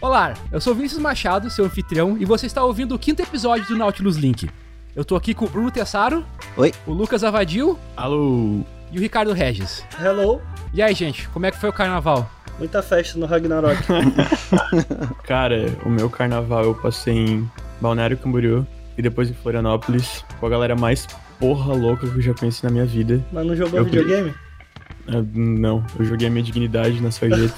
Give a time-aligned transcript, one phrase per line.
[0.00, 3.76] Olá, eu sou Vinícius Machado, seu anfitrião, e você está ouvindo o quinto episódio do
[3.76, 4.48] Nautilus Link.
[4.96, 6.24] Eu tô aqui com o Bruno Tessaro.
[6.56, 6.72] Oi.
[6.86, 7.78] O Lucas Avadil.
[7.96, 8.60] Alô.
[8.90, 9.84] E o Ricardo Regis.
[10.00, 10.40] Hello.
[10.72, 12.28] E aí, gente, como é que foi o carnaval?
[12.58, 13.78] Muita festa no Ragnarok.
[15.24, 18.66] Cara, o meu carnaval eu passei em Balneário Camboriú
[18.98, 21.06] e depois em Florianópolis com a galera mais
[21.38, 23.24] porra louca que eu já conheci na minha vida.
[23.32, 24.34] Mas não jogou Eu- videogame?
[25.12, 27.54] Ah, não, eu joguei a minha dignidade na sarjeta.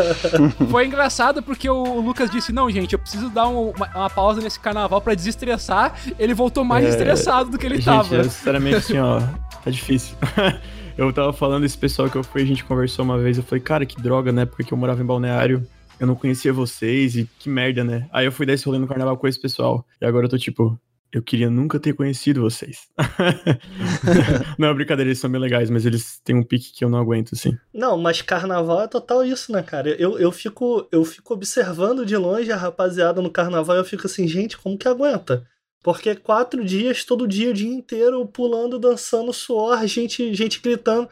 [0.70, 4.40] Foi engraçado porque o Lucas disse: Não, gente, eu preciso dar um- uma, uma pausa
[4.40, 5.94] nesse carnaval pra desestressar.
[6.18, 8.14] Ele voltou mais É, estressado do que ele gente, tava.
[8.14, 9.20] eu, sinceramente, assim, ó,
[9.64, 10.16] tá difícil.
[10.98, 13.62] eu tava falando esse pessoal que eu fui, a gente conversou uma vez, eu falei,
[13.62, 14.44] cara, que droga, né?
[14.44, 15.66] Porque eu morava em Balneário,
[15.98, 18.06] eu não conhecia vocês e que merda, né?
[18.12, 19.86] Aí eu fui dar esse rolê no carnaval com esse pessoal.
[20.00, 20.78] E agora eu tô tipo,
[21.12, 22.88] eu queria nunca ter conhecido vocês.
[24.58, 26.98] não, é brincadeira, eles são bem legais, mas eles têm um pique que eu não
[26.98, 27.56] aguento, assim.
[27.72, 29.90] Não, mas carnaval é total isso, né, cara?
[29.90, 34.06] Eu, eu, fico, eu fico observando de longe a rapaziada no carnaval e eu fico
[34.06, 35.46] assim, gente, como que aguenta?
[35.82, 41.08] Porque quatro dias, todo dia, o dia inteiro, pulando, dançando, suor, gente, gente gritando.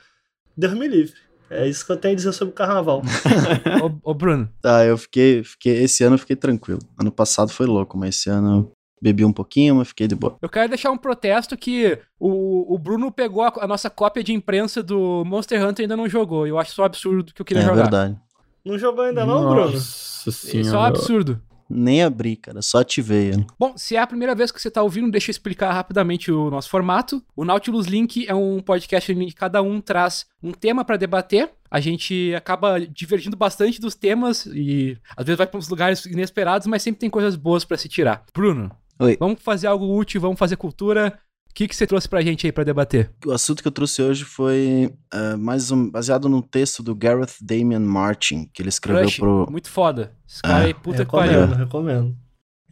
[0.56, 1.20] Deus me livre.
[1.50, 3.02] É isso que eu tenho a dizer sobre o carnaval.
[3.82, 5.82] ô, ô, Bruno, Tá, eu fiquei, fiquei.
[5.82, 6.78] Esse ano eu fiquei tranquilo.
[6.96, 8.70] Ano passado foi louco, mas esse ano
[9.00, 10.36] bebi um pouquinho, mas fiquei de boa.
[10.42, 14.32] eu quero deixar um protesto que o, o Bruno pegou a, a nossa cópia de
[14.32, 16.46] imprensa do Monster Hunter e ainda não jogou.
[16.46, 17.82] Eu acho um absurdo que eu queria é jogar.
[17.82, 18.16] verdade.
[18.64, 19.70] Não jogou ainda não, Bruno?
[19.72, 20.88] Nossa Isso é um senhora.
[20.88, 21.40] absurdo.
[21.72, 22.60] Nem abri, cara.
[22.62, 23.46] Só ativei ele.
[23.56, 26.50] Bom, se é a primeira vez que você tá ouvindo, deixa eu explicar rapidamente o
[26.50, 27.22] nosso formato.
[27.36, 31.48] O Nautilus Link é um podcast em que cada um traz um tema pra debater.
[31.70, 36.66] A gente acaba divergindo bastante dos temas e às vezes vai pra uns lugares inesperados,
[36.66, 38.24] mas sempre tem coisas boas pra se tirar.
[38.34, 39.16] Bruno, Oi.
[39.18, 41.18] vamos fazer algo útil, vamos fazer cultura.
[41.50, 43.10] O que, que você trouxe pra gente aí pra debater?
[43.26, 47.34] O assunto que eu trouxe hoje foi eh, mais um, baseado num texto do Gareth
[47.40, 49.48] Damian Martin, que ele escreveu Crush, pro.
[49.50, 50.12] muito foda.
[50.28, 50.66] Esse cara Ah.
[50.66, 51.46] aí, puta que pariu.
[51.46, 52.16] recomendo.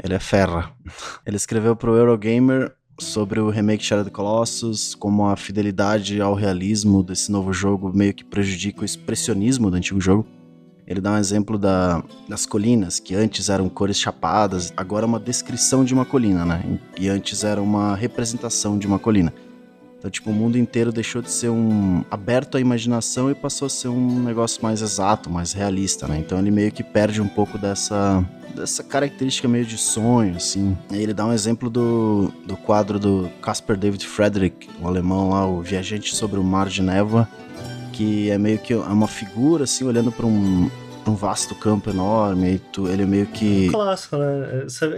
[0.02, 0.70] Ele é ferra.
[1.26, 6.34] Ele escreveu pro Eurogamer sobre o remake Shadow of the Colossus, como a fidelidade ao
[6.34, 10.24] realismo desse novo jogo meio que prejudica o expressionismo do antigo jogo.
[10.88, 15.20] Ele dá um exemplo da- das colinas, que antes eram cores chapadas, agora é uma
[15.20, 16.62] descrição de uma colina, né?
[16.98, 19.32] E antes era uma representação de uma colina.
[19.98, 23.68] Então, tipo, o mundo inteiro deixou de ser um aberto à imaginação e passou a
[23.68, 26.18] ser um negócio mais exato, mais realista, né?
[26.20, 28.24] Então ele meio que perde um pouco dessa
[28.54, 30.76] dessa característica meio de sonho, assim.
[30.90, 35.60] Ele dá um exemplo do, do quadro do Caspar David Friedrich, o alemão lá, o
[35.60, 37.28] Viajante sobre o Mar de Névoa,
[37.98, 40.70] que é meio que é uma figura, assim, olhando para um,
[41.02, 43.68] pra um vasto campo enorme, e tu, ele meio que...
[43.70, 44.64] Clássico, né?
[44.66, 44.88] Isso é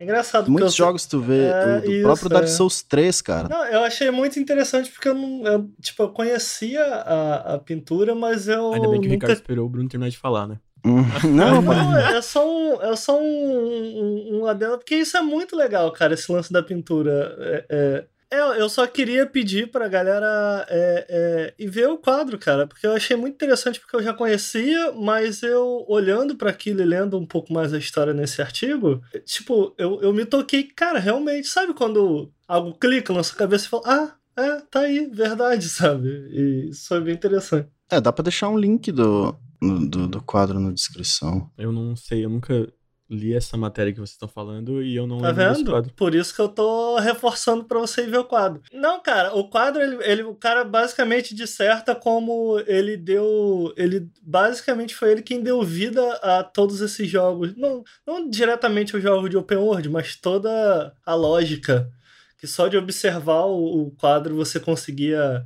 [0.00, 0.50] é engraçado.
[0.50, 2.48] Muitos eu- jogos tu vê, É, o do isso, próprio Dark é.
[2.48, 3.48] Souls 3, cara.
[3.48, 5.46] Não, eu achei muito interessante porque eu não.
[5.46, 8.72] eu, tipo, eu conhecia a, a pintura, mas eu.
[8.72, 9.26] Ainda bem que o nunca...
[9.26, 10.58] Ricardo esperou o Bruno terminar de falar, né?
[10.84, 11.78] Hum, Não, mas...
[11.78, 15.92] Não, é só um, é só um, um, um adendo, porque isso é muito legal,
[15.92, 17.36] cara, esse lance da pintura.
[17.38, 22.38] É, é, é, eu só queria pedir pra galera é, é, ir ver o quadro,
[22.38, 26.80] cara, porque eu achei muito interessante, porque eu já conhecia, mas eu, olhando pra aquilo
[26.80, 30.98] e lendo um pouco mais a história nesse artigo, tipo, eu, eu me toquei, cara,
[30.98, 35.68] realmente, sabe quando algo clica na sua cabeça e fala, ah, é, tá aí, verdade,
[35.70, 36.08] sabe?
[36.30, 37.68] E isso foi bem interessante.
[37.90, 41.50] É, dá pra deixar um link do, do, do quadro na descrição.
[41.58, 42.66] Eu não sei, eu nunca
[43.14, 45.70] li essa matéria que vocês estão falando e eu não Tá vendo?
[45.94, 48.62] Por isso que eu tô reforçando pra você ver o quadro.
[48.72, 53.72] Não, cara, o quadro, ele, ele- o cara basicamente disserta como ele deu.
[53.76, 57.54] Ele basicamente foi ele quem deu vida a todos esses jogos.
[57.56, 61.90] Não, não diretamente os jogos de open world, mas toda a lógica.
[62.38, 65.44] Que só de observar o, o quadro você conseguia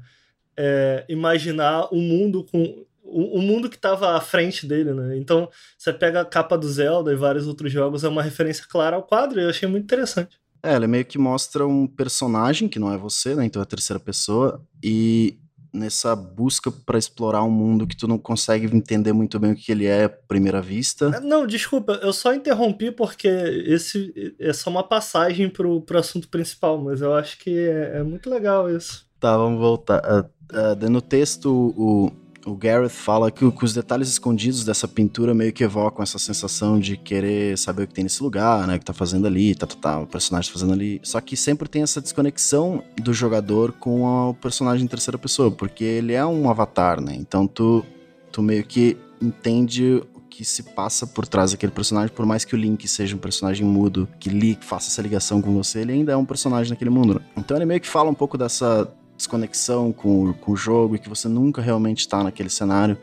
[0.57, 2.85] é, imaginar o mundo com.
[3.09, 5.17] O, o mundo que estava à frente dele, né?
[5.17, 8.97] Então, você pega a capa do Zelda e vários outros jogos, é uma referência clara
[8.97, 10.39] ao quadro, e eu achei muito interessante.
[10.63, 13.45] É, ele meio que mostra um personagem que não é você, né?
[13.45, 14.61] Então é a terceira pessoa.
[14.83, 15.39] E
[15.73, 19.71] nessa busca pra explorar um mundo que tu não consegue entender muito bem o que
[19.71, 21.21] ele é à primeira vista.
[21.21, 26.79] Não, desculpa, eu só interrompi porque esse é só uma passagem pro, pro assunto principal,
[26.79, 29.07] mas eu acho que é, é muito legal isso.
[29.21, 30.01] Tá, vamos voltar.
[30.05, 32.11] Ah, ah, daí no texto, o,
[32.47, 36.79] o Gareth fala que, que os detalhes escondidos dessa pintura meio que evocam essa sensação
[36.79, 38.77] de querer saber o que tem nesse lugar, né?
[38.77, 41.01] O que tá fazendo ali, tá, tá, tá, o personagem tá fazendo ali.
[41.03, 45.51] Só que sempre tem essa desconexão do jogador com a- o personagem em terceira pessoa,
[45.51, 47.15] porque ele é um avatar, né?
[47.17, 47.85] Então tu,
[48.31, 52.55] tu meio que entende o que se passa por trás daquele personagem, por mais que
[52.55, 55.93] o Link seja um personagem mudo, que li, que faça essa ligação com você, ele
[55.93, 57.15] ainda é um personagem naquele mundo.
[57.15, 57.21] né?
[57.37, 60.99] Então ele meio que fala um pouco dessa desconexão com, o- com o jogo e
[60.99, 62.97] que você nunca realmente está naquele cenário.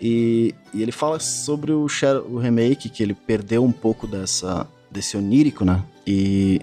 [0.00, 4.66] E, e ele fala sobre o, Shadow, o remake, que ele perdeu um pouco dessa,
[4.90, 5.82] desse onírico, né?
[6.06, 6.60] E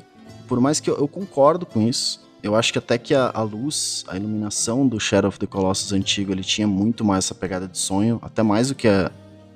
[0.47, 3.41] por mais que eu, eu concordo com isso, eu acho que até que a, a,
[3.41, 7.67] luz, a iluminação do Shadow of the Colossus antigo, ele tinha muito mais essa pegada
[7.67, 9.11] de sonho, até mais do que a,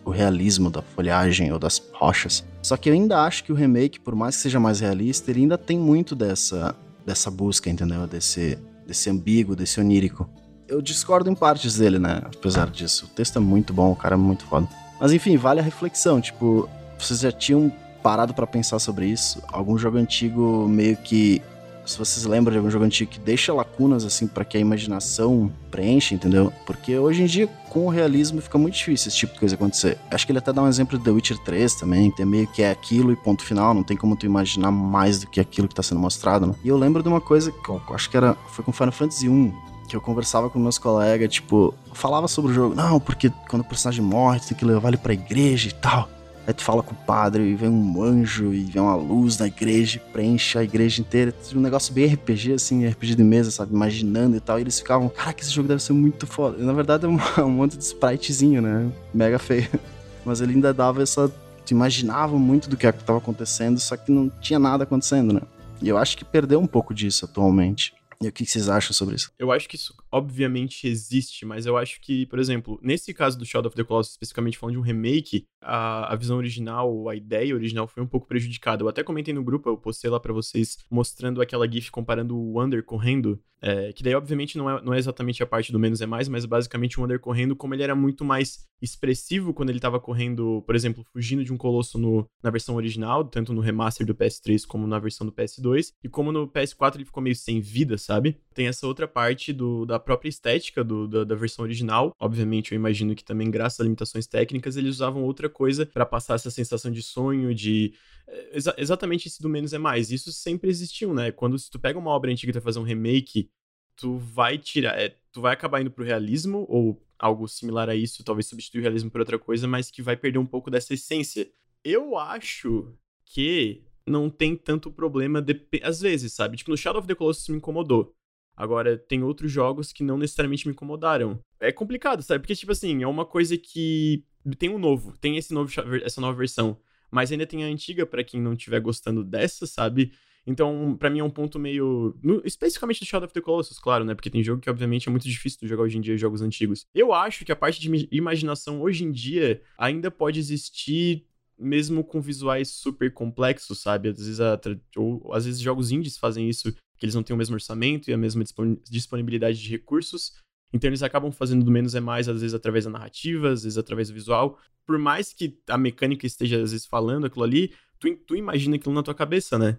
[0.06, 2.44] o realismo da folhagem ou das rochas.
[2.62, 5.42] Só que eu ainda acho que o remake, por mais que seja mais realista, ele
[5.42, 6.74] ainda tem muito dessa,
[7.06, 8.06] dessa busca, entendeu?
[8.08, 10.30] Desse, desse ambíguo, desse onírico.
[10.68, 12.22] Eu discordo em partes dele, né?
[12.26, 13.06] Apesar disso.
[13.06, 14.68] O texto é muito bom, o cara é muito foda.
[15.00, 16.22] Mas enfim, vale a reflexão.
[16.22, 17.72] Tipo, vocês já tinham
[18.02, 19.42] parado para pensar sobre isso?
[19.52, 21.42] Algum jogo antigo meio que
[21.86, 25.52] se vocês lembram de algum jogo antigo que deixa lacunas assim para que a imaginação
[25.70, 26.52] preencha, entendeu?
[26.66, 29.98] Porque hoje em dia com o realismo fica muito difícil esse tipo de coisa acontecer.
[30.12, 32.48] Acho que ele até dá um exemplo de The Witcher 3 também, que é meio
[32.48, 35.68] que é aquilo e ponto final, não tem como tu imaginar mais do que aquilo
[35.68, 36.56] que tá sendo mostrado, né?
[36.64, 39.28] E eu lembro de uma coisa que eu acho que era foi com Final Fantasy
[39.28, 39.52] 1,
[39.88, 43.66] que eu conversava com meus colegas, tipo, falava sobre o jogo, não, porque quando o
[43.66, 46.10] personagem morre, tu tem que levar ele pra igreja e tal.
[46.46, 49.48] Aí tu fala com o padre e vem um anjo e vem uma luz na
[49.48, 51.34] igreja, preenche a igreja inteira.
[51.56, 53.74] Um negócio bem RPG, assim, RPG de mesa, sabe?
[53.74, 54.60] Imaginando e tal.
[54.60, 56.62] E eles ficavam, caraca, esse jogo deve ser muito foda.
[56.62, 58.92] E, na verdade é um, um monte de spritezinho, né?
[59.14, 59.70] Mega feio.
[60.26, 61.32] Mas ele ainda dava essa.
[61.66, 65.42] Tu imaginava muito do que estava acontecendo, só que não tinha nada acontecendo, né?
[65.82, 67.94] E eu acho que perdeu um pouco disso atualmente.
[68.22, 69.32] E o que vocês acham sobre isso?
[69.38, 73.46] Eu acho que isso obviamente existe, mas eu acho que, por exemplo, nesse caso do
[73.46, 77.56] Shadow of the Colossus, especificamente falando de um remake, a, a visão original, a ideia
[77.56, 78.84] original foi um pouco prejudicada.
[78.84, 82.54] Eu até comentei no grupo, eu postei lá para vocês, mostrando aquela GIF comparando o
[82.54, 86.02] Wander correndo, é, que daí obviamente não é, não é exatamente a parte do menos
[86.02, 89.80] é mais, mas basicamente o Wander correndo, como ele era muito mais expressivo quando ele
[89.80, 94.06] tava correndo, por exemplo, fugindo de um colosso no, na versão original, tanto no remaster
[94.06, 97.62] do PS3 como na versão do PS2, e como no PS4 ele ficou meio sem
[97.62, 98.38] vida, sabe?
[98.54, 102.14] Tem essa outra parte do, da própria estética do, da, da, versão original.
[102.20, 106.36] Obviamente, eu imagino que também, graças a limitações técnicas, eles usavam outra coisa para passar
[106.36, 107.94] essa sensação de sonho, de.
[108.28, 110.12] Eh, exa exatamente esse do menos é mais.
[110.12, 111.32] Isso sempre existiu, né?
[111.32, 113.50] Quando se tu pega uma obra antiga e tu vai fazer um remake,
[113.96, 115.00] tu vai tirar.
[115.00, 118.84] É, tu vai acabar indo pro realismo, ou algo similar a isso, talvez substituir o
[118.84, 121.50] realismo por outra coisa, mas que vai perder um pouco dessa essência.
[121.84, 122.94] Eu acho
[123.26, 125.66] que não tem tanto problema, de...
[125.82, 126.58] às vezes, sabe?
[126.58, 128.14] Tipo, no Shadow of the Colossus me incomodou.
[128.56, 131.40] Agora, tem outros jogos que não necessariamente me incomodaram.
[131.60, 132.42] É complicado, sabe?
[132.42, 134.24] Porque, tipo assim, é uma coisa que.
[134.58, 135.72] Tem um novo, tem esse novo,
[136.04, 136.78] essa nova versão.
[137.10, 140.12] Mas ainda tem a antiga para quem não estiver gostando dessa, sabe?
[140.46, 142.18] Então, para mim é um ponto meio.
[142.22, 144.14] No, especificamente do Shadow of the Colossus, claro, né?
[144.14, 146.86] Porque tem jogo que, obviamente, é muito difícil de jogar hoje em dia jogos antigos.
[146.94, 151.26] Eu acho que a parte de imaginação hoje em dia ainda pode existir
[151.58, 154.10] mesmo com visuais super complexos, sabe?
[154.10, 154.60] Às vezes, a,
[154.98, 158.14] ou, às vezes jogos indies fazem isso que eles não têm o mesmo orçamento e
[158.14, 158.44] a mesma
[158.90, 160.34] disponibilidade de recursos.
[160.74, 163.78] Então eles acabam fazendo do menos é mais, às vezes através da narrativa, às vezes
[163.78, 164.58] através do visual.
[164.86, 168.94] Por mais que a mecânica esteja, às vezes, falando aquilo ali, tu, tu imagina aquilo
[168.94, 169.78] na tua cabeça, né?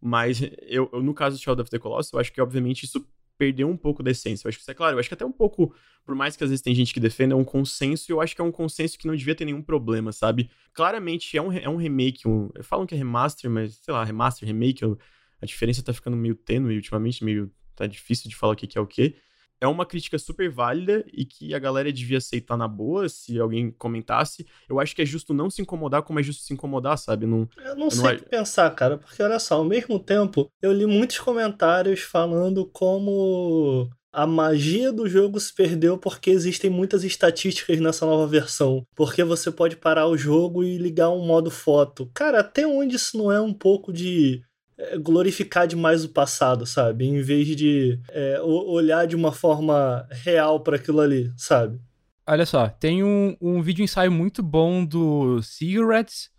[0.00, 3.04] Mas eu, eu, no caso do Shadow of the Colossus, eu acho que, obviamente, isso
[3.38, 4.46] perdeu um pouco da essência.
[4.46, 4.94] Eu acho que isso é claro.
[4.94, 5.74] Eu acho que até um pouco,
[6.04, 8.34] por mais que às vezes tem gente que defenda, é um consenso, e eu acho
[8.34, 10.50] que é um consenso que não devia ter nenhum problema, sabe?
[10.72, 14.46] Claramente é um, é um remake, um, falam que é remaster, mas sei lá, remaster,
[14.46, 14.98] remake, eu,
[15.40, 18.78] a diferença tá ficando meio tênue ultimamente, meio tá difícil de falar o que, que
[18.78, 19.16] é o que.
[19.64, 23.70] É uma crítica super válida e que a galera devia aceitar na boa se alguém
[23.70, 24.46] comentasse.
[24.68, 27.24] Eu acho que é justo não se incomodar como é justo se incomodar, sabe?
[27.24, 28.16] Não, eu não eu sei o não...
[28.16, 33.88] que pensar, cara, porque olha só, ao mesmo tempo, eu li muitos comentários falando como
[34.12, 38.86] a magia do jogo se perdeu porque existem muitas estatísticas nessa nova versão.
[38.94, 42.10] Porque você pode parar o jogo e ligar um modo foto.
[42.12, 44.53] Cara, até onde isso não é um pouco de é,
[45.00, 47.04] glorificar demais o passado, sabe?
[47.04, 51.80] Em vez de é, olhar de uma forma real para aquilo ali, sabe?
[52.26, 56.30] Olha só, tem um, um vídeo ensaio muito bom do Cigarettes.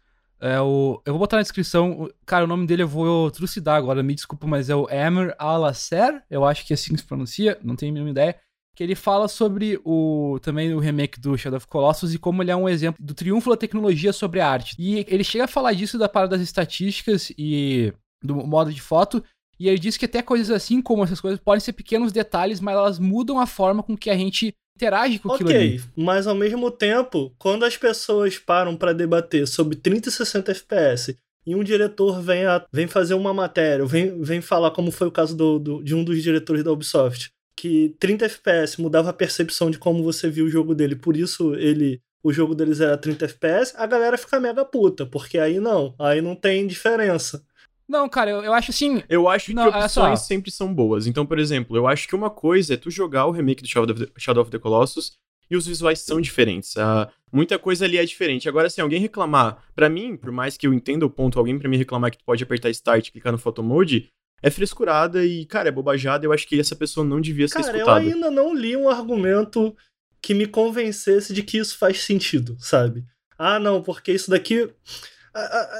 [0.42, 2.10] É o, eu vou botar na descrição.
[2.26, 6.24] Cara, o nome dele eu vou trucidar agora, me desculpa, mas é o Emer Alasser.
[6.30, 8.36] Eu acho que é assim que se pronuncia, não tenho a mínima ideia.
[8.76, 12.52] Que ele fala sobre o também o remake do Shadow of Colossus e como ele
[12.52, 14.76] é um exemplo do triunfo da tecnologia sobre a arte.
[14.78, 17.94] E ele chega a falar disso da parada das estatísticas e
[18.26, 19.24] do modo de foto.
[19.60, 22.76] E ele diz que até coisas assim, como essas coisas, podem ser pequenos detalhes, mas
[22.76, 26.70] elas mudam a forma com que a gente interage com aquilo Ok, mas ao mesmo
[26.70, 31.18] tempo, quando as pessoas param para debater sobre 30 e 60 FPS
[31.48, 35.12] e um diretor vem, a, vem fazer uma matéria, vem, vem falar, como foi o
[35.12, 39.72] caso do, do, de um dos diretores da Ubisoft, que 30 FPS mudava a percepção
[39.72, 43.26] de como você viu o jogo dele, por isso ele o jogo deles era 30
[43.26, 47.46] FPS, a galera fica mega puta, porque aí não, aí não tem diferença.
[47.88, 49.04] Não, cara, eu, eu acho assim.
[49.08, 51.06] Eu acho não, que opções sempre são boas.
[51.06, 53.96] Então, por exemplo, eu acho que uma coisa é tu jogar o remake do Shadow
[53.96, 55.14] of the, Shadow of the Colossus
[55.50, 56.76] e os visuais são diferentes.
[56.76, 58.50] Uh, muita coisa ali é diferente.
[58.50, 61.58] Agora, se assim, alguém reclamar, para mim, por mais que eu entenda o ponto, alguém
[61.60, 64.10] para mim reclamar que tu pode apertar Start e clicar no Photo Mode,
[64.42, 66.26] é frescurada e, cara, é bobajada.
[66.26, 68.04] Eu acho que essa pessoa não devia ser cara, escutada.
[68.04, 69.76] eu ainda não li um argumento
[70.22, 73.06] que me convencesse de que isso faz sentido, sabe?
[73.38, 74.70] Ah, não, porque isso daqui.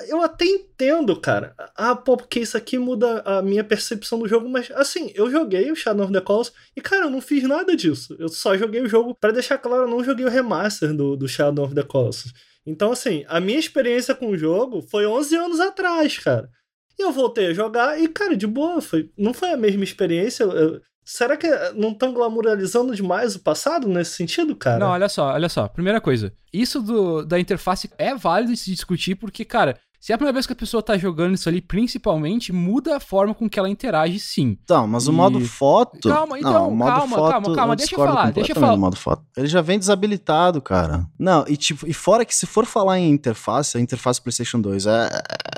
[0.08, 1.56] Eu até entendo, cara.
[1.76, 5.72] Ah, pô, porque isso aqui muda a minha percepção do jogo, mas assim, eu joguei
[5.72, 8.16] o Shadow of the Colossus e, cara, eu não fiz nada disso.
[8.20, 11.28] Eu só joguei o jogo, para deixar claro, eu não joguei o remaster do, do
[11.28, 12.34] Shadow of the Colossus.
[12.66, 16.50] Então, assim, a minha experiência com o jogo foi 11 anos atrás, cara.
[16.98, 20.44] E eu voltei a jogar e, cara, de boa, foi, não foi a mesma experiência.
[20.44, 24.80] Eu, será que não estão glamouralizando demais o passado nesse sentido, cara?
[24.80, 25.68] Não, olha só, olha só.
[25.68, 30.16] Primeira coisa, isso do, da interface é válido de se discutir porque, cara, se é
[30.16, 33.50] a primeira vez que a pessoa tá jogando isso ali, principalmente, muda a forma com
[33.50, 34.58] que ela interage, sim.
[34.64, 35.10] Então, mas e...
[35.10, 36.10] o modo foto.
[36.10, 38.78] Calma, então, não, o modo calma, foto, calma, calma, deixa eu falar, deixa eu falar.
[38.78, 39.24] modo foto.
[39.36, 41.08] Ele já vem desabilitado, cara.
[41.18, 44.86] Não, e tipo, e fora que se for falar em interface, a interface PlayStation 2
[44.86, 45.10] é,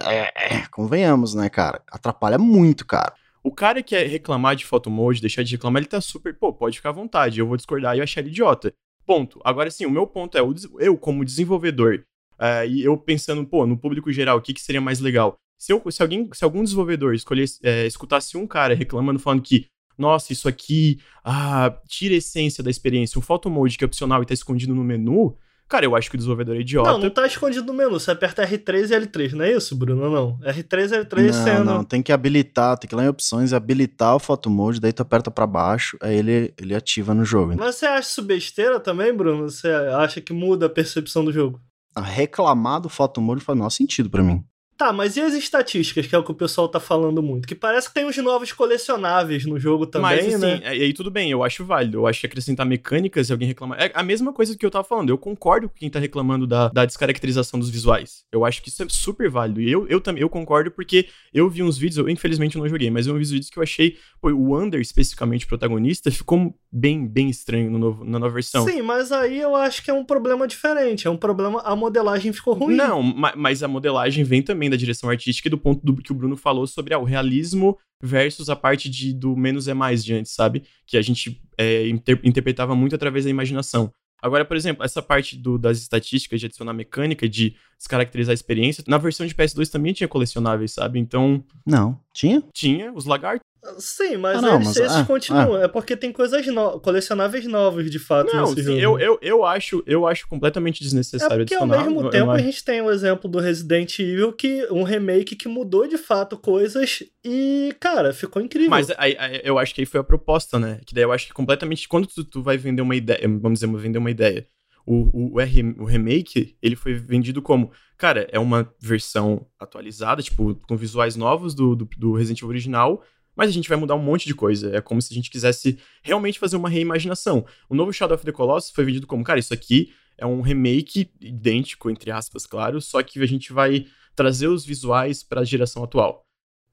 [0.03, 1.81] é, é convenhamos, né, cara?
[1.91, 3.11] Atrapalha muito, cara.
[3.47, 6.51] O cara que quer reclamar de photo mode, deixar de reclamar, ele tá super, pô,
[6.51, 8.73] pode ficar à vontade, eu vou discordar e achar ele idiota.
[9.05, 9.39] Ponto.
[9.41, 10.41] Agora sim, o meu ponto é,
[10.79, 12.03] eu como desenvolvedor,
[12.39, 15.39] Uh, e eu pensando, pô, no público geral, o que, que seria mais legal?
[15.57, 19.65] Se, eu, se, alguém, se algum desenvolvedor escolhesse, é, escutasse um cara reclamando, falando que,
[19.97, 24.21] nossa, isso aqui ah, tira a essência da experiência, um photo mode que é opcional
[24.21, 25.35] e tá escondido no menu,
[25.67, 26.91] cara, eu acho que o desenvolvedor é idiota.
[26.91, 27.99] Não, não tá escondido no menu.
[27.99, 30.09] Você aperta R3 e L3, não é isso, Bruno?
[30.09, 30.39] Não.
[30.39, 31.65] R3 e L3 não, sendo.
[31.65, 34.79] Não, tem que habilitar, tem que ir lá em opções e habilitar o photo mode,
[34.79, 37.55] daí tu aperta para baixo, aí ele, ele ativa no jogo.
[37.57, 39.49] Mas você acha isso besteira também, Bruno?
[39.49, 41.59] Você acha que muda a percepção do jogo?
[41.99, 44.43] reclamar do photomode faz o menor sentido para mim.
[44.77, 47.47] Tá, mas e as estatísticas, que é o que o pessoal tá falando muito?
[47.47, 50.77] Que parece que tem uns novos colecionáveis no jogo também, mas, assim, né?
[50.77, 51.97] E aí tudo bem, eu acho válido.
[51.97, 53.81] Eu acho que acrescentar mecânicas e alguém reclamar.
[53.81, 55.09] É a mesma coisa que eu tava falando.
[55.09, 58.23] Eu concordo com quem tá reclamando da, da descaracterização dos visuais.
[58.31, 59.59] Eu acho que isso é super válido.
[59.59, 62.91] E eu, eu também eu concordo porque eu vi uns vídeos, eu infelizmente não joguei,
[62.91, 63.97] mas eu vi uns vídeos que eu achei.
[64.21, 68.63] Pô, o Under, especificamente o protagonista, ficou bem, bem estranho no novo, na nova versão.
[68.63, 71.07] Sim, mas aí eu acho que é um problema diferente.
[71.07, 71.61] É um problema.
[71.61, 72.75] A modelagem ficou ruim.
[72.75, 76.35] Não, mas a modelagem vem também da direção artística do ponto do que o Bruno
[76.37, 80.33] falou sobre ah, o realismo versus a parte de, do menos é mais de antes,
[80.33, 80.63] sabe?
[80.85, 83.91] Que a gente é, inter interpretava muito através da imaginação.
[84.21, 88.83] Agora, por exemplo, essa parte do, das estatísticas de adicionar mecânica, de descaracterizar a experiência,
[88.87, 90.99] na versão de PS2 também tinha colecionáveis, sabe?
[90.99, 91.43] Então.
[91.65, 91.99] Não.
[92.13, 92.43] Tinha?
[92.53, 93.45] Tinha, os lagartos.
[93.79, 95.55] Sim, mas, ah, não, mas esses ah, continuam.
[95.55, 95.63] Ah.
[95.63, 96.79] É porque tem coisas no...
[96.79, 98.99] colecionáveis novos, de fato, não, nesse sim, jogo.
[98.99, 101.79] Eu, eu, eu, acho, eu acho completamente desnecessário é porque, adicionar.
[101.79, 105.47] ao mesmo tempo, a gente tem o exemplo do Resident Evil, que um remake que
[105.47, 108.69] mudou de fato coisas e, cara, ficou incrível.
[108.69, 110.79] Mas aí, aí, eu acho que aí foi a proposta, né?
[110.85, 111.87] Que daí eu acho que completamente...
[111.87, 114.47] Quando tu, tu vai vender uma ideia, vamos dizer, vender uma ideia
[114.87, 120.55] o, o, R, o remake, ele foi vendido como, cara, é uma versão atualizada, tipo,
[120.65, 123.03] com visuais novos do, do, do, Resident Evil original,
[123.35, 124.73] mas a gente vai mudar um monte de coisa.
[124.73, 127.45] É como se a gente quisesse realmente fazer uma reimaginação.
[127.69, 131.11] O novo Shadow of the Colossus foi vendido como, cara, isso aqui é um remake
[131.19, 135.83] idêntico, entre aspas, claro, só que a gente vai trazer os visuais para a geração
[135.83, 136.25] atual.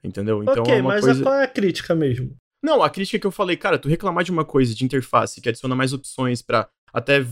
[0.05, 0.41] Entendeu?
[0.43, 1.23] Então okay, é uma mas coisa...
[1.23, 2.37] qual é a crítica mesmo?
[2.63, 5.49] Não, a crítica que eu falei, cara, tu reclamar de uma coisa de interface que
[5.49, 7.27] adiciona mais opções para até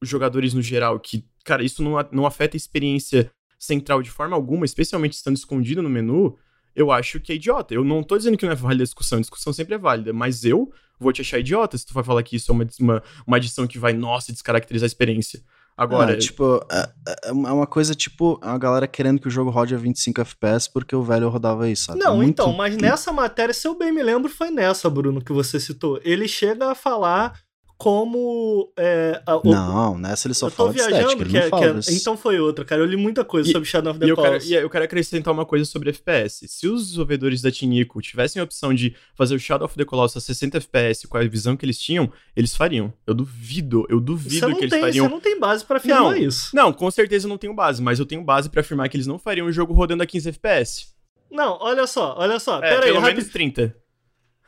[0.00, 4.36] os jogadores no geral, que, cara, isso não, não afeta a experiência central de forma
[4.36, 6.36] alguma, especialmente estando escondido no menu,
[6.74, 7.72] eu acho que é idiota.
[7.72, 10.12] Eu não tô dizendo que não é válida a discussão, a discussão sempre é válida,
[10.12, 13.02] mas eu vou te achar idiota se tu vai falar que isso é uma, uma,
[13.26, 15.42] uma adição que vai, nossa, descaracterizar a experiência.
[15.76, 16.14] Agora.
[16.14, 19.74] Ah, tipo, é, é, é, uma coisa tipo a galera querendo que o jogo rode
[19.74, 21.98] a 25 FPS porque o velho rodava isso, sabe?
[21.98, 22.30] Não, é muito...
[22.30, 26.00] então, mas nessa matéria, se eu bem me lembro, foi nessa, Bruno, que você citou.
[26.02, 27.38] Ele chega a falar
[27.78, 28.72] como.
[28.76, 31.94] É, a, não, nessa ele só fala de estética, ele que, é, fala que é,
[31.94, 32.80] Então foi outra, cara.
[32.80, 34.50] Eu li muita coisa e, sobre Shadow of the Colossus.
[34.50, 36.46] E eu quero acrescentar uma coisa sobre FPS.
[36.48, 40.16] Se os desenvolvedores da Tinico tivessem a opção de fazer o Shadow of the Colossus
[40.16, 42.92] a 60 FPS com a visão que eles tinham, eles fariam.
[43.06, 45.06] Eu duvido, eu duvido que eles tem, fariam.
[45.06, 46.54] Você não tem base para afirmar não, isso.
[46.54, 49.06] Não, com certeza eu não tenho base, mas eu tenho base para afirmar que eles
[49.06, 50.86] não fariam o jogo rodando a 15 FPS.
[51.30, 52.58] Não, olha só, olha só.
[52.58, 53.76] É, pera pelo aí, menos 30.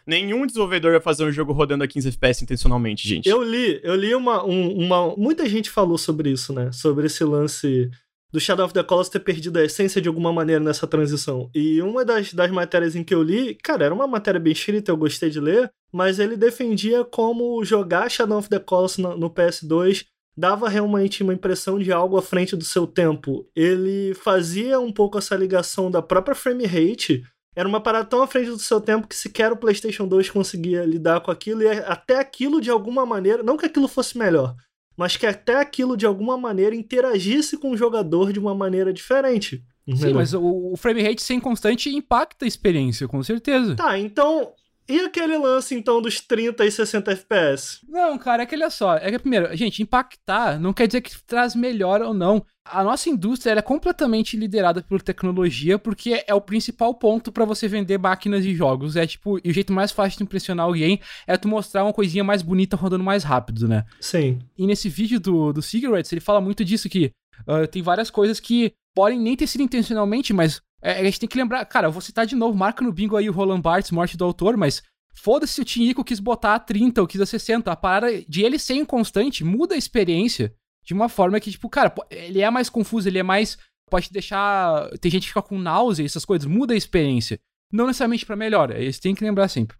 [0.08, 3.28] Nenhum desenvolvedor vai fazer um jogo rodando a 15 FPS intencionalmente, gente.
[3.28, 5.14] Eu li, eu li uma, um, uma.
[5.14, 6.72] Muita gente falou sobre isso, né?
[6.72, 7.90] Sobre esse lance
[8.32, 11.50] do Shadow of the Colossus ter perdido a essência de alguma maneira nessa transição.
[11.54, 14.90] E uma das, das matérias em que eu li, cara, era uma matéria bem escrita,
[14.90, 19.30] eu gostei de ler, mas ele defendia como jogar Shadow of the Colossus no, no
[19.30, 23.46] PS2 dava realmente uma impressão de algo à frente do seu tempo.
[23.54, 27.24] Ele fazia um pouco essa ligação da própria frame rate
[27.58, 30.84] era uma parada tão à frente do seu tempo que sequer o PlayStation 2 conseguia
[30.84, 34.54] lidar com aquilo e até aquilo de alguma maneira, não que aquilo fosse melhor,
[34.96, 39.56] mas que até aquilo de alguma maneira interagisse com o jogador de uma maneira diferente.
[39.56, 40.14] Sim, entendeu?
[40.14, 43.74] mas o, o frame rate sem constante impacta a experiência, com certeza.
[43.74, 44.52] Tá, então.
[44.88, 47.80] E aquele lance, então, dos 30 e 60 FPS?
[47.86, 48.96] Não, cara, é que olha só.
[48.96, 52.44] É que, primeiro, gente, impactar não quer dizer que traz melhor ou não.
[52.64, 57.68] A nossa indústria é completamente liderada por tecnologia, porque é o principal ponto pra você
[57.68, 58.96] vender máquinas e jogos.
[58.96, 62.24] É tipo, e o jeito mais fácil de impressionar alguém é tu mostrar uma coisinha
[62.24, 63.84] mais bonita rodando mais rápido, né?
[64.00, 64.38] Sim.
[64.56, 67.10] E nesse vídeo do, do Cigarettes, ele fala muito disso que
[67.46, 71.28] ah, tem várias coisas que podem nem ter sido intencionalmente, mas é, a gente tem
[71.28, 71.64] que lembrar.
[71.66, 74.24] Cara, eu vou citar de novo, marca no bingo aí o Roland Barthes, Morte do
[74.24, 74.82] Autor, mas
[75.14, 77.70] foda-se se o Tinico quis botar a 30 ou quis a 60.
[77.70, 80.54] A parada de ele ser inconstante muda a experiência
[80.84, 83.58] de uma forma que, tipo, cara, ele é mais confuso, ele é mais.
[83.90, 84.88] Pode deixar.
[85.00, 87.40] Tem gente que fica com náusea, essas coisas, muda a experiência.
[87.72, 89.76] Não necessariamente pra melhor, isso tem que lembrar sempre.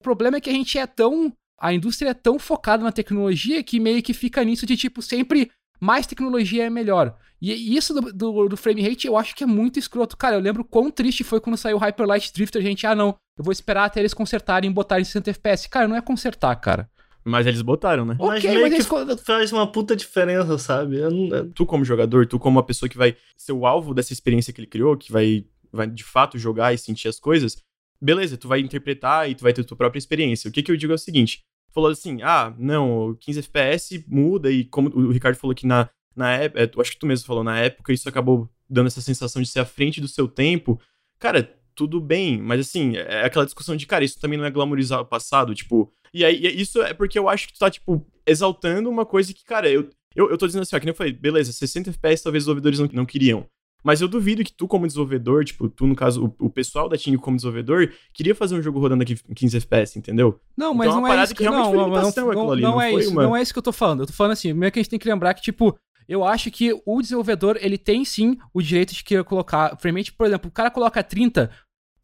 [0.00, 1.32] O problema é que a gente é tão.
[1.58, 5.50] A indústria é tão focada na tecnologia que meio que fica nisso de, tipo, sempre
[5.80, 7.16] mais tecnologia é melhor.
[7.40, 10.16] E isso do, do, do frame rate eu acho que é muito escroto.
[10.16, 13.14] Cara, eu lembro quão triste foi quando saiu o Hyper Light Drifter, gente, ah não,
[13.36, 15.68] eu vou esperar até eles consertarem e botarem 60 FPS.
[15.68, 16.88] Cara, não é consertar, cara.
[17.24, 18.16] Mas eles botaram, né?
[18.18, 20.98] Mas Ok, meio mas que eles faz uma puta diferença, sabe?
[21.00, 24.52] Não- Tu, como jogador, tu, como uma pessoa que vai ser o alvo dessa experiência
[24.52, 27.56] que ele criou, que vai, vai de fato jogar e sentir as coisas,
[28.00, 30.48] beleza, tu vai interpretar e tu vai ter tua própria experiência.
[30.48, 31.40] O que, que eu digo é o seguinte:
[31.72, 35.88] falou assim, ah, não, o 15 FPS muda, e como o Ricardo falou que na,
[36.16, 39.40] na época, eu acho que tu mesmo falou, na época isso acabou dando essa sensação
[39.42, 40.80] de ser à frente do seu tempo.
[41.18, 41.42] Cara,
[41.74, 45.04] tudo bem, mas assim, é aquela discussão de, cara, isso também não é glamorizar o
[45.06, 45.92] passado, tipo.
[46.12, 49.44] E aí, isso é porque eu acho que tu tá, tipo, exaltando uma coisa que,
[49.44, 52.22] cara, eu, eu, eu tô dizendo assim, ó, que nem eu falei, beleza, 60 FPS
[52.22, 53.46] talvez os desenvolvedores não, não queriam.
[53.82, 56.96] Mas eu duvido que tu, como desenvolvedor, tipo, tu, no caso, o, o pessoal da
[56.96, 60.40] Team como desenvolvedor, queria fazer um jogo rodando aqui em 15 FPS, entendeu?
[60.56, 62.24] Não, Então mas é uma não é parada isso que realmente não, foi não, limitação
[62.24, 63.62] não, aquilo não, ali, não não é foi isso, uma- não é isso que eu
[63.62, 64.00] tô falando.
[64.00, 65.76] Eu tô falando assim, primeiro que a gente tem que lembrar que, tipo,
[66.08, 70.12] eu acho que o desenvolvedor, ele tem sim o direito de querer colocar frame rate,
[70.12, 71.50] por exemplo, o cara coloca 30,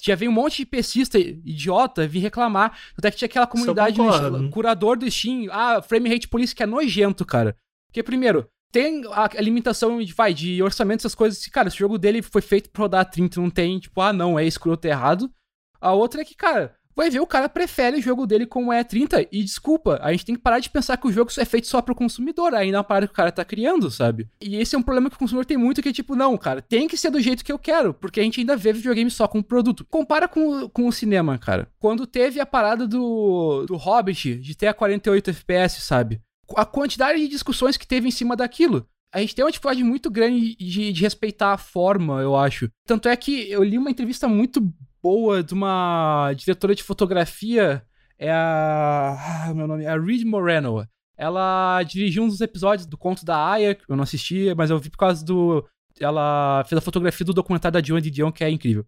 [0.02, 2.78] já vem um monte de PCista idiota vir reclamar.
[2.96, 3.94] Até que tinha aquela comunidade.
[3.94, 7.54] Steam, curador do Steam, ah, frame rate police que é nojento, cara.
[7.86, 11.44] Porque, primeiro, tem a, a limitação de, vai, de orçamento, essas coisas.
[11.48, 14.46] Cara, esse jogo dele foi feito pra rodar 30, não tem, tipo, ah, não, é
[14.46, 15.30] escroto é errado.
[15.80, 18.82] A outra é que, cara, vai ver, o cara prefere o jogo dele como é
[18.84, 19.26] 30.
[19.32, 21.80] E desculpa, a gente tem que parar de pensar que o jogo é feito só
[21.80, 22.54] pro consumidor.
[22.54, 24.28] Ainda é uma parada que o cara tá criando, sabe?
[24.40, 26.62] E esse é um problema que o consumidor tem muito, que é tipo, não, cara,
[26.62, 27.94] tem que ser do jeito que eu quero.
[27.94, 29.84] Porque a gente ainda vê videogame só com produto.
[29.88, 31.68] Compara com, com o cinema, cara.
[31.78, 36.20] Quando teve a parada do, do Hobbit, de ter a 48 FPS, sabe?
[36.56, 38.86] A quantidade de discussões que teve em cima daquilo.
[39.12, 42.70] A gente tem uma dificuldade muito grande de, de respeitar a forma, eu acho.
[42.86, 47.82] Tanto é que eu li uma entrevista muito boa de uma diretora de fotografia,
[48.18, 49.46] é a.
[49.46, 50.86] Ah, meu nome é a Reed Moreno.
[51.16, 54.78] Ela dirigiu um dos episódios do Conto da Aya, que eu não assisti, mas eu
[54.78, 55.66] vi por causa do.
[55.98, 58.86] Ela fez a fotografia do documentário da Joan Didion, que é incrível.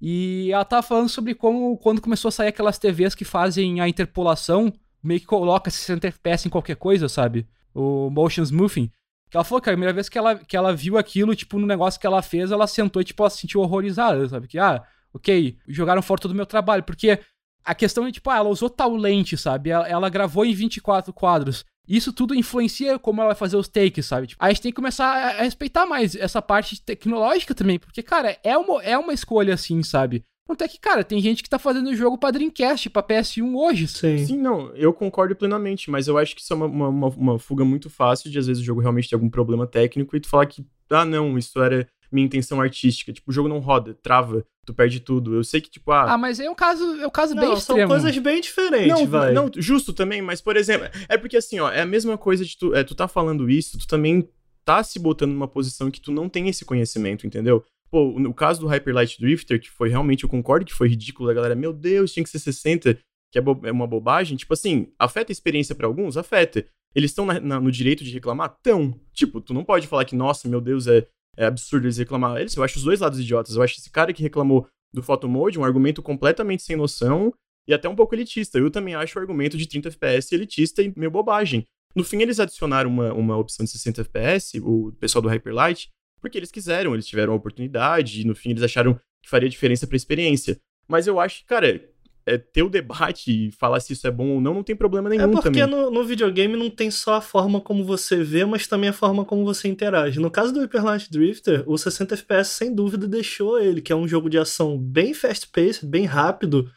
[0.00, 3.88] E ela tava falando sobre como, quando começou a sair aquelas TVs que fazem a
[3.88, 7.46] interpolação, meio que coloca 60 FPS em qualquer coisa, sabe?
[7.74, 8.90] O motion smoothing.
[9.30, 11.66] Que ela falou que a primeira vez que ela, que ela viu aquilo, tipo, no
[11.66, 14.48] negócio que ela fez, ela sentou e, tipo, ela se sentiu horrorizada, sabe?
[14.48, 14.82] Que, ah,
[15.14, 16.82] ok, jogaram fora todo o meu trabalho.
[16.82, 17.18] Porque
[17.64, 19.70] a questão é, tipo, ah, ela usou tal lente, sabe?
[19.70, 21.64] Ela, ela gravou em 24 quadros.
[21.88, 24.28] Isso tudo influencia como ela vai fazer os takes, sabe?
[24.28, 28.02] Tipo, a gente tem que começar a, a respeitar mais essa parte tecnológica também, porque,
[28.02, 30.22] cara, é uma, é uma escolha assim, sabe?
[30.46, 33.86] Tanto é que, cara, tem gente que tá fazendo jogo pra Dreamcast, pra PS1 hoje.
[33.88, 34.18] Sim.
[34.24, 37.38] Sim, não, eu concordo plenamente, mas eu acho que isso é uma, uma, uma- uma
[37.38, 40.28] fuga muito fácil de às vezes o jogo realmente ter algum problema técnico e tu
[40.28, 43.12] falar que, ah, não, isso era minha intenção artística.
[43.12, 45.34] Tipo, o jogo não roda, trava, tu perde tudo.
[45.34, 46.14] Eu sei que, tipo, ah.
[46.14, 47.88] Ah, mas é um caso, é um caso bem Não, são extremo.
[47.92, 49.32] coisas bem diferentes, não, vai.
[49.32, 52.56] não, justo também, mas, por exemplo, é porque assim, ó, é a mesma coisa de
[52.56, 54.28] tu, é, tu tá falando isso, tu também
[54.64, 57.64] tá se botando numa posição que tu não tem esse conhecimento, entendeu?
[57.90, 61.28] Pô, no caso do Hyper Light Drifter, que foi realmente, eu concordo que foi ridículo,
[61.30, 62.96] a galera, meu Deus, tinha que ser 60,
[63.32, 66.16] que é, bo- é uma bobagem, tipo assim, afeta a experiência pra alguns?
[66.16, 66.64] Afeta.
[66.94, 68.56] Eles estão no direito de reclamar?
[68.62, 68.94] Tão.
[69.12, 72.40] Tipo, tu não pode falar que, nossa, meu Deus, é, é absurdo eles reclamar.
[72.40, 73.56] Eles, eu acho os dois lados idiotas.
[73.56, 77.32] Eu acho esse cara que reclamou do Photo Mode um argumento completamente sem noção
[77.66, 78.58] e até um pouco elitista.
[78.58, 81.66] Eu também acho o argumento de 30 FPS elitista e meio bobagem.
[81.94, 85.88] No fim, eles adicionaram uma, uma opção de 60 FPS, o pessoal do Hyperlight,
[86.20, 89.86] porque eles quiseram, eles tiveram a oportunidade, e no fim eles acharam que faria diferença
[89.86, 90.58] pra experiência.
[90.86, 91.82] Mas eu acho que, cara,
[92.30, 95.08] é, ter o debate e falar se isso é bom ou não, não tem problema
[95.14, 95.66] É nenhum porque também.
[95.66, 99.24] no, no videogame não tem só a forma como você vê, mas também a forma
[99.24, 100.20] como você interage.
[100.20, 103.96] No caso do Hyper Light Drifter, o 60 FPS sem dúvida deixou ele, que é
[103.96, 106.70] um jogo de ação bem fast-paced, bem rápido,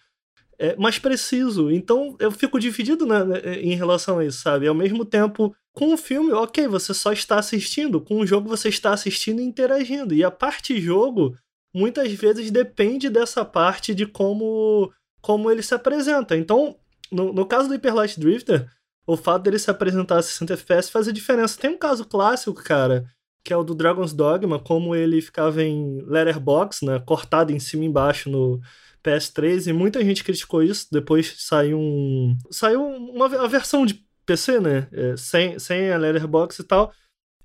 [0.60, 1.70] é, mas preciso.
[1.72, 4.68] Então eu fico dividido né, né, em relação a isso, sabe?
[4.68, 8.00] Ao mesmo tempo Com o filme, ok, você só está assistindo.
[8.00, 10.14] Com o jogo, você está assistindo e interagindo.
[10.14, 11.36] E a parte jogo,
[11.74, 14.92] muitas vezes, depende dessa parte de como,
[15.24, 16.36] como ele se apresenta.
[16.36, 16.76] Então,
[17.10, 18.70] no, no caso do Hyper Light Drifter,
[19.08, 21.60] o fato dele se apresentar a 60 FPS faz a diferença.
[21.60, 23.06] Tem um caso clássico, cara,
[23.44, 27.86] que é o do Dragon's Dogma, como ele ficava em letterbox, né, cortado em cima
[27.86, 28.60] e embaixo no
[29.02, 30.88] PS3, e muita gente criticou isso.
[30.92, 36.60] Depois saiu um saiu uma a versão de PC, né, é, sem, sem a letterbox
[36.60, 36.94] e tal.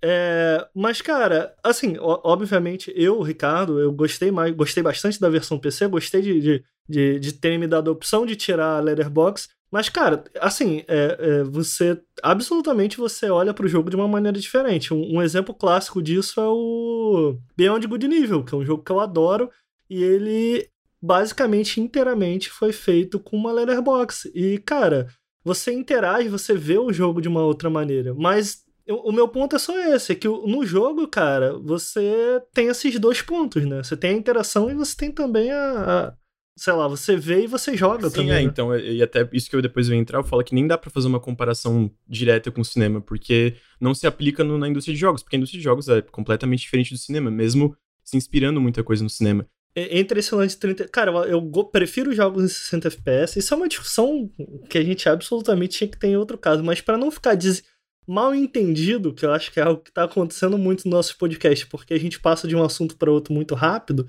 [0.03, 5.87] É, mas, cara, assim, obviamente, eu, Ricardo, eu gostei mais, gostei bastante da versão PC,
[5.89, 9.49] gostei de, de, de, de ter me dado a opção de tirar a letterbox.
[9.71, 12.01] Mas, cara, assim, é, é, você.
[12.23, 14.95] Absolutamente você olha para o jogo de uma maneira diferente.
[14.95, 18.91] Um, um, exemplo clássico disso é o Beyond Good Nível, que é um jogo que
[18.91, 19.51] eu adoro.
[19.91, 20.69] E ele,
[21.03, 24.31] basicamente, inteiramente foi feito com uma letterbox.
[24.35, 25.09] E, cara,
[25.45, 28.15] você interage, você vê o jogo de uma outra maneira.
[28.15, 32.99] Mas o meu ponto é só esse: é que no jogo, cara, você tem esses
[32.99, 33.83] dois pontos, né?
[33.83, 36.15] Você tem a interação e você tem também a, a
[36.59, 38.31] sei lá, você vê e você joga Sim, também.
[38.33, 38.43] É, né?
[38.43, 40.91] então, e até isso que eu depois vou entrar, eu falo que nem dá para
[40.91, 45.01] fazer uma comparação direta com o cinema, porque não se aplica no, na indústria de
[45.01, 48.83] jogos, porque a indústria de jogos é completamente diferente do cinema, mesmo se inspirando muita
[48.83, 49.47] coisa no cinema.
[49.77, 50.89] Entre esse lance de 30.
[50.89, 51.41] Cara, eu
[51.71, 53.39] prefiro jogos em 60 FPS.
[53.39, 54.29] Isso é uma discussão
[54.69, 57.63] que a gente absolutamente tinha que ter em outro caso, mas para não ficar des...
[58.05, 61.65] mal entendido, que eu acho que é algo que tá acontecendo muito no nosso podcast,
[61.69, 64.09] porque a gente passa de um assunto para outro muito rápido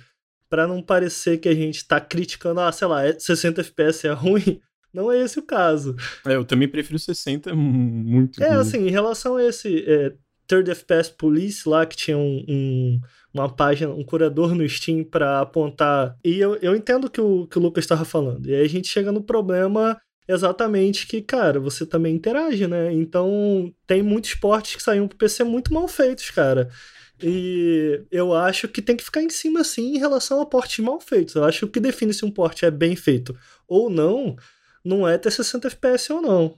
[0.50, 4.60] para não parecer que a gente tá criticando, ah, sei lá, 60 FPS é ruim.
[4.92, 5.96] Não é esse o caso.
[6.26, 8.42] É, eu também prefiro 60 muito.
[8.42, 8.58] É, ruim.
[8.60, 10.14] assim, em relação a esse é,
[10.48, 13.00] Third FPS Police lá, que tinha um, um,
[13.32, 16.18] uma página, um curador no Steam para apontar.
[16.26, 18.50] E eu, eu entendo que o que o Lucas estava falando.
[18.50, 19.96] E aí a gente chega no problema
[20.28, 22.92] exatamente que, cara, você também interage, né?
[22.92, 26.70] Então, tem muitos portes que saíram pro PC muito mal feitos, cara.
[27.22, 31.00] E eu acho que tem que ficar em cima, sim, em relação a portes mal
[31.00, 31.36] feitos.
[31.36, 33.36] Eu acho que o que define se um porte é bem feito
[33.68, 34.36] ou não,
[34.84, 36.56] não é ter 60 FPS ou não.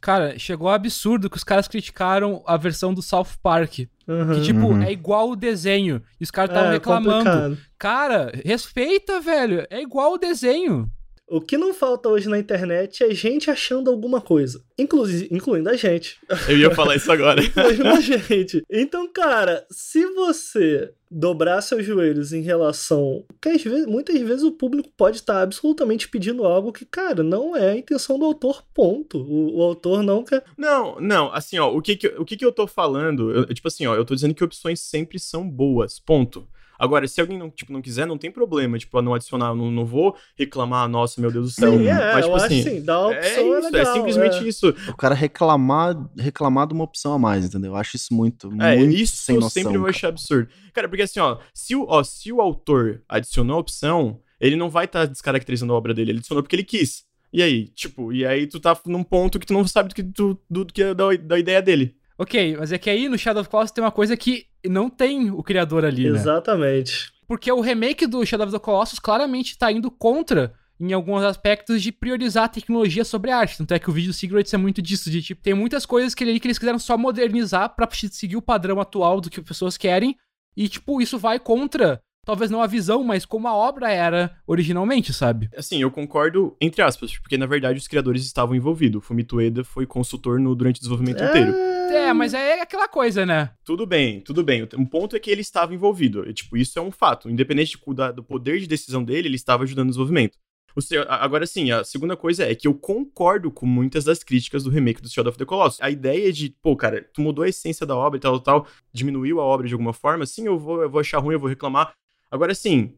[0.00, 3.80] Cara, chegou ao absurdo que os caras criticaram a versão do South Park.
[4.08, 4.34] Uhum.
[4.34, 4.82] Que, tipo, Uhum.
[4.82, 6.02] é igual o desenho.
[6.20, 7.24] E os caras estavam É, reclamando.
[7.30, 7.58] complicado.
[7.78, 9.64] Cara, respeita, velho.
[9.70, 10.90] É igual o desenho.
[11.32, 14.62] O que não falta hoje na internet é gente achando alguma coisa.
[14.78, 16.18] Inclusive, incluindo a gente.
[16.46, 17.40] Eu ia falar isso agora.
[17.42, 18.62] Incluindo a gente.
[18.70, 23.24] Então, cara, se você dobrar seus joelhos em relação.
[23.28, 27.54] Porque às vezes, muitas vezes o público pode estar absolutamente pedindo algo que, cara, não
[27.56, 29.18] é a intenção do autor, ponto.
[29.18, 30.42] O, o autor não quer.
[30.56, 33.68] Não, não, assim, ó, o que que, o que, que eu tô falando, eu- tipo
[33.68, 36.46] assim, ó, eu tô dizendo que opções sempre são boas, ponto.
[36.78, 39.56] Agora, se alguém não, tipo, não quiser, não tem problema, tipo, eu não adicionar, eu
[39.56, 41.72] não, não vou reclamar, nossa, meu Deus do céu.
[41.72, 43.70] Sim, é, Mas, eu tipo acho assim, assim, dá uma é opção é, isso, é
[43.70, 44.48] legal, simplesmente é.
[44.48, 44.68] isso.
[44.88, 47.72] O cara reclamar, reclamar de uma opção a mais, entendeu?
[47.72, 49.62] Eu acho isso muito, É, muito isso sem eu noção.
[49.62, 49.96] sempre vou cara.
[49.96, 50.48] achar absurdo.
[50.72, 54.68] Cara, porque assim, ó se, o, ó, se o autor adicionou a opção, ele não
[54.68, 57.04] vai estar descaracterizando a obra dele, ele adicionou porque ele quis.
[57.32, 60.02] E aí, tipo, e aí tu tá num ponto que tu não sabe do que,
[60.02, 61.96] do, do, do que é da, da ideia dele.
[62.22, 65.28] Ok, mas é que aí no Shadow of Colossus tem uma coisa que não tem
[65.32, 66.16] o criador ali, né?
[66.16, 67.12] Exatamente.
[67.26, 71.82] Porque o remake do Shadow of the Colossus claramente tá indo contra em alguns aspectos
[71.82, 73.58] de priorizar a tecnologia sobre a arte.
[73.58, 76.22] Tanto é que o vídeo Secrets é muito disso, de tipo, tem muitas coisas que,
[76.22, 79.76] ele, que eles quiseram só modernizar pra seguir o padrão atual do que as pessoas
[79.76, 80.16] querem.
[80.56, 85.12] E, tipo, isso vai contra, talvez não a visão, mas como a obra era originalmente,
[85.12, 85.48] sabe?
[85.56, 89.02] Assim, eu concordo, entre aspas, porque na verdade os criadores estavam envolvidos.
[89.02, 91.52] O Fumito Ueda foi consultor no, durante o desenvolvimento inteiro.
[91.92, 93.50] É, mas é aquela coisa, né?
[93.64, 94.66] Tudo bem, tudo bem.
[94.78, 96.28] Um ponto é que ele estava envolvido.
[96.28, 97.28] E, tipo, isso é um fato.
[97.28, 100.38] Independente de- da- do poder de decisão dele, ele estava ajudando no desenvolvimento.
[100.74, 104.64] O seu- agora sim, a segunda coisa é que eu concordo com muitas das críticas
[104.64, 105.78] do remake do Shadow of the Colossus.
[105.82, 109.38] A ideia de, pô, cara, tu mudou a essência da obra e tal, tal, diminuiu
[109.38, 111.92] a obra de alguma forma, sim, eu vou, eu vou achar ruim, eu vou reclamar.
[112.32, 112.94] Agora sim,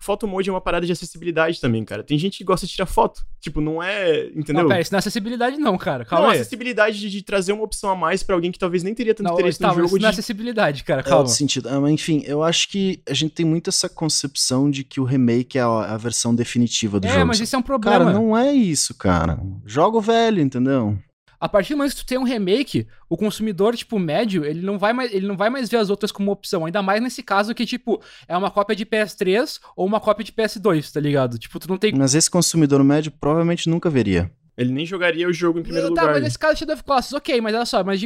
[0.00, 2.04] Photo mode é uma parada de acessibilidade também, cara.
[2.04, 3.26] Tem gente que gosta de tirar foto.
[3.40, 4.26] Tipo, não é.
[4.28, 4.62] Entendeu?
[4.62, 6.04] Não, pera, isso não é acessibilidade não, cara.
[6.04, 6.38] não, Calma aí.
[6.38, 9.26] acessibilidade de, de trazer uma opção a mais pra alguém que talvez nem teria tanto
[9.26, 9.86] Não, interesse tá, no jogo.
[9.88, 10.14] isso não é De...
[10.14, 11.18] acessibilidade, cara, É calma.
[11.18, 11.68] outro sentido.
[11.68, 15.04] Ah, mas enfim, eu acho que a gente tem muito essa concepção de que o
[15.04, 17.26] remake é a, a versão definitiva do É, jogo.
[17.26, 17.98] mas isso é um problema.
[17.98, 19.40] Cara, não é isso, cara.
[19.66, 20.96] Joga o velho, entendeu?
[21.40, 24.78] A partir do momento que tu tem um remake, o consumidor, tipo, médio, ele não
[24.78, 26.66] vai mais, ele não vai mais ver as outras como opção.
[26.66, 30.32] Ainda mais nesse caso que, tipo, é uma cópia de PS3 ou uma cópia de
[30.32, 31.38] PS2, tá ligado?
[31.38, 31.92] Tipo, tu não tem.
[31.94, 34.30] Mas esse consumidor médio provavelmente nunca veria.
[34.56, 36.14] Ele nem jogaria o jogo em primeiro tá, lugar.
[36.14, 38.02] mas nesse caso Shadow of Colossus, ok, mas olha só, mas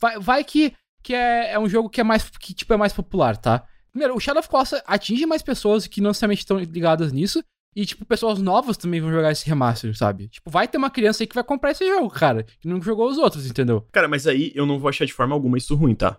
[0.00, 2.92] vai, vai que, que é, é um jogo que é mais que, tipo, é mais
[2.92, 3.64] popular, tá?
[3.90, 7.42] Primeiro, o Shadow of Colossus atinge mais pessoas que não necessariamente estão ligadas nisso.
[7.76, 10.28] E, tipo, pessoas novas também vão jogar esse remaster, sabe?
[10.28, 13.08] Tipo, vai ter uma criança aí que vai comprar esse jogo, cara, que não jogou
[13.08, 13.86] os outros, entendeu?
[13.92, 16.18] Cara, mas aí eu não vou achar de forma alguma isso ruim, tá?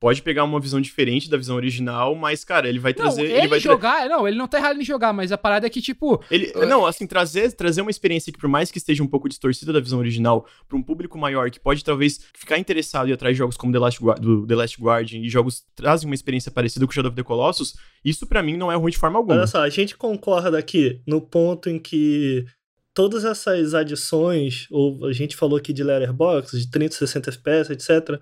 [0.00, 3.20] Pode pegar uma visão diferente da visão original, mas, cara, ele vai trazer.
[3.20, 4.08] Não, ele, ele vai jogar.
[4.08, 6.24] Não, ele não tá errado em jogar, mas a parada é que, tipo.
[6.30, 9.74] Ele, não, assim, trazer, trazer uma experiência que, por mais que esteja um pouco distorcida
[9.74, 13.38] da visão original, pra um público maior que pode talvez ficar interessado e atrás de
[13.38, 16.92] jogos como The Last, do The Last Guardian e jogos trazem uma experiência parecida com
[16.92, 19.36] Shadow of the Colossus, isso para mim não é ruim de forma alguma.
[19.36, 22.46] Olha só, a gente concorda aqui no ponto em que
[22.94, 28.20] todas essas adições, ou a gente falou aqui de letterbox, de 30, 60 FPS, etc.,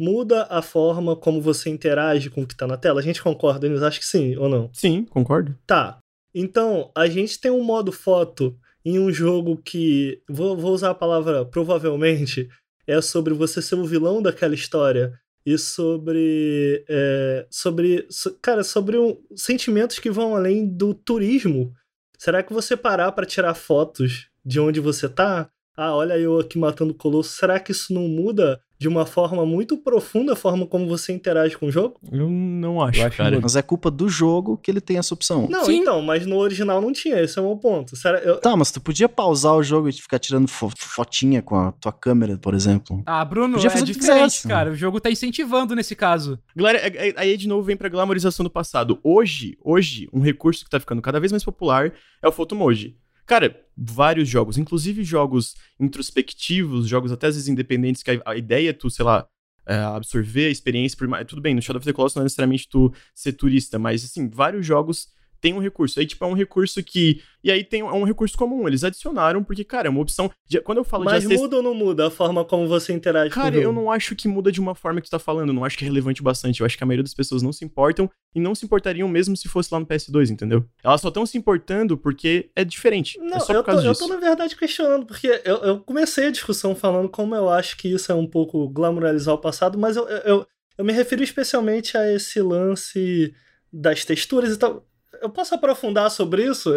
[0.00, 3.00] muda a forma como você interage com o que tá na tela?
[3.00, 3.84] A gente concorda nisso?
[3.84, 4.70] Acho que sim, ou não?
[4.72, 5.54] Sim, concordo.
[5.66, 5.98] Tá.
[6.34, 10.22] Então, a gente tem um modo foto em um jogo que.
[10.26, 12.48] Vou, vou usar a palavra provavelmente.
[12.86, 15.12] É sobre você ser o vilão daquela história.
[15.44, 16.82] E sobre.
[16.88, 18.06] É, sobre.
[18.08, 21.74] So, cara, sobre um, sentimentos que vão além do turismo.
[22.18, 25.50] Será que você parar para tirar fotos de onde você tá?
[25.76, 27.30] Ah, olha eu aqui matando o Colosso.
[27.30, 31.56] Será que isso não muda de uma forma muito profunda a forma como você interage
[31.56, 32.00] com o jogo?
[32.10, 33.38] Eu não acho, eu acho cara.
[33.38, 35.46] Mas é culpa do jogo que ele tem essa opção.
[35.50, 35.80] Não, Sim.
[35.80, 37.92] então, mas no original não tinha, esse é o meu ponto.
[38.24, 38.40] Eu...
[38.40, 41.92] Tá, mas tu podia pausar o jogo e ficar tirando fo fotinha com a tua
[41.92, 43.02] câmera, por exemplo.
[43.04, 44.70] Ah, Bruno, podia fazer é diferente, cara.
[44.70, 46.38] O jogo tá incentivando nesse caso.
[46.56, 48.98] Galera, é, é, aí de novo vem pra glamorização do passado.
[49.04, 52.96] Hoje, hoje, um recurso que tá ficando cada vez mais popular é o Photomoji.
[53.30, 58.70] Cara, vários jogos, inclusive jogos introspectivos, jogos até às vezes independentes, que a, a ideia
[58.70, 59.24] é tu, sei lá,
[59.64, 60.98] é, absorver a experiência.
[60.98, 64.04] Por, tudo bem, no Shadow of the Colossus não é necessariamente tu ser turista, mas
[64.04, 65.10] assim, vários jogos
[65.40, 65.98] tem um recurso.
[65.98, 67.22] Aí, tipo, é um recurso que.
[67.42, 68.68] E aí tem é um recurso comum.
[68.68, 70.30] Eles adicionaram, porque, cara, é uma opção.
[70.46, 70.60] De...
[70.60, 71.28] Quando eu falo Mas de.
[71.28, 73.90] Mas muda ou não muda a forma como você interage cara, com o eu não
[73.90, 75.48] acho que muda de uma forma que tu tá falando.
[75.48, 76.60] Eu não acho que é relevante bastante.
[76.60, 79.36] Eu acho que a maioria das pessoas não se importam e não se importariam mesmo
[79.36, 80.64] se fosse lá no PS2, entendeu?
[80.84, 83.18] Elas só estão se importando porque é diferente.
[83.18, 84.04] Não, é só eu, por causa tô, disso.
[84.04, 87.76] eu tô, na verdade, questionando, porque eu, eu, comecei a discussão falando como eu acho
[87.76, 91.96] que isso é um pouco glamorizar o passado, mas eu, eu, eu me refiro especialmente
[91.96, 93.34] a esse lance
[93.72, 94.84] das texturas e tal
[95.20, 96.70] eu posso aprofundar sobre isso?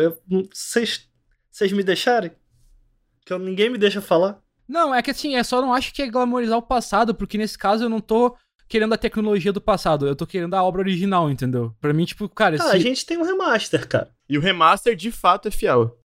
[0.51, 2.31] Vocês me deixarem?
[3.25, 4.41] Que eu, ninguém me deixa falar?
[4.67, 7.57] Não, é que assim, é só não acho que é glamorizar o passado, porque nesse
[7.57, 8.35] caso eu não tô
[8.67, 11.75] querendo a tecnologia do passado, eu tô querendo a obra original, entendeu?
[11.79, 12.55] Pra mim, tipo, cara.
[12.55, 12.75] Ah, se...
[12.75, 14.11] a gente tem um remaster, cara.
[14.27, 15.99] E o remaster de fato é fiel.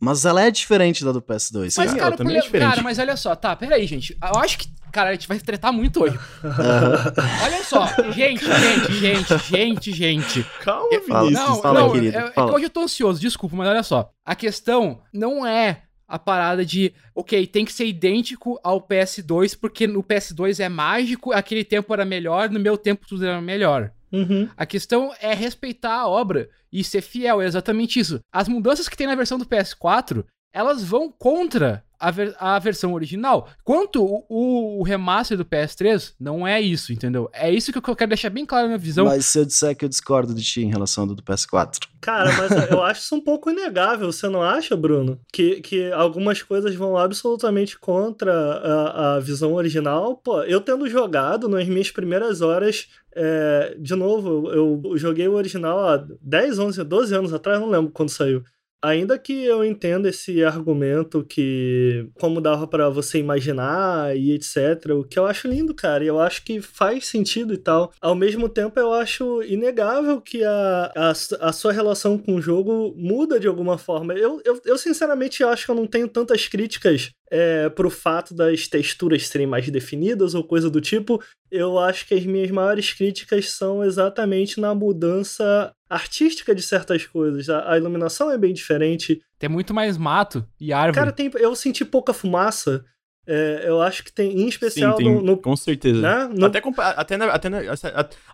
[0.00, 1.74] Mas ela é diferente da do PS2.
[1.76, 2.70] Mas, cara, também é diferente.
[2.70, 4.16] Cara, mas olha só, tá, peraí, gente.
[4.22, 6.18] Eu acho que, cara, a gente vai tretar muito hoje.
[6.44, 10.46] olha só, gente, gente, gente, gente, gente.
[10.60, 11.32] Calma, eu, Vinícius.
[11.32, 14.10] Não, fala, não, querido, é, é que hoje eu tô ansioso, desculpa, mas olha só.
[14.24, 19.86] A questão não é a parada de, ok, tem que ser idêntico ao PS2, porque
[19.86, 23.92] no PS2 é mágico, aquele tempo era melhor, no meu tempo tudo era melhor.
[24.12, 24.48] Uhum.
[24.56, 28.20] A questão é respeitar a obra e ser fiel, é exatamente isso.
[28.32, 32.94] As mudanças que tem na versão do PS4, elas vão contra a, ver a versão
[32.94, 33.48] original.
[33.62, 37.28] Quanto o, o, remaster do PS3, não é isso, entendeu?
[37.32, 39.04] É isso que eu quero deixar bem claro na minha visão.
[39.04, 41.78] Mas se eu disser que eu discordo de ti em relação ao do PS4.
[42.00, 45.20] Cara, mas eu acho isso um pouco inegável, você não acha, Bruno?
[45.32, 50.16] Que, que algumas coisas vão absolutamente contra a, a visão original.
[50.16, 55.80] Pô, eu tendo jogado nas minhas primeiras horas é, de novo, eu joguei o original
[55.80, 58.42] há 10, 11, 12 anos atrás, não lembro quando saiu.
[58.82, 65.04] Ainda que eu entenda esse argumento que como dava para você imaginar e etc, o
[65.04, 67.92] que eu acho lindo, cara, e eu acho que faz sentido e tal.
[68.00, 72.94] Ao mesmo tempo, eu acho inegável que a, a, a sua relação com o jogo
[72.96, 74.14] muda de alguma forma.
[74.14, 78.66] Eu, eu, eu sinceramente acho que eu não tenho tantas críticas é, pro fato das
[78.66, 83.50] texturas serem mais definidas ou coisa do tipo, eu acho que as minhas maiores críticas
[83.50, 87.48] são exatamente na mudança artística de certas coisas.
[87.48, 89.22] A, a, iluminação é bem diferente.
[89.38, 90.94] Tem muito mais mato e árvore.
[90.94, 92.84] Cara, tem, eu senti pouca fumaça.
[93.26, 96.00] É, eu acho que tem, em especial Sim, tem, no, no, Com certeza.
[96.00, 96.30] Né?
[96.34, 96.46] No...
[96.46, 97.58] Até, até, na, até, na,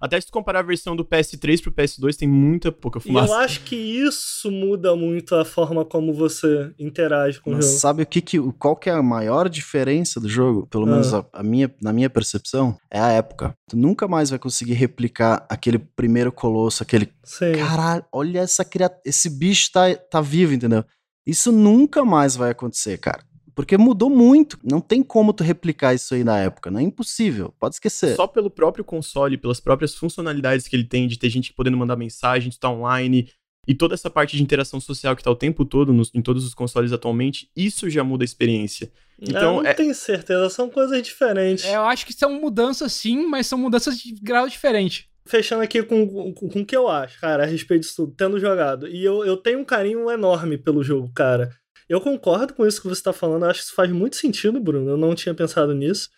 [0.01, 3.33] até se tu comparar a versão do PS3 pro PS2, tem muita pouca fumaça.
[3.33, 7.69] E eu acho que isso muda muito a forma como você interage com Mas o
[7.69, 7.81] jogo.
[7.81, 10.67] Sabe o que, que qual que é a maior diferença do jogo?
[10.69, 10.91] Pelo ah.
[10.91, 13.55] menos a, a, minha, na minha percepção, é a época.
[13.69, 17.13] Tu nunca mais vai conseguir replicar aquele primeiro colosso, aquele.
[17.25, 17.53] Sim.
[17.53, 19.03] Caralho, olha essa criatura.
[19.05, 20.85] Esse bicho tá, tá vivo, entendeu?
[21.27, 23.21] Isso nunca mais vai acontecer, cara.
[23.57, 24.59] Porque mudou muito.
[24.63, 26.71] Não tem como tu replicar isso aí na época.
[26.71, 27.55] Não é impossível.
[27.59, 28.15] Pode esquecer.
[28.15, 31.97] Só pelo próprio console, pelas próprias funcionalidades que ele tem, de ter gente podendo mandar
[31.97, 33.31] mensagem, de estar online,
[33.67, 36.45] e toda essa parte de interação social que tá o tempo todo nos, em todos
[36.45, 38.93] os consoles atualmente, isso já muda a experiência.
[39.19, 39.73] Então, eu não é...
[39.73, 41.65] tenho certeza, são coisas diferentes.
[41.65, 45.09] É, eu acho que são mudanças sim, mas são mudanças de grau diferente.
[45.27, 48.39] fechando aqui com, com, com o que eu acho, cara, a respeito disso tudo, tendo
[48.39, 48.87] jogado.
[48.87, 51.51] E eu, eu tenho um carinho enorme pelo jogo, cara.
[51.89, 54.91] Eu concordo com isso que você tá falando, acho que isso faz muito sentido, Bruno.
[54.91, 56.11] Eu não tinha pensado nisso.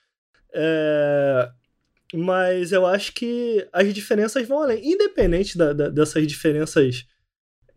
[0.52, 1.50] É...
[2.14, 4.92] Mas eu acho que as diferenças vão além.
[4.92, 7.04] Independente da, da, dessas diferenças.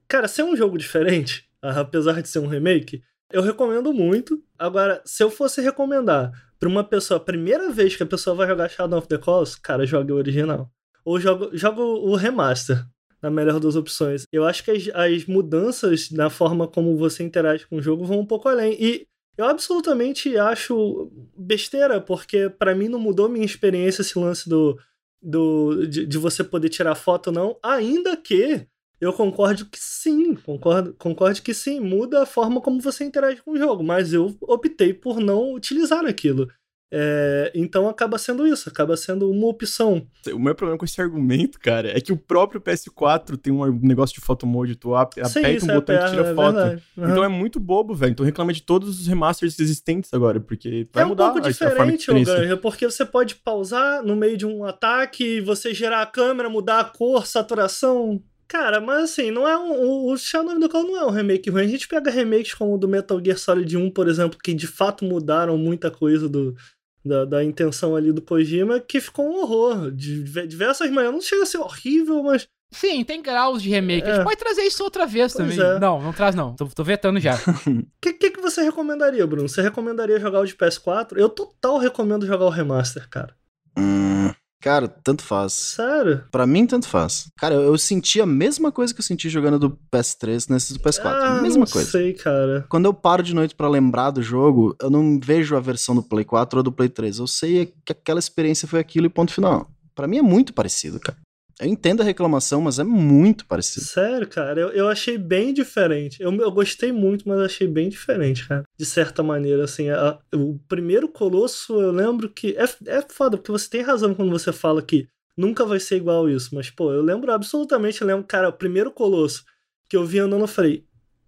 [0.07, 4.41] Cara, ser um jogo diferente, apesar de ser um remake, eu recomendo muito.
[4.57, 8.47] Agora, se eu fosse recomendar pra uma pessoa, a primeira vez que a pessoa vai
[8.47, 10.71] jogar Shadow of the Colossus, cara, joga o original.
[11.03, 12.85] Ou joga o remaster,
[13.21, 14.23] na melhor das opções.
[14.31, 18.19] Eu acho que as, as mudanças na forma como você interage com o jogo vão
[18.19, 18.75] um pouco além.
[18.79, 19.07] E
[19.37, 24.77] eu absolutamente acho besteira, porque para mim não mudou minha experiência esse lance do,
[25.21, 28.67] do de, de, você poder tirar foto não, ainda que
[28.99, 33.51] eu concordo que sim, concordo, concordo que sim, muda a forma como você interage com
[33.51, 36.47] o jogo, mas eu optei por não utilizar aquilo.
[36.93, 40.05] É, então acaba sendo isso, acaba sendo uma opção.
[40.33, 44.13] O meu problema com esse argumento, cara, é que o próprio PS4 tem um negócio
[44.13, 45.39] de photo mode, tu aperta Sim,
[45.71, 46.57] um botão e tira é foto.
[46.97, 47.09] Uhum.
[47.09, 48.11] Então é muito bobo, velho.
[48.11, 51.51] Então reclama de todos os remasters existentes agora, porque vai é mudar um pouco a,
[51.51, 56.49] diferente, a porque você pode pausar no meio de um ataque, você gerar a câmera,
[56.49, 58.21] mudar a cor, saturação.
[58.49, 61.49] Cara, mas assim, não é um, o Shadow of the Colossus não é um remake
[61.49, 61.63] ruim.
[61.63, 64.67] A gente pega remakes como o do Metal Gear Solid 1, por exemplo, que de
[64.67, 66.53] fato mudaram muita coisa do,
[67.03, 69.91] da, da intenção ali do Kojima, que ficou um horror.
[69.91, 71.13] De diversas maneiras.
[71.13, 72.47] Não chega a ser horrível, mas.
[72.73, 74.07] Sim, tem graus de remake.
[74.07, 74.11] É.
[74.11, 75.75] A gente pode trazer isso outra vez pois também.
[75.75, 75.79] É.
[75.79, 76.55] Não, não traz não.
[76.55, 77.35] Tô, tô vetando já.
[77.35, 79.49] O que, que, que, você recomendaria, Bruno?
[79.49, 81.17] Você recomendaria jogar o de PS4?
[81.17, 83.35] Eu total recomendo jogar o remaster, cara.
[83.77, 84.31] Hum,
[84.61, 85.53] Cara, tanto faz.
[85.53, 86.23] Sério?
[86.31, 87.29] Pra mim, tanto faz.
[87.35, 90.79] Cara, eu, eu senti a mesma coisa que eu senti jogando do PS3 nesse do
[90.79, 91.05] PS4.
[91.05, 91.89] Ah, mesma não coisa.
[91.89, 92.65] sei, cara.
[92.69, 96.03] Quando eu paro de noite para lembrar do jogo, eu não vejo a versão do
[96.03, 97.17] Play 4 ou do Play 3.
[97.17, 99.67] Eu sei que aquela experiência foi aquilo e ponto final.
[99.95, 101.17] Para mim é muito parecido, cara.
[101.61, 103.85] Eu entendo a reclamação, mas é muito parecido.
[103.85, 106.21] Sério, cara, eu, eu achei bem diferente.
[106.21, 108.63] Eu, eu gostei muito, mas achei bem diferente, cara.
[108.75, 109.89] De certa maneira, assim.
[109.89, 112.57] A, o primeiro Colosso, eu lembro que.
[112.57, 116.27] É, é foda, porque você tem razão quando você fala que nunca vai ser igual
[116.27, 116.55] isso.
[116.55, 119.43] Mas, pô, eu lembro absolutamente, eu lembro, cara, o primeiro Colosso
[119.87, 120.83] que eu vi andando, eu falei.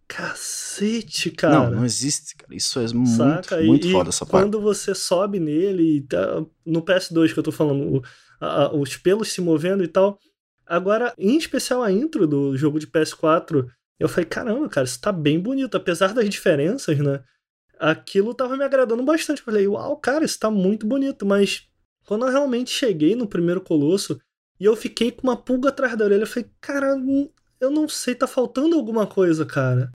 [0.07, 1.69] Cacete, cara.
[1.69, 2.53] Não, não existe, cara.
[2.55, 3.61] Isso é muito, Saca?
[3.61, 4.43] muito e, foda essa parte.
[4.43, 8.03] Quando você sobe nele, tá, no PS2 que eu tô falando,
[8.73, 10.19] os pelos se movendo e tal.
[10.65, 13.67] Agora, em especial a intro do jogo de PS4,
[13.99, 15.75] eu falei, caramba, cara, isso tá bem bonito.
[15.75, 17.23] Apesar das diferenças, né?
[17.79, 19.39] Aquilo tava me agradando bastante.
[19.39, 21.25] Eu falei, uau, cara, isso tá muito bonito.
[21.25, 21.67] Mas
[22.05, 24.19] quando eu realmente cheguei no primeiro Colosso
[24.59, 26.95] e eu fiquei com uma pulga atrás da orelha, eu falei, cara,
[27.59, 29.91] eu não sei, tá faltando alguma coisa, cara.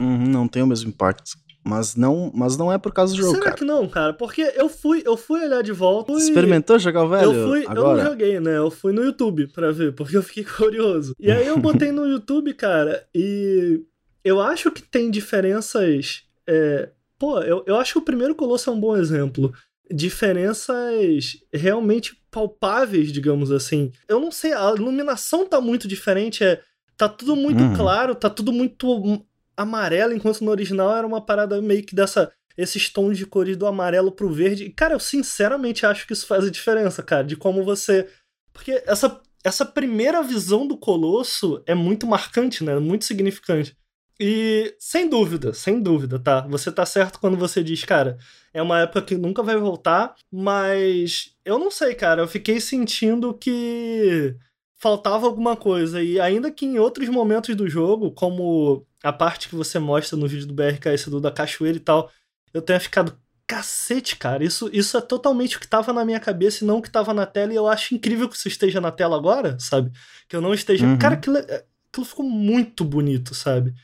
[0.00, 1.32] Uhum, não tem o mesmo impacto.
[1.64, 3.56] Mas não, mas não é por causa do jogo, Será cara.
[3.56, 4.12] que não, cara?
[4.12, 6.16] Porque eu fui, eu fui olhar de volta e...
[6.16, 8.00] Experimentou jogar o velho eu fui, agora?
[8.00, 8.58] Eu não joguei, né?
[8.58, 11.16] Eu fui no YouTube pra ver, porque eu fiquei curioso.
[11.18, 13.80] E aí eu botei no YouTube, cara, e
[14.22, 16.24] eu acho que tem diferenças...
[16.46, 16.90] É...
[17.18, 19.50] Pô, eu, eu acho que o primeiro Colosso é um bom exemplo.
[19.90, 23.90] Diferenças realmente palpáveis, digamos assim.
[24.06, 26.60] Eu não sei, a iluminação tá muito diferente, é...
[26.96, 27.74] Tá tudo muito uhum.
[27.74, 29.24] claro, tá tudo muito
[29.56, 32.32] amarelo, enquanto no original era uma parada meio que dessa.
[32.56, 34.64] Esses tons de cores do amarelo pro verde.
[34.64, 38.08] E, cara, eu sinceramente acho que isso faz a diferença, cara, de como você.
[38.52, 42.78] Porque essa, essa primeira visão do Colosso é muito marcante, né?
[42.78, 43.76] Muito significante.
[44.20, 46.42] E sem dúvida, sem dúvida, tá?
[46.48, 48.16] Você tá certo quando você diz, cara,
[48.52, 53.34] é uma época que nunca vai voltar, mas eu não sei, cara, eu fiquei sentindo
[53.34, 54.36] que
[54.76, 56.02] faltava alguma coisa.
[56.02, 60.26] E ainda que em outros momentos do jogo, como a parte que você mostra no
[60.26, 62.10] vídeo do BRKS do da cachoeira e tal,
[62.54, 64.42] eu tenha ficado cacete, cara.
[64.42, 67.12] Isso, isso é totalmente o que tava na minha cabeça e não o que tava
[67.12, 67.52] na tela.
[67.52, 69.92] E eu acho incrível que isso esteja na tela agora, sabe?
[70.26, 70.86] Que eu não esteja.
[70.86, 70.98] Uhum.
[70.98, 73.74] Cara, aquilo, é, aquilo ficou muito bonito, sabe?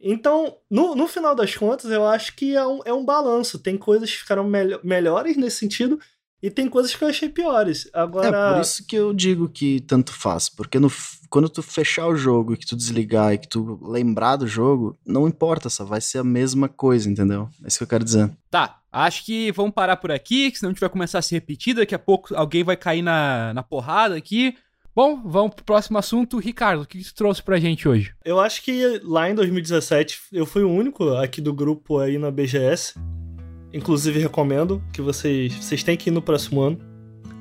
[0.00, 3.58] Então, no, no final das contas, eu acho que é um, é um balanço.
[3.58, 4.48] Tem coisas que ficaram
[4.82, 5.98] melhores nesse sentido
[6.42, 7.88] e tem coisas que eu achei piores.
[7.92, 8.28] Agora.
[8.28, 10.48] É por isso que eu digo que tanto faz.
[10.48, 10.90] Porque no,
[11.28, 14.98] quando tu fechar o jogo e que tu desligar e que tu lembrar do jogo,
[15.04, 17.48] não importa, só vai ser a mesma coisa, entendeu?
[17.62, 18.30] É isso que eu quero dizer.
[18.50, 21.34] Tá, acho que vamos parar por aqui, que senão a gente vai começar a se
[21.34, 21.74] repetir.
[21.74, 24.56] Daqui a pouco alguém vai cair na, na porrada aqui.
[24.94, 26.38] Bom, vamos pro próximo assunto.
[26.38, 28.12] Ricardo, o que tu trouxe pra gente hoje?
[28.24, 32.30] Eu acho que lá em 2017 eu fui o único aqui do grupo aí na
[32.30, 32.94] BGS
[33.72, 36.78] Inclusive, recomendo que vocês, vocês têm que ir no próximo ano.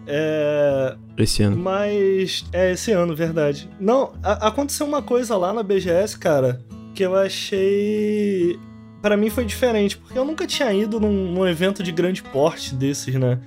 [0.06, 0.96] É...
[1.18, 1.58] Esse ano.
[1.58, 2.46] Mas.
[2.52, 3.70] É, esse ano, verdade.
[3.80, 6.62] Não, a, aconteceu uma coisa lá na BGS, cara,
[6.96, 8.60] que eu achei.
[9.02, 12.74] para mim foi diferente, porque eu nunca tinha ido num, num, evento de grande porte
[12.76, 13.40] desses, né?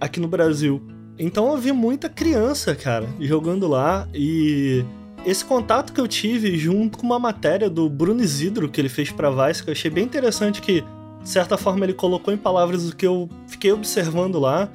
[0.00, 0.82] Aqui no Brasil.
[1.18, 4.84] Então eu vi muita criança, cara, jogando lá e
[5.24, 9.10] esse contato que eu tive junto com uma matéria do Bruno Isidro que ele fez
[9.10, 10.84] para Vice, que eu achei bem interessante que
[11.26, 14.70] de certa forma ele colocou em palavras o que eu fiquei observando lá.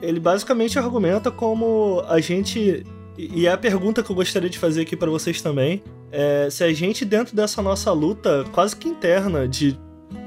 [0.00, 2.84] Ele basicamente argumenta como a gente
[3.18, 5.82] e é a pergunta que eu gostaria de fazer aqui para vocês também.
[6.12, 9.76] É, se a gente, dentro dessa nossa luta quase que interna de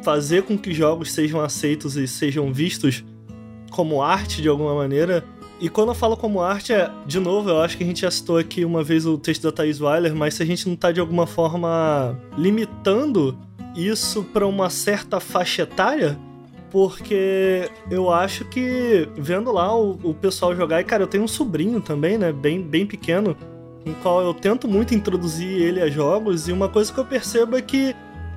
[0.03, 3.05] fazer com que jogos sejam aceitos e sejam vistos
[3.71, 5.23] como arte de alguma maneira.
[5.61, 8.11] E quando eu falo como arte, é, de novo, eu acho que a gente já
[8.11, 10.91] citou aqui uma vez o texto da Thais Weiler, mas se a gente não tá
[10.91, 13.37] de alguma forma limitando
[13.87, 16.17] isso para uma certa faixa etária,
[16.71, 21.27] porque eu acho que vendo lá o, o, pessoal jogar, e cara, eu tenho um
[21.27, 23.35] sobrinho também, né, bem, bem pequeno,
[23.83, 27.05] com o qual eu tento muito introduzir ele a jogos, e uma coisa que eu
[27.05, 27.95] percebo é que,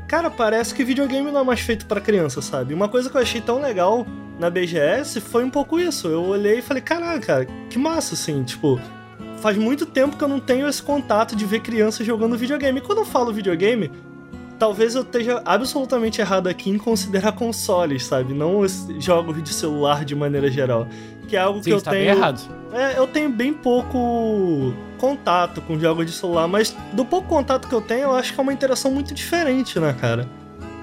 [0.09, 2.73] cara, parece que videogame não é mais feito para criança, sabe?
[2.73, 4.07] Uma coisa que eu achei tão legal
[4.39, 6.09] na BGS foi um pouco isso.
[6.09, 8.81] Eu olhei e falei, caraca, que massa, assim, tipo.
[9.39, 12.79] Faz muito tempo que eu não tenho esse contato de ver crianças jogando videogame.
[12.79, 13.91] E quando eu falo videogame,
[14.63, 18.33] talvez eu esteja absolutamente errado aqui em considerar consoles, sabe?
[18.33, 20.87] Não os jogos de celular de maneira geral.
[21.27, 22.05] Que é algo Sim, que eu tá tenho.
[22.05, 22.41] Bem errado.
[22.73, 27.75] É, eu tenho bem pouco contato com jogos de celular, mas do pouco contato que
[27.75, 30.29] eu tenho, eu acho que é uma interação muito diferente, né, cara?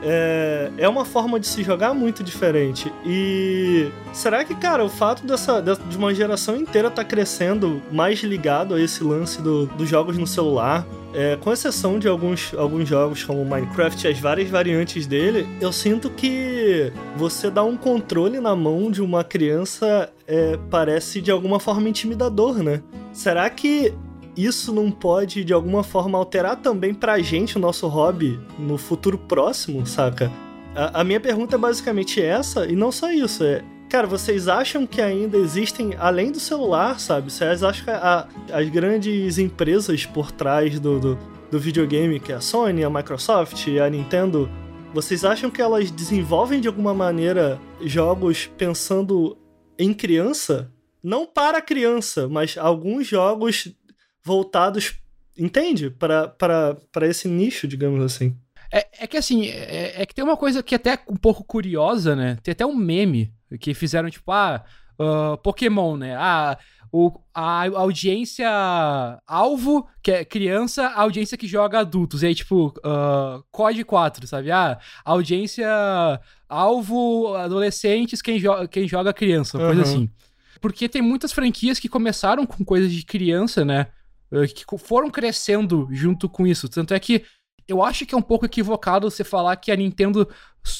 [0.02, 2.92] É, é uma forma de se jogar muito diferente.
[3.06, 8.22] E será que, cara, o fato dessa, de uma geração inteira estar tá crescendo mais
[8.22, 12.88] ligado a esse lance do, dos jogos no celular, é, com exceção de alguns, alguns
[12.88, 18.40] jogos como Minecraft e as várias variantes dele, eu sinto que você dar um controle
[18.40, 22.82] na mão de uma criança é, parece de alguma forma intimidador, né?
[23.12, 23.94] Será que
[24.36, 29.18] isso não pode de alguma forma alterar também pra gente o nosso hobby no futuro
[29.18, 30.32] próximo, saca?
[30.76, 34.86] A, a minha pergunta é basicamente essa, e não só isso, é Cara, vocês acham
[34.86, 37.32] que ainda existem, além do celular, sabe?
[37.32, 41.20] Vocês acham que a, as grandes empresas por trás do, do,
[41.50, 44.48] do, videogame, que é a Sony, a Microsoft, a Nintendo,
[44.94, 49.36] vocês acham que elas desenvolvem de alguma maneira jogos pensando
[49.78, 50.72] em criança?
[51.02, 53.74] Não para criança, mas alguns jogos
[54.24, 54.96] voltados,
[55.38, 55.90] entende?
[55.90, 58.36] Para esse nicho, digamos assim.
[58.72, 61.44] É, é que assim, é, é, que tem uma coisa que é até um pouco
[61.44, 62.38] curiosa, né?
[62.44, 64.64] Tem até um meme que fizeram, tipo, ah,
[65.00, 66.16] uh, Pokémon, né?
[66.16, 66.58] Ah,
[66.92, 68.50] o, a audiência
[69.26, 72.22] alvo, que é criança, a audiência que joga adultos.
[72.22, 74.52] E aí, tipo, uh, COD 4, sabe?
[74.52, 75.68] Ah, audiência
[76.48, 79.68] alvo, adolescentes, quem, jo quem joga criança, uhum.
[79.68, 80.10] coisa assim.
[80.60, 83.88] Porque tem muitas franquias que começaram com coisas de criança, né?
[84.32, 86.70] Uh, que foram crescendo junto com isso.
[86.70, 87.24] Tanto é que
[87.70, 90.28] eu acho que é um pouco equivocado você falar que a Nintendo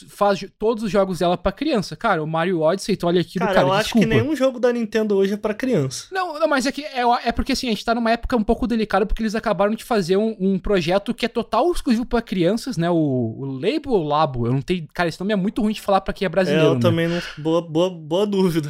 [0.10, 1.96] faz todos os jogos dela para criança.
[1.96, 4.74] Cara, o Mario Odyssey, tu olha aqui cara, cara, eu acho que nenhum jogo da
[4.74, 6.08] Nintendo hoje é para criança.
[6.12, 8.44] Não, não, mas é que é, é, porque assim, a gente tá numa época um
[8.44, 12.22] pouco delicada porque eles acabaram de fazer um, um projeto que é total exclusivo para
[12.22, 12.90] crianças, né?
[12.90, 15.82] O, o Labo ou Labo, eu não tenho, cara, esse nome é muito ruim de
[15.82, 16.66] falar para quem é brasileiro.
[16.66, 16.82] É, eu né?
[16.82, 18.70] também não, boa, boa, boa dúvida.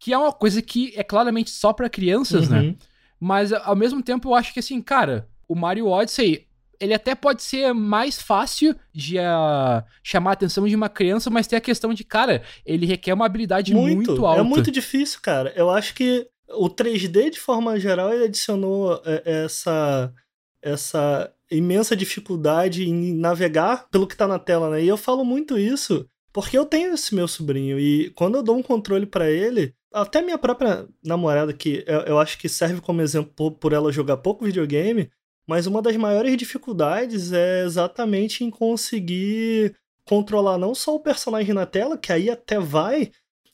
[0.00, 2.58] Que é uma coisa que é claramente só para crianças, né?
[2.58, 2.66] uhum.
[2.68, 2.76] né?
[3.20, 6.46] Mas ao mesmo tempo eu acho que assim, cara, o Mario Odyssey
[6.80, 11.46] ele até pode ser mais fácil de uh, chamar a atenção de uma criança, mas
[11.46, 14.40] tem a questão de, cara, ele requer uma habilidade muito, muito alta.
[14.40, 15.52] É muito difícil, cara.
[15.56, 20.12] Eu acho que o 3D, de forma geral, ele adicionou é, essa,
[20.62, 24.84] essa imensa dificuldade em navegar pelo que tá na tela, né?
[24.84, 28.56] E eu falo muito isso porque eu tenho esse meu sobrinho e quando eu dou
[28.56, 33.02] um controle para ele, até minha própria namorada, que eu, eu acho que serve como
[33.02, 35.10] exemplo por ela jogar pouco videogame,
[35.46, 39.74] mas uma das maiores dificuldades é exatamente em conseguir
[40.04, 43.10] controlar não só o personagem na tela, que aí até vai,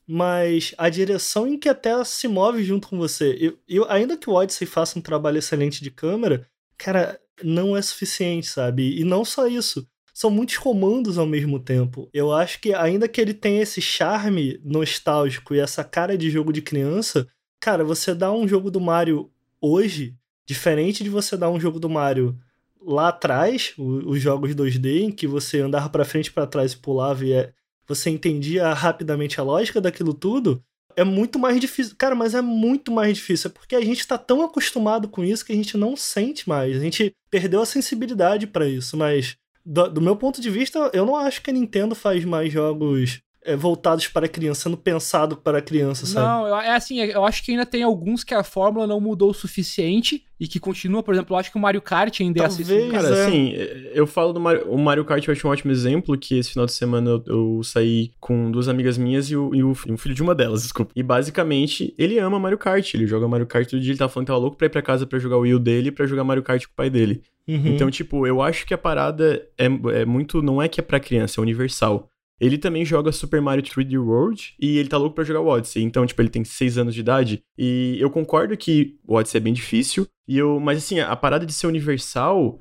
[0.06, 3.36] mas a direção em que a tela se move junto com você.
[3.40, 7.82] Eu, eu, ainda que o Odyssey faça um trabalho excelente de câmera, cara, não é
[7.82, 8.98] suficiente, sabe?
[9.00, 9.88] E não só isso.
[10.14, 12.08] São muitos comandos ao mesmo tempo.
[12.14, 16.52] Eu acho que, ainda que ele tenha esse charme nostálgico e essa cara de jogo
[16.52, 17.26] de criança,
[17.60, 21.88] cara, você dá um jogo do Mario hoje, Diferente de você dar um jogo do
[21.88, 22.38] Mario
[22.82, 27.24] lá atrás, os jogos 2D, em que você andava para frente para trás e pulava
[27.24, 27.52] e é,
[27.88, 30.62] você entendia rapidamente a lógica daquilo tudo,
[30.94, 31.94] é muito mais difícil.
[31.96, 33.48] Cara, mas é muito mais difícil.
[33.48, 36.76] É porque a gente tá tão acostumado com isso que a gente não sente mais.
[36.76, 38.98] A gente perdeu a sensibilidade para isso.
[38.98, 42.52] Mas, do, do, meu ponto de vista, eu não acho que a Nintendo faz mais
[42.52, 43.22] jogos
[43.56, 46.26] voltados para criança, sendo pensado para criança, sabe?
[46.26, 49.34] Não, é assim, eu acho que ainda tem alguns que a fórmula não mudou o
[49.34, 52.68] suficiente e que continua, por exemplo, eu acho que o Mario Kart ainda é Talvez.
[52.70, 52.92] acessível.
[52.92, 53.26] Cara, é.
[53.26, 53.52] assim,
[53.92, 56.66] eu falo do Mario, o Mario Kart, eu acho um ótimo exemplo, que esse final
[56.66, 59.96] de semana eu, eu saí com duas amigas minhas e, o, e o- e um
[59.98, 60.92] filho de uma delas, desculpa.
[60.96, 64.26] E basicamente, ele ama Mario Kart, ele joga Mario Kart todo dia, ele tava falando
[64.26, 66.42] que tava louco pra ir pra casa pra jogar o Wii dele, pra jogar Mario
[66.42, 67.22] Kart com o pai dele.
[67.46, 67.74] Uhum.
[67.74, 69.66] Então, tipo, eu acho que a parada é,
[70.00, 72.08] é muito, não é que é pra criança, é universal.
[72.40, 75.82] Ele também joga Super Mario 3D World e ele tá louco pra jogar o Odyssey.
[75.82, 77.42] Então, tipo, ele tem 6 anos de idade.
[77.56, 80.06] E eu concordo que o Odyssey é bem difícil.
[80.26, 82.58] E eu, mas assim, a parada de ser universal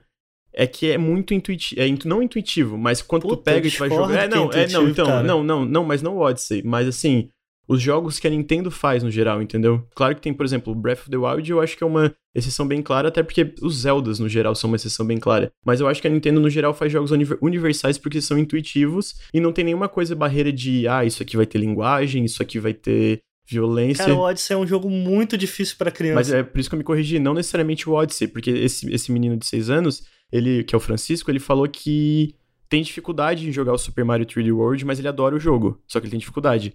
[0.53, 1.81] é que é muito intuitivo.
[1.81, 4.13] É intu- não intuitivo, mas quando tu Puta, pega eu e tu vai jogar.
[4.13, 5.05] É, que é não, é, não, então.
[5.07, 5.23] cara.
[5.23, 6.61] Não, não, não, mas não o Odyssey.
[6.63, 7.29] Mas assim,
[7.67, 9.85] os jogos que a Nintendo faz no geral, entendeu?
[9.95, 12.13] Claro que tem, por exemplo, o Breath of the Wild, eu acho que é uma
[12.35, 15.51] exceção bem clara, até porque os Zeldas no geral são uma exceção bem clara.
[15.65, 19.15] Mas eu acho que a Nintendo no geral faz jogos univer- universais porque são intuitivos
[19.33, 22.59] e não tem nenhuma coisa barreira de, ah, isso aqui vai ter linguagem, isso aqui
[22.59, 24.05] vai ter violência.
[24.05, 26.15] Cara, o Odyssey é um jogo muito difícil para criança.
[26.15, 29.11] Mas é por isso que eu me corrigi, não necessariamente o Odyssey, porque esse, esse
[29.11, 32.35] menino de 6 anos, ele, que é o Francisco, ele falou que
[32.69, 35.99] tem dificuldade em jogar o Super Mario 3D World, mas ele adora o jogo, só
[35.99, 36.73] que ele tem dificuldade.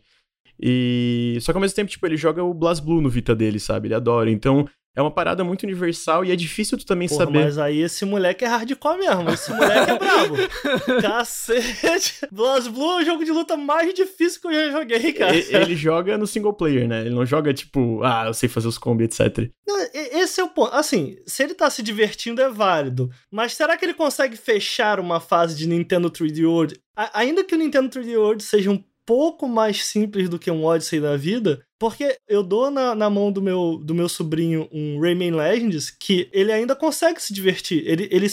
[0.60, 3.88] E só que ao mesmo tempo, tipo, ele joga o BlazBlue no Vita dele, sabe?
[3.88, 4.30] Ele adora.
[4.30, 7.44] Então, é uma parada muito universal e é difícil tu também Porra, saber.
[7.44, 9.30] mas aí esse moleque é hardcore mesmo.
[9.30, 10.34] Esse moleque é brabo.
[11.00, 12.26] Cacete.
[12.32, 15.36] BlazBlue é o jogo de luta mais difícil que eu já joguei, cara.
[15.36, 17.02] E- Ele joga no single player, né?
[17.02, 19.48] Ele não joga tipo, ah, eu sei fazer os combos, etc.
[19.66, 20.74] Não, Esse é o ponto.
[20.74, 23.08] Assim, se ele tá se divertindo é válido.
[23.30, 26.80] Mas será que ele consegue fechar uma fase de Nintendo 3D World?
[26.96, 30.66] A- ainda que o Nintendo 3D World seja um pouco mais simples do que um
[30.66, 35.00] Odyssey da vida, porque eu dou na, na mão do meu, do meu sobrinho um
[35.00, 37.82] Rayman Legends que ele ainda consegue se divertir.
[37.86, 38.26] Ele, ele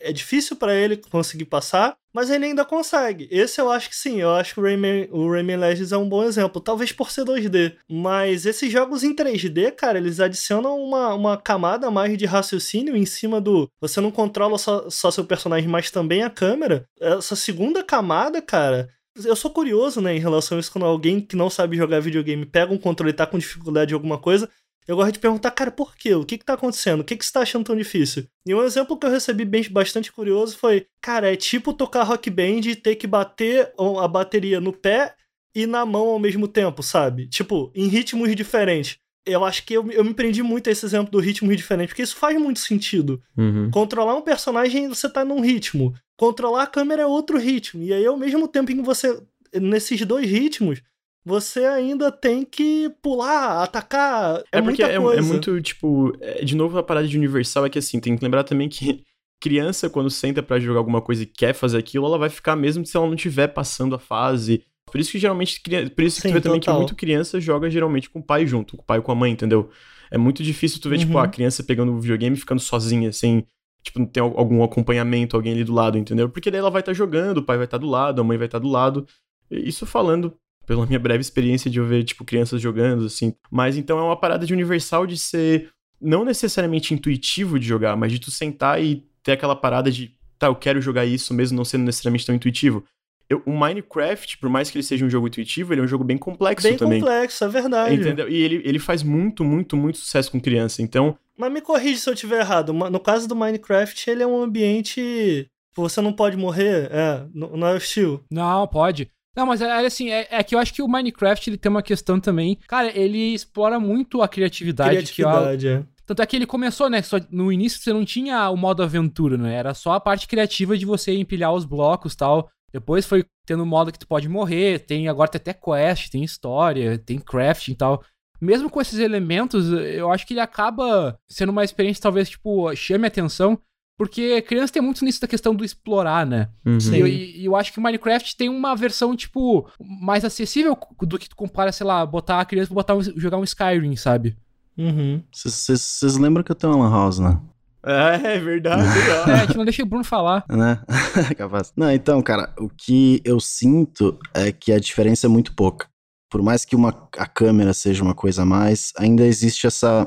[0.00, 3.26] é difícil pra ele conseguir passar, mas ele ainda consegue.
[3.30, 6.08] Esse eu acho que sim, eu acho que o Rayman, o Rayman Legends é um
[6.08, 7.76] bom exemplo, talvez por ser 2D.
[7.88, 13.06] Mas esses jogos em 3D, cara, eles adicionam uma, uma camada mais de raciocínio em
[13.06, 13.70] cima do.
[13.80, 16.84] Você não controla só, só seu personagem, mas também a câmera.
[17.00, 18.90] Essa segunda camada, cara.
[19.24, 22.46] Eu sou curioso, né, em relação a isso, quando alguém que não sabe jogar videogame
[22.46, 24.48] pega um controle e tá com dificuldade de alguma coisa.
[24.86, 26.14] Eu gosto de perguntar, cara, por quê?
[26.14, 27.00] O que que tá acontecendo?
[27.00, 28.26] O que que você tá achando tão difícil?
[28.46, 32.30] E um exemplo que eu recebi bem, bastante curioso foi, cara, é tipo tocar rock
[32.30, 35.14] band e ter que bater a bateria no pé
[35.54, 37.26] e na mão ao mesmo tempo, sabe?
[37.26, 38.98] Tipo, em ritmos diferentes.
[39.30, 42.02] Eu acho que eu, eu me prendi muito a esse exemplo do ritmo diferente, porque
[42.02, 43.22] isso faz muito sentido.
[43.36, 43.70] Uhum.
[43.70, 45.94] Controlar um personagem, você tá num ritmo.
[46.16, 47.82] Controlar a câmera é outro ritmo.
[47.82, 49.20] E aí, ao mesmo tempo em que você.
[49.54, 50.82] Nesses dois ritmos,
[51.24, 54.38] você ainda tem que pular, atacar.
[54.52, 55.20] É, É porque muita é, coisa.
[55.20, 58.22] é muito, tipo, é- de novo a parada de universal é que assim, tem que
[58.24, 59.02] lembrar também que
[59.40, 62.84] criança, quando senta pra jogar alguma coisa e quer fazer aquilo, ela vai ficar mesmo
[62.84, 64.64] se ela não estiver passando a fase.
[64.90, 65.60] Por isso que geralmente,
[65.94, 66.80] por isso que Sim, tu vê também que total.
[66.80, 69.32] muito criança joga geralmente com o pai junto, com o pai e com a mãe,
[69.32, 69.70] entendeu?
[70.10, 71.22] É muito difícil tu ver, tipo, Uhum.
[71.24, 73.46] a criança pegando o videogame e ficando sozinha, sem,
[73.82, 76.28] tipo, não ter al- algum acompanhamento, alguém ali do lado, entendeu?
[76.28, 78.46] Porque daí ela vai estar jogando, o pai vai estar do lado, a mãe vai
[78.46, 79.06] estar do lado.
[79.50, 80.34] Isso falando
[80.66, 83.34] pela minha breve experiência de eu ver, tipo, crianças jogando, assim.
[83.50, 85.70] Mas então é uma parada de universal de ser
[86.00, 90.46] não necessariamente intuitivo de jogar, mas de tu sentar e ter aquela parada de, tá,
[90.46, 92.84] eu quero jogar isso mesmo não sendo necessariamente tão intuitivo.
[93.30, 96.02] Eu- o Minecraft, por mais que ele seja um jogo intuitivo, ele é um jogo
[96.02, 97.00] bem complexo Bem também.
[97.00, 97.94] complexo, é verdade.
[97.94, 98.28] Entendeu?
[98.28, 100.80] E ele, ele faz muito, muito, muito sucesso com criança.
[100.82, 102.72] Então, Mas me corrige se eu estiver errado.
[102.72, 105.46] No caso do Minecraft, ele é um ambiente.
[105.76, 106.88] Você não pode morrer.
[106.90, 108.24] É, não é hostil.
[108.30, 109.08] Não, pode.
[109.36, 111.70] Não, mas é, é assim, é, é que eu acho que o Minecraft ele tem
[111.70, 112.58] uma questão também.
[112.66, 115.12] Cara, ele explora muito a criatividade.
[115.12, 115.82] Que, ó, Criatividade, é.
[116.04, 117.02] tanto é que ele começou, né?
[117.02, 119.54] Só, no início você não tinha o modo aventura, né?
[119.54, 122.50] Era só a parte criativa de você empilhar os blocos e tal.
[122.72, 124.80] Depois foi tendo modo que tu pode morrer.
[124.80, 128.02] Tem agora tem até quest, tem história, tem crafting e tal.
[128.40, 133.04] Mesmo com esses elementos, eu acho que ele acaba sendo uma experiência, talvez, tipo, chame
[133.04, 133.58] a atenção.
[133.98, 136.50] Porque criança tem muito nisso da questão do explorar, né?
[136.80, 136.94] Sim.
[136.94, 141.18] E eu, e eu acho que o Minecraft tem uma versão, tipo, mais acessível do
[141.18, 144.36] que tu compara, sei lá, botar a criança pra botar um- jogar um Skyrim, sabe?
[144.76, 145.20] Uhum.
[145.32, 147.40] Vocês lembram que eu tenho uma lan house, né?
[147.86, 148.82] é, é verdade.
[149.26, 149.30] ó.
[149.30, 150.44] É, a gente não deixa o Bruno falar.
[150.48, 150.80] né?
[151.36, 151.72] Capaz.
[151.76, 155.86] Não, então, cara, o que eu sinto é que a diferença é muito pouca.
[156.30, 160.06] Por mais que uma, a câmera seja uma coisa a mais, ainda existe essa,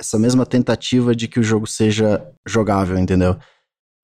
[0.00, 3.36] essa mesma tentativa de que o jogo seja jogável, entendeu?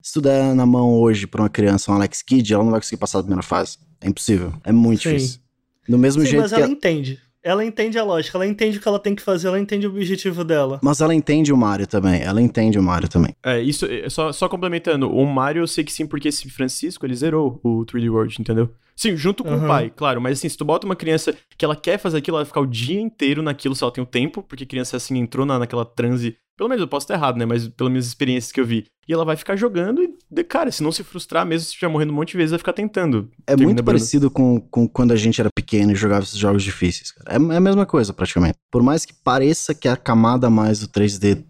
[0.02, 2.80] Se tu der na mão hoje pra uma criança um Alex Kidd, ela não vai
[2.80, 3.76] conseguir passar da primeira fase.
[4.00, 4.54] É impossível.
[4.64, 5.10] É muito Sim.
[5.16, 5.40] difícil.
[5.86, 6.56] Do mesmo Sim, jeito mas que.
[6.56, 7.20] ela a- entende.
[7.42, 9.90] Ela entende a lógica, ela entende o que ela tem que fazer, ela entende o
[9.90, 10.78] objetivo dela.
[10.82, 12.20] Mas ela entende o Mario também.
[12.20, 13.34] Ela entende o Mario também.
[13.42, 17.06] É, isso, é, só, só complementando, o Mario eu sei que sim, porque esse Francisco,
[17.06, 18.70] ele zerou o 3D World, entendeu?
[19.00, 19.64] Sim, junto com Aham.
[19.64, 20.20] o pai, claro.
[20.20, 22.60] Mas assim, se tu bota uma criança que ela quer fazer aquilo, ela vai ficar
[22.60, 25.86] o dia inteiro naquilo se ela tem o tempo, porque criança assim entrou na, naquela
[25.86, 26.36] transe.
[26.54, 27.46] Pelo menos eu posso estar errado, né?
[27.46, 28.84] Mas pelas minhas experiências que eu vi.
[29.08, 32.12] E ela vai ficar jogando e, cara, se não se frustrar, mesmo se estiver morrendo
[32.12, 33.30] um monte de vezes, vai ficar tentando.
[33.46, 33.98] É Termina, muito Bruno.
[33.98, 37.38] parecido com, com quando a gente era pequeno e jogava esses jogos difíceis, cara.
[37.38, 38.58] É, é a mesma coisa, praticamente.
[38.70, 41.42] Por mais que pareça que a camada a mais do 3D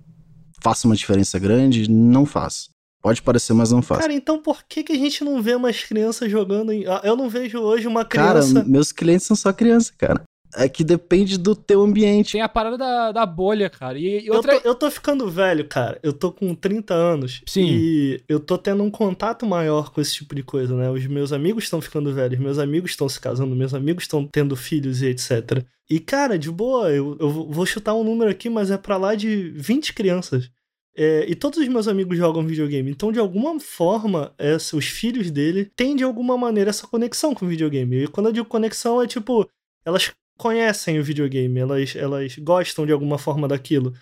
[0.62, 2.68] faça uma diferença grande, não faz.
[3.02, 4.00] Pode parecer, mas não faz.
[4.00, 6.84] Cara, então por que, que a gente não vê mais crianças jogando em.
[7.02, 8.64] Eu não vejo hoje uma Cara, criança.
[8.64, 10.22] meus clientes são só criança, cara.
[10.56, 12.32] É que depende do teu ambiente.
[12.32, 13.96] Tem a parada da, da bolha, cara.
[13.96, 14.60] E, e Eu outra.
[14.60, 15.96] tô, eu tô ficando velho, cara.
[16.02, 17.40] Eu tô com 30 anos.
[17.46, 17.66] Sim.
[17.70, 20.90] E eu tô tendo um contato maior com esse tipo de coisa, né?
[20.90, 24.56] Os meus amigos estão ficando velhos, meus amigos estão se casando, meus amigos estão tendo
[24.56, 25.64] filhos e etc.
[25.88, 29.14] E, cara, de boa, eu, eu vou chutar um número aqui, mas é pra lá
[29.14, 30.50] de 20 crianças.
[30.96, 32.90] É, e todos os meus amigos jogam videogame.
[32.90, 37.46] Então, de alguma forma, essa- os filhos dele têm, de alguma maneira, essa conexão com
[37.46, 38.04] o videogame.
[38.04, 39.48] E quando eu digo conexão, é tipo,
[39.84, 43.94] elas conhecem o videogame, elas, elas gostam de alguma forma daquilo.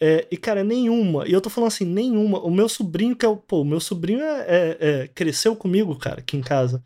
[0.00, 1.26] É, e, cara, nenhuma.
[1.26, 2.40] E eu tô falando assim, nenhuma.
[2.40, 3.36] O meu sobrinho, que é o.
[3.36, 6.82] Pô, o meu sobrinho é, é- é- cresceu comigo, cara, aqui em casa.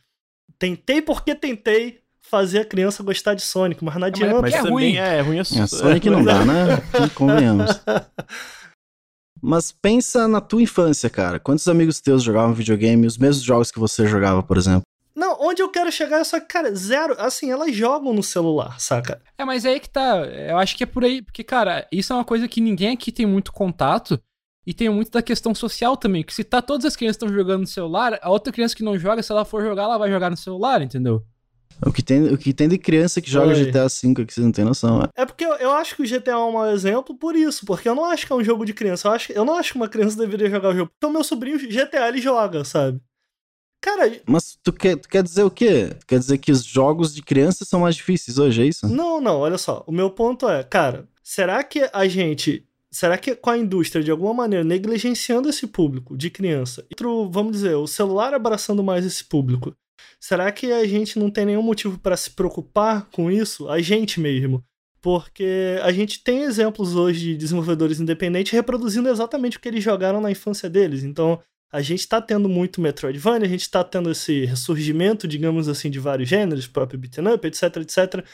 [0.59, 4.41] Tentei porque tentei fazer a criança gostar de Sonic, mas não mas adianta.
[4.41, 4.97] Mas Porque é também ruim.
[4.97, 6.65] é, é ruim a É, Sonic não dá, né?
[7.15, 7.71] Convenhamos.
[9.43, 11.41] Mas pensa na tua infância, cara.
[11.41, 14.83] Quantos amigos teus jogavam videogame, os mesmos jogos que você jogava, por exemplo?
[15.15, 17.17] Não, onde eu quero chegar é só que, cara, zero.
[17.19, 19.21] Assim, elas jogam no celular, saca?
[19.37, 20.19] É, mas aí que tá.
[20.25, 21.21] Eu acho que é por aí.
[21.21, 24.19] Porque, cara, isso é uma coisa que ninguém aqui tem muito contato.
[24.65, 26.23] E tem muito da questão social também.
[26.23, 28.97] Que se tá todas as crianças estão jogando no celular, a outra criança que não
[28.97, 31.25] joga, se ela for jogar, ela vai jogar no celular, entendeu?
[31.85, 33.65] O que tem, o que tem de criança que joga Oi.
[33.65, 35.03] GTA V aqui, vocês não tem noção.
[35.03, 35.23] É.
[35.23, 37.89] É porque eu, eu acho que o GTA é um mau exemplo por isso, porque
[37.89, 39.09] eu não acho que é um jogo de criança.
[39.09, 40.93] Eu, acho, eu não acho que uma criança deveria jogar o jogo.
[40.97, 43.01] Então, meu sobrinho GTA ele joga, sabe?
[43.83, 45.89] Cara, Mas tu quer, tu quer dizer o quê?
[45.99, 48.87] Tu quer dizer que os jogos de criança são mais difíceis hoje, é isso?
[48.89, 49.83] não, não, olha só.
[49.89, 52.65] O meu ponto é, cara, será que a gente.
[52.93, 57.29] Será que com a indústria, de alguma maneira, negligenciando esse público de criança, e pro,
[57.31, 59.75] vamos dizer, o celular abraçando mais esse público,
[60.21, 63.69] será que a gente não tem nenhum motivo para se preocupar com isso?
[63.69, 64.65] A gente mesmo.
[65.01, 70.21] Porque a gente tem exemplos hoje de desenvolvedores independentes reproduzindo exatamente o que eles jogaram
[70.21, 71.03] na infância deles.
[71.03, 71.41] Então,
[71.73, 75.99] a gente tá tendo muito Metroidvania, a gente tá tendo esse ressurgimento, digamos assim, de
[75.99, 78.25] vários gêneros, próprio beat'em up, etc, etc.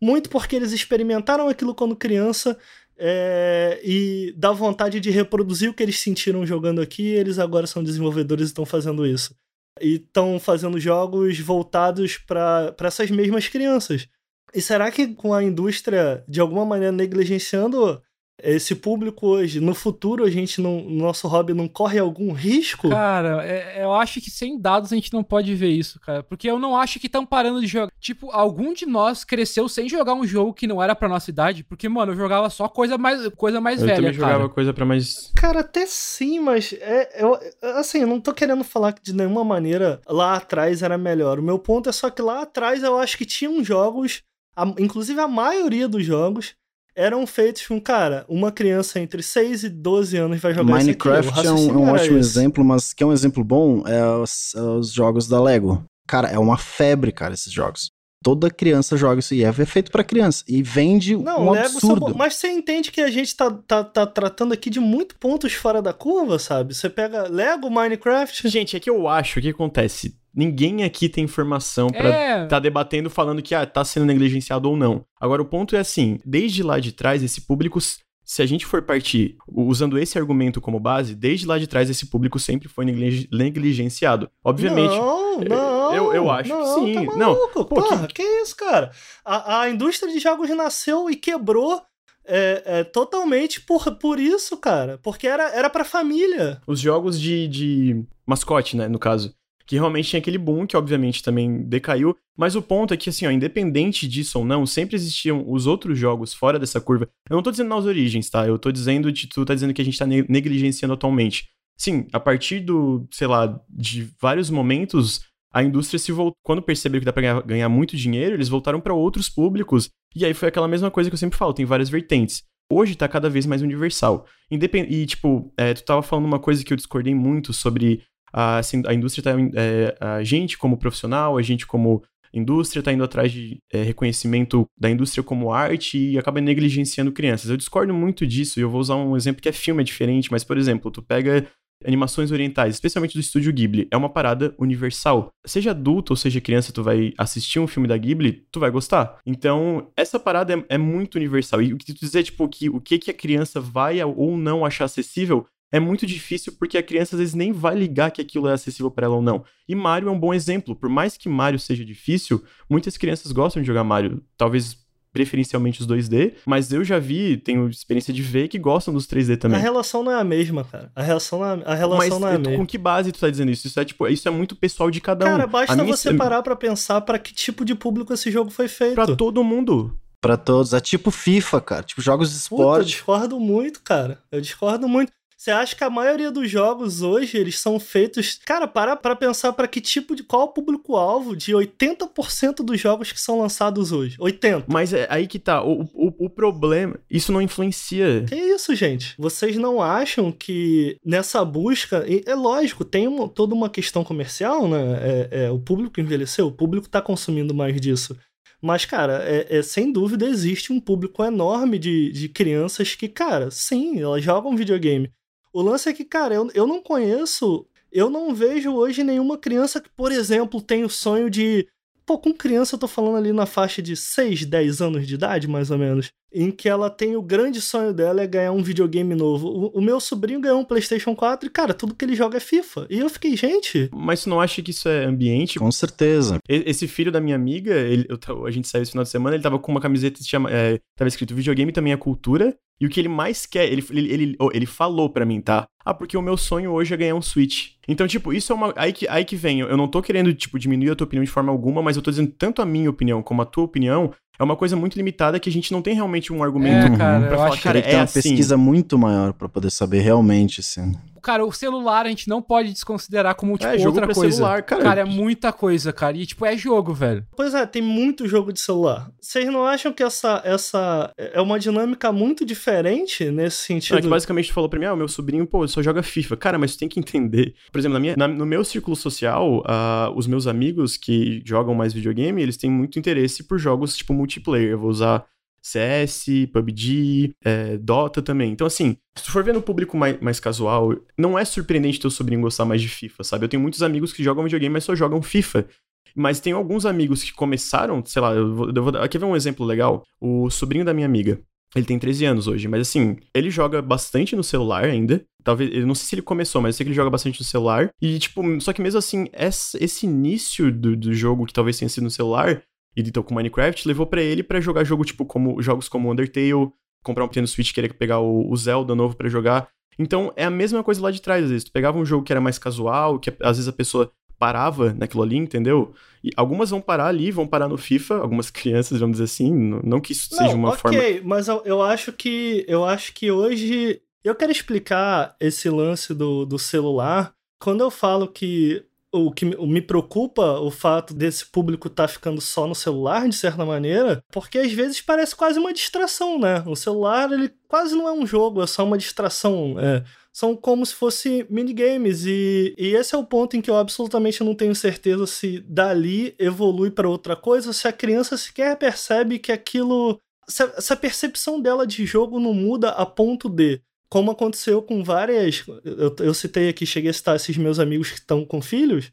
[0.00, 2.56] Muito porque eles experimentaram aquilo quando criança
[2.96, 7.82] é, e dá vontade de reproduzir o que eles sentiram jogando aqui, eles agora são
[7.82, 9.34] desenvolvedores e estão fazendo isso.
[9.80, 14.08] E estão fazendo jogos voltados para essas mesmas crianças.
[14.54, 18.00] E será que com a indústria, de alguma maneira, negligenciando
[18.42, 22.88] esse público hoje, no futuro a gente não, nosso hobby não corre algum risco?
[22.90, 26.22] Cara, é- eu acho que sem dados a gente não pode ver isso, cara.
[26.22, 27.92] Porque eu não acho que estão parando de jogar.
[28.00, 31.62] Tipo, algum de nós cresceu sem jogar um jogo que não era pra nossa idade.
[31.64, 34.32] Porque, mano, eu jogava só coisa mais, coisa mais Eu velha, também cara.
[34.32, 35.30] jogava coisa pra mais.
[35.36, 37.38] Cara, até sim, mas é, eu,
[37.78, 41.38] assim, eu não tô querendo falar que de nenhuma maneira lá atrás era melhor.
[41.38, 44.22] O meu ponto é só que lá atrás eu acho que tinham jogos,
[44.56, 46.54] a- inclusive a maioria dos jogos,
[46.94, 51.50] eram feitos com, cara, uma criança entre 6 e 12 anos vai jogar Minecraft é
[51.50, 52.38] um, é um ótimo esse.
[52.38, 55.84] exemplo, mas que é um exemplo bom é os, é os jogos da Lego.
[56.06, 57.90] Cara, é uma febre, cara, esses jogos.
[58.22, 60.42] Toda criança joga isso e é feito pra criança.
[60.48, 62.16] E vende Não, um Lego absurdo.
[62.16, 65.82] mas você entende que a gente tá, tá, tá tratando aqui de muito pontos fora
[65.82, 66.74] da curva, sabe?
[66.74, 68.48] Você pega Lego, Minecraft.
[68.48, 70.16] Gente, é que eu acho, o que acontece?
[70.34, 74.76] Ninguém aqui tem informação pra É, tá debatendo falando que ah, tá sendo negligenciado ou
[74.76, 75.04] não.
[75.20, 77.78] Agora o ponto é assim, desde lá de trás esse público
[78.26, 82.06] se a gente for partir usando esse argumento como base, desde lá de trás esse
[82.06, 84.30] público sempre foi negli- negligenciado.
[84.42, 85.94] Obviamente, Não, não.
[85.94, 86.94] eu- eu acho que não, sim.
[86.94, 88.22] Tá Não, maluco, pô, porra, que...
[88.22, 88.90] isso, cara?
[89.24, 91.82] A, a indústria de jogos nasceu e quebrou
[92.26, 94.98] é, é, totalmente por, por isso, cara.
[95.02, 96.62] Porque era, era pra família.
[96.66, 99.34] os jogos de, de mascote, né, no caso,
[99.66, 103.26] que realmente tinha aquele boom que obviamente também decaiu, mas o ponto é que assim,
[103.26, 107.08] ó, independente disso ou não, sempre existiam os outros jogos fora dessa curva.
[107.28, 108.46] Eu não tô dizendo nas origens, tá?
[108.46, 111.48] Eu tô dizendo de tu tá dizendo que a gente tá ne- negligenciando atualmente.
[111.76, 117.00] Sim, a partir do, sei lá, de vários momentos, a indústria se voltou, quando percebeu
[117.00, 120.68] que dá pra ganhar, muito dinheiro, eles voltaram pra outros públicos, e aí foi aquela
[120.68, 122.42] mesma coisa que eu sempre falo, tem várias vertentes.
[122.70, 124.26] Hoje tá cada vez mais universal.
[124.50, 124.88] Independ...
[124.92, 128.02] E, tipo, é, tu tava falando uma coisa que eu discordei muito sobre
[128.34, 129.40] a, assim, a indústria tá.
[129.54, 134.66] é, a gente como profissional, a gente como indústria tá indo atrás de é, reconhecimento
[134.76, 137.48] da indústria como arte e acaba negligenciando crianças.
[137.48, 140.32] Eu discordo muito disso e eu vou usar um exemplo que é filme, é diferente,
[140.32, 141.46] mas, por exemplo, tu pega
[141.84, 145.30] animações orientais, especialmente do estúdio Ghibli, é uma parada universal.
[145.46, 149.18] Seja adulto ou seja criança, tu vai assistir um filme da Ghibli, tu vai gostar.
[149.24, 151.62] Então, essa parada é, é muito universal.
[151.62, 154.64] E o que tu dizer, tipo, que o que, que a criança vai ou não
[154.64, 155.46] achar acessível
[155.76, 158.90] é muito difícil porque a criança às vezes nem vai ligar que aquilo é acessível
[158.90, 159.44] para ela ou não.
[159.68, 160.74] E Mario é um bom exemplo.
[160.76, 164.22] Por mais que Mario seja difícil, muitas crianças gostam de jogar Mario.
[164.36, 164.76] Talvez
[165.12, 169.36] preferencialmente os 2D, mas eu já vi, tenho experiência de ver que gostam dos 3D
[169.36, 169.56] também.
[169.58, 170.90] A relação não é a mesma, cara.
[170.94, 172.56] A relação não é, a relação mas não é a mesma.
[172.56, 173.66] com que base tu tá dizendo isso?
[173.68, 175.28] Isso é tipo, isso é muito pessoal de cada um.
[175.28, 178.50] Cara, A basta minha- você parar pra pensar pra que tipo de público esse jogo
[178.50, 178.94] foi feito.
[178.96, 179.96] Pra todo mundo.
[180.20, 180.72] Pra todos.
[180.72, 181.82] É tipo FIFA, cara.
[181.84, 182.86] Tipo jogos de Puta, eu esporte.
[182.88, 184.18] discordo muito, cara.
[184.32, 185.12] Eu discordo muito.
[185.44, 188.40] Você acha que a maioria dos jogos hoje, eles são feitos...
[188.46, 190.22] Cara, para pra pensar pra que tipo de...
[190.22, 194.16] Qual o público-alvo de 80% dos jogos que são lançados hoje.
[194.16, 194.64] 80%.
[194.66, 195.62] Mas é aí que tá.
[195.62, 198.24] O, o, o problema, isso não influencia.
[198.26, 199.14] Que isso, gente?
[199.18, 202.06] Vocês não acham que nessa busca...
[202.08, 204.78] e É lógico, tem uma- toda uma questão comercial, né?
[205.02, 208.16] É, é, o público envelheceu, o público tá consumindo mais disso.
[208.62, 213.50] Mas, cara, é, é- sem dúvida existe um público enorme de, de crianças que, cara,
[213.50, 215.12] sim, elas jogam videogame.
[215.54, 219.80] O lance é que, cara, eu, eu não conheço, eu não vejo hoje nenhuma criança
[219.80, 221.68] que, por exemplo, tem o sonho de.
[222.04, 225.46] Pô, com criança eu tô falando ali na faixa de 6, 10 anos de idade,
[225.46, 226.08] mais ou menos.
[226.32, 229.46] Em que ela tem o grande sonho dela é ganhar um videogame novo.
[229.46, 232.40] O, o meu sobrinho ganhou um PlayStation 4 e, cara, tudo que ele joga é
[232.40, 232.88] FIFA.
[232.90, 233.88] E eu fiquei, gente.
[233.94, 235.60] Mas tu não acha que isso é ambiente?
[235.60, 236.38] Com certeza.
[236.48, 239.42] Esse filho da minha amiga, ele, eu a gente saiu esse final de semana, ele
[239.42, 242.54] tava com uma camiseta que chama, é, tava escrito videogame também é cultura.
[242.80, 245.64] E o que ele mais quer, ele, ele, ele, oh, ele falou pra mim, tá?
[245.84, 247.72] Ah, porque o meu sonho hoje é ganhar um Switch.
[247.86, 248.72] Então, tipo, isso é uma.
[248.76, 249.60] Aí que, aí que vem.
[249.60, 252.10] Eu não tô querendo, tipo, diminuir a tua opinião de forma alguma, mas eu tô
[252.10, 255.48] dizendo tanto a minha opinião como a tua opinião é uma coisa muito limitada que
[255.48, 258.02] a gente não tem realmente um argumento É, cara, pra eu falar, cara, é uma
[258.02, 258.20] assim.
[258.22, 260.94] pesquisa muito maior pra poder saber realmente, assim.
[261.24, 264.36] Cara, o celular a gente não pode desconsiderar como, tipo, É, jogo outra pra coisa.
[264.36, 264.82] celular, cara.
[264.82, 266.16] Cara, é muita coisa, cara.
[266.16, 267.24] E, tipo, é jogo, velho.
[267.36, 269.10] Pois é, tem muito jogo de celular.
[269.20, 273.98] Vocês não acham que essa, essa é uma dinâmica muito diferente nesse sentido?
[273.98, 276.36] É que basicamente tu falou pra mim, ah, o meu sobrinho, pô, só joga FIFA.
[276.36, 277.54] Cara, mas tu tem que entender.
[277.72, 281.74] Por exemplo, na minha, na- no meu círculo social, ah, os meus amigos que jogam
[281.74, 284.72] mais videogame, eles têm muito interesse por jogos tipo multiplayer.
[284.72, 285.24] Eu vou usar
[285.64, 288.52] CS, PUBG, é, Dota também.
[288.52, 292.10] Então, assim, se tu for ver no público mais, mais casual, não é surpreendente teu
[292.10, 293.44] sobrinho gostar mais de FIFA, sabe?
[293.46, 295.66] Eu tenho muitos amigos que jogam videogame, mas só jogam FIFA.
[296.14, 299.34] Mas tem alguns amigos que começaram, sei lá, eu vou, eu vou aqui ver um
[299.34, 300.04] exemplo legal.
[300.20, 301.40] O sobrinho da minha amiga.
[301.74, 305.24] Ele tem 13 anos hoje, mas assim, ele joga bastante no celular ainda.
[305.42, 307.44] Talvez, eu não sei se ele começou, mas eu sei que ele joga bastante no
[307.44, 307.90] celular.
[308.00, 312.04] E, tipo, só que mesmo assim, esse início do, do jogo, que talvez tenha sido
[312.04, 312.62] no celular,
[312.96, 316.70] e então com Minecraft, levou pra ele pra jogar jogo, tipo, como jogos como Undertale,
[317.02, 319.68] comprar um Nintendo Switch, querer pegar o, o Zelda novo pra jogar.
[319.98, 321.64] Então, é a mesma coisa lá de trás, às vezes.
[321.64, 325.22] Tu pegava um jogo que era mais casual, que às vezes a pessoa parava naquilo
[325.22, 325.94] ali, entendeu?
[326.22, 329.80] E algumas vão parar ali, vão parar no FIFA, algumas crianças, vamos dizer assim, não,
[329.82, 333.30] não que isso seja uma ok, forma mas eu, eu acho que eu acho que
[333.30, 337.32] hoje eu quero explicar esse lance do, do celular.
[337.60, 338.84] Quando eu falo que
[339.16, 343.64] o que me- preocupa o fato desse público estar ficando só no celular, de certa
[343.64, 346.62] maneira, porque às vezes parece quase uma distração, né?
[346.66, 349.76] O celular, ele quase não é um jogo, é só uma distração.
[349.78, 350.02] é.
[350.32, 354.42] São como se fosse minigames, e, e esse é o ponto em que eu absolutamente
[354.42, 359.52] não tenho certeza se dali evolui para outra coisa, se a criança sequer percebe que
[359.52, 360.18] aquilo.
[360.48, 363.80] Se a, se a percepção dela de jogo não muda a ponto de
[364.14, 365.64] como aconteceu com várias.
[365.84, 369.10] Eu, eu citei aqui, cheguei a citar esses meus amigos que estão com filhos,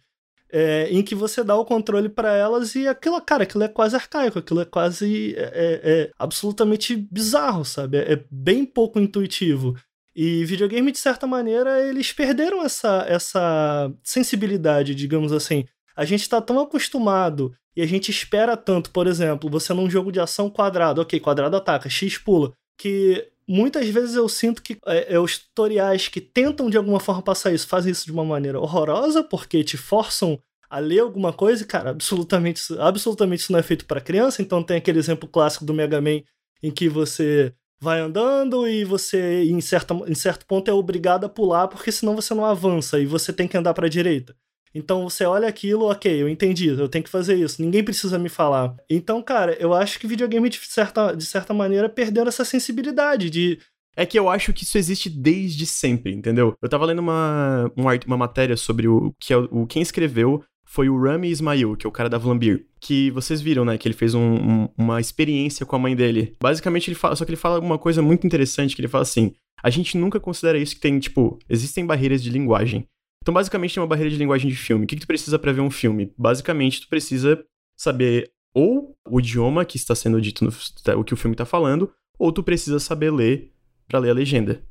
[0.52, 3.95] é, em que você dá o controle para elas e aquilo, cara, aquilo é quase
[3.95, 5.34] arcaico, aquilo é quase.
[5.36, 7.97] É, é- é absolutamente bizarro, sabe?
[7.97, 9.76] É, é bem pouco intuitivo.
[10.16, 15.66] E videogame, de certa maneira, eles perderam essa, essa sensibilidade, digamos assim.
[15.95, 20.12] A gente tá tão acostumado e a gente espera tanto, por exemplo, você num jogo
[20.12, 25.16] de ação quadrado, ok, quadrado ataca, X pula, que muitas vezes eu sinto que é,
[25.16, 28.60] é, os tutoriais que tentam de alguma forma passar isso fazem isso de uma maneira
[28.60, 30.39] horrorosa, porque te forçam
[30.70, 34.41] a ler alguma coisa e, cara, absolutamente, absolutamente isso não é feito para criança.
[34.41, 36.22] Então tem aquele exemplo clássico do Mega Man
[36.64, 41.30] em que você vai andando e você, em, certa, em certo ponto, é obrigado a
[41.30, 44.36] pular, porque senão você não avança e você tem que andar para a direita.
[44.74, 48.30] Então você olha aquilo, ok, eu entendi, eu tenho que fazer isso, ninguém precisa me
[48.30, 48.76] falar.
[48.89, 53.59] Então, cara, eu acho que videogame, de certa, de certa maneira, perdeu essa sensibilidade de.
[53.95, 56.53] É que eu acho que isso existe desde sempre, entendeu?
[56.61, 60.41] Eu tava lendo uma, um art- uma matéria sobre o que é o- quem escreveu
[60.65, 62.65] foi o Rami Ismail, que é o cara da Vlambir.
[62.80, 63.78] Que vocês viram, né?
[63.78, 66.34] Que ele fez um- um- uma experiência com a mãe dele.
[66.41, 67.13] Basicamente, ele fala.
[67.17, 69.34] Só que ele fala uma coisa muito interessante, que ele fala assim.
[69.63, 72.88] a gente nunca considera isso que tem, tipo, existem barreiras de linguagem.
[73.22, 74.86] Então, basicamente, tem uma barreira de linguagem de filme.
[74.86, 76.11] O que, que tu precisa para ver um filme?
[76.17, 77.43] Basicamente, tu precisa
[77.78, 80.51] saber ou o idioma que está sendo dito no
[80.99, 83.51] o que o filme está falando, ou tu precisa saber ler
[83.88, 84.63] para ler a legenda.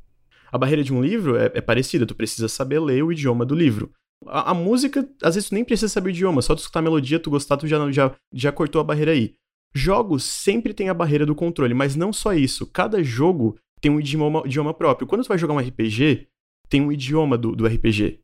[0.53, 3.55] A barreira de um livro é, é, parecida, tu precisa saber ler o idioma do
[3.55, 3.92] livro.
[4.26, 6.82] A, a, música, às vezes tu nem precisa saber o idioma, só tu escutar a
[6.82, 9.34] melodia, tu gostar, tu já, já, já cortou a barreira aí.
[9.72, 12.66] Jogos sempre tem a barreira do controle, mas não só isso.
[12.66, 15.07] Cada jogo tem um idioma, idioma próprio.
[15.07, 16.26] Quando tu vai jogar um RPG,
[16.68, 18.20] tem um idioma do, do RPG.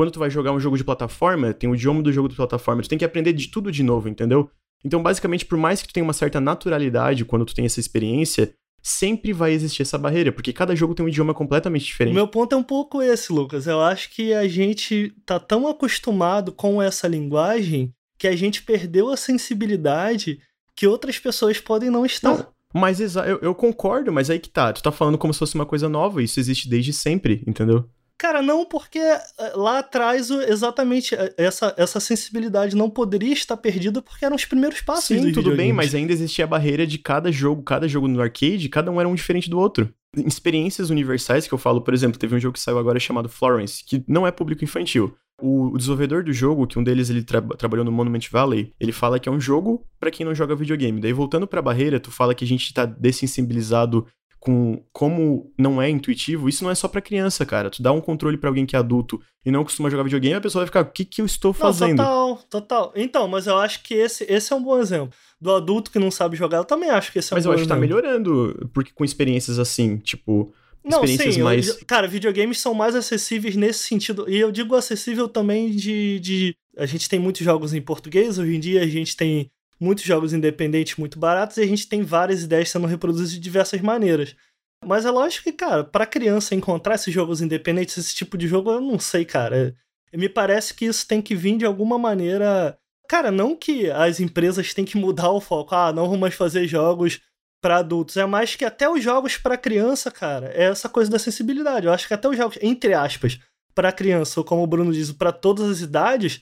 [0.00, 2.80] Quando tu vai jogar um jogo de plataforma, tem o idioma do jogo de plataforma.
[2.80, 4.50] Tu tem que aprender de tudo de novo, entendeu?
[4.82, 8.50] Então, basicamente, por mais que tu tenha uma certa naturalidade quando tu tem essa experiência,
[8.82, 12.12] sempre vai existir essa barreira, porque cada jogo tem um idioma completamente diferente.
[12.12, 13.66] O meu ponto é um pouco esse, Lucas.
[13.66, 19.10] Eu acho que a gente tá tão acostumado com essa linguagem que a gente perdeu
[19.10, 20.40] a sensibilidade
[20.74, 22.38] que outras pessoas podem não estar.
[22.38, 24.72] Não, mas eu, eu concordo, mas aí que tá.
[24.72, 27.86] Tu tá falando como se fosse uma coisa nova, isso existe desde sempre, entendeu?
[28.20, 29.22] Cara, não, porque eh,
[29.54, 34.82] lá atrás exatamente eh, essa, essa sensibilidade não poderia estar perdida porque eram os primeiros
[34.82, 35.06] passos.
[35.06, 38.68] Sim, tudo bem, mas ainda existia a barreira de cada jogo, cada jogo no arcade,
[38.68, 39.88] cada um era um diferente do outro.
[40.14, 43.82] Experiências universais que eu falo, por exemplo, teve um jogo que saiu agora chamado Florence,
[43.82, 45.16] que não é público infantil.
[45.40, 49.18] O, desenvolvedor do jogo, que um deles ele tra trabalhou no Monument Valley, ele fala
[49.18, 51.00] que é um jogo para quem não joga videogame.
[51.00, 54.06] Daí voltando para a barreira, tu fala que a gente tá dessensibilizado
[54.40, 57.68] com como não é intuitivo, isso não é só para criança, cara.
[57.68, 60.40] Tu dá um controle para alguém que é adulto e não costuma jogar videogame, a
[60.40, 61.98] pessoa vai ficar, o que que eu estou fazendo?
[61.98, 62.92] Não, total, total.
[62.96, 65.12] Então, mas eu acho que esse, esse é um bom exemplo.
[65.38, 67.52] Do adulto que não sabe jogar, eu também acho que esse é um mas bom
[67.52, 67.68] exemplo.
[67.68, 71.68] Mas eu acho que tá melhorando, porque com experiências assim, tipo, não, experiências sim, mais...
[71.68, 74.24] Eu, cara, videogames são mais acessíveis nesse sentido.
[74.26, 76.56] E eu digo acessível também de, de...
[76.78, 79.50] A gente tem muitos jogos em português, hoje em dia a gente tem
[79.80, 83.80] muitos jogos independentes muito baratos e a gente tem várias ideias sendo reproduzidas de diversas
[83.80, 84.36] maneiras.
[84.84, 88.70] Mas é lógico que, cara, pra criança encontrar esses jogos independentes, esse tipo de jogo,
[88.70, 89.74] eu não sei, cara.
[90.12, 92.78] Me parece que isso tem que vir de alguma maneira.
[93.08, 95.74] Cara, não que as empresas têm que mudar o foco.
[95.74, 97.20] Ah, não vamos mais fazer jogos
[97.60, 98.16] para adultos.
[98.16, 101.86] É mais que até os jogos para criança, cara, é essa coisa da sensibilidade.
[101.86, 103.38] Eu acho que até os jogos, entre aspas,
[103.74, 106.40] para criança, ou como o Bruno diz, para todas as idades,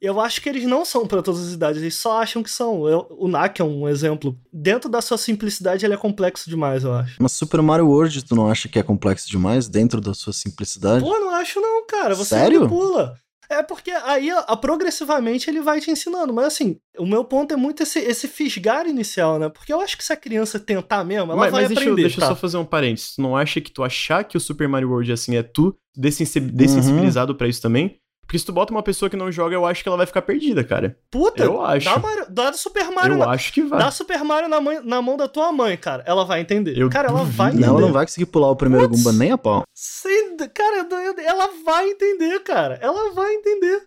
[0.00, 2.88] eu acho que eles não são para todas as idades, eles só acham que são.
[2.88, 4.38] Eu, o NAC é um exemplo.
[4.52, 7.16] Dentro da sua simplicidade, ele é complexo demais, eu acho.
[7.20, 11.04] Mas Super Mario World, tu não acha que é complexo demais dentro da sua simplicidade?
[11.04, 12.14] Pô, não acho não, cara.
[12.14, 12.68] Você Sério?
[12.68, 13.14] pula.
[13.50, 16.32] É porque aí a, progressivamente ele vai te ensinando.
[16.32, 19.48] Mas assim, o meu ponto é muito esse, esse fisgar inicial, né?
[19.48, 21.74] Porque eu acho que se a criança tentar mesmo, ela mas, vai mas aprender.
[21.74, 22.26] Deixa, eu, deixa tá?
[22.26, 23.14] eu só fazer um parênteses.
[23.14, 27.32] Tu não acha que tu achar que o Super Mario World assim é tu dessensibilizado
[27.32, 27.38] uhum.
[27.38, 28.00] para isso também?
[28.26, 30.22] Porque se tu bota uma pessoa que não joga, eu acho que ela vai ficar
[30.22, 30.98] perdida, cara.
[31.10, 31.84] Puta, eu acho.
[31.84, 33.14] Dá, Mario, dá Super Mario.
[33.14, 33.78] Eu na, acho que vai.
[33.78, 36.02] Dá Super Mario na, mãe, na mão da tua mãe, cara.
[36.06, 36.76] Ela vai entender.
[36.76, 37.36] Eu cara, ela duvido.
[37.36, 37.66] vai entender.
[37.66, 39.62] Não, ela não vai conseguir pular o primeiro Gumba nem a pau.
[39.74, 40.86] Sim, cara,
[41.24, 42.78] ela vai entender, cara.
[42.80, 43.82] Ela vai entender.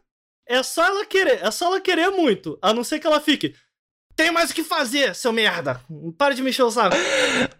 [0.47, 2.57] É só ela querer, é só ela querer muito.
[2.61, 3.53] A não ser que ela fique.
[4.17, 5.79] Tem mais o que fazer, seu merda.
[6.17, 6.95] Para de mexer o saco.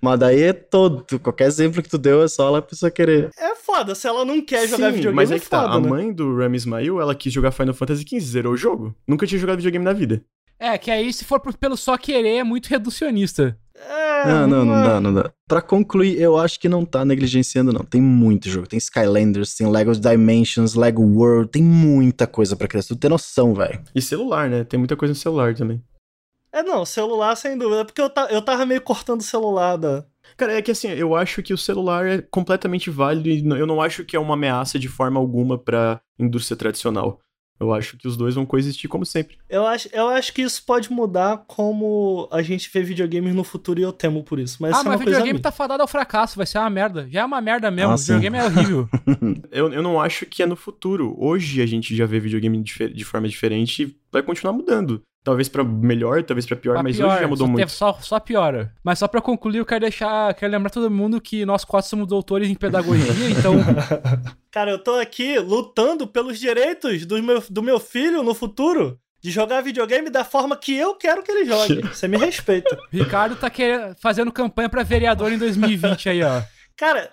[0.02, 1.20] Mas daí é todo.
[1.20, 3.30] Qualquer exemplo que tu deu é só ela pessoa querer.
[3.38, 3.94] É foda.
[3.94, 5.74] Se ela não quer jogar Sim, videogame, mas é, é que foda, tá.
[5.74, 5.88] A né?
[5.88, 8.96] mãe do Rami Ismail, ela quis jogar Final Fantasy XV, zerou o jogo.
[9.08, 10.24] Nunca tinha jogado videogame na vida.
[10.60, 13.56] É, que aí se for pelo só querer é muito reducionista.
[13.76, 15.32] É, não, não, não dá, não dá.
[15.48, 17.86] Pra concluir, eu acho que não tá negligenciando, não.
[17.86, 18.66] Tem muito jogo.
[18.66, 22.96] Tem Skylanders, tem Lego Dimensions, Lego World, tem muita coisa pra criança.
[22.96, 23.80] Tu tem noção, velho.
[23.94, 24.64] E celular, né?
[24.64, 25.80] Tem muita coisa no celular também.
[26.58, 27.82] É, não, celular sem dúvida.
[27.82, 30.04] É porque eu, ta, eu tava meio cortando o celular da.
[30.36, 33.80] Cara, é que assim, eu acho que o celular é completamente válido e eu não
[33.80, 37.20] acho que é uma ameaça de forma alguma pra indústria tradicional.
[37.60, 39.38] Eu acho que os dois vão coexistir como sempre.
[39.50, 43.80] Eu acho, eu acho que isso pode mudar como a gente vê videogames no futuro
[43.80, 44.58] e eu temo por isso.
[44.60, 46.70] Mas ah, isso é mas uma videogame coisa tá fadado ao fracasso, vai ser uma
[46.70, 47.08] merda.
[47.10, 47.94] Já é uma merda mesmo.
[47.94, 48.90] Ah, videogame é horrível.
[49.52, 51.16] eu, eu não acho que é no futuro.
[51.18, 55.02] Hoje a gente já vê videogame de, de forma diferente e vai continuar mudando.
[55.28, 57.70] Talvez para melhor, talvez para pior, pra mas pior, hoje já mudou só muito.
[57.70, 58.74] Só, só piora.
[58.82, 62.08] Mas só para concluir, eu quero deixar, quero lembrar todo mundo que nós quatro somos
[62.08, 63.56] doutores em pedagogia, então
[64.50, 69.30] Cara, eu tô aqui lutando pelos direitos do meu, do meu filho no futuro de
[69.30, 71.82] jogar videogame da forma que eu quero que ele jogue.
[71.94, 72.78] Você me respeita.
[72.90, 76.42] Ricardo tá querendo, fazendo campanha para vereador em 2020 aí, ó.
[76.78, 77.12] Cara,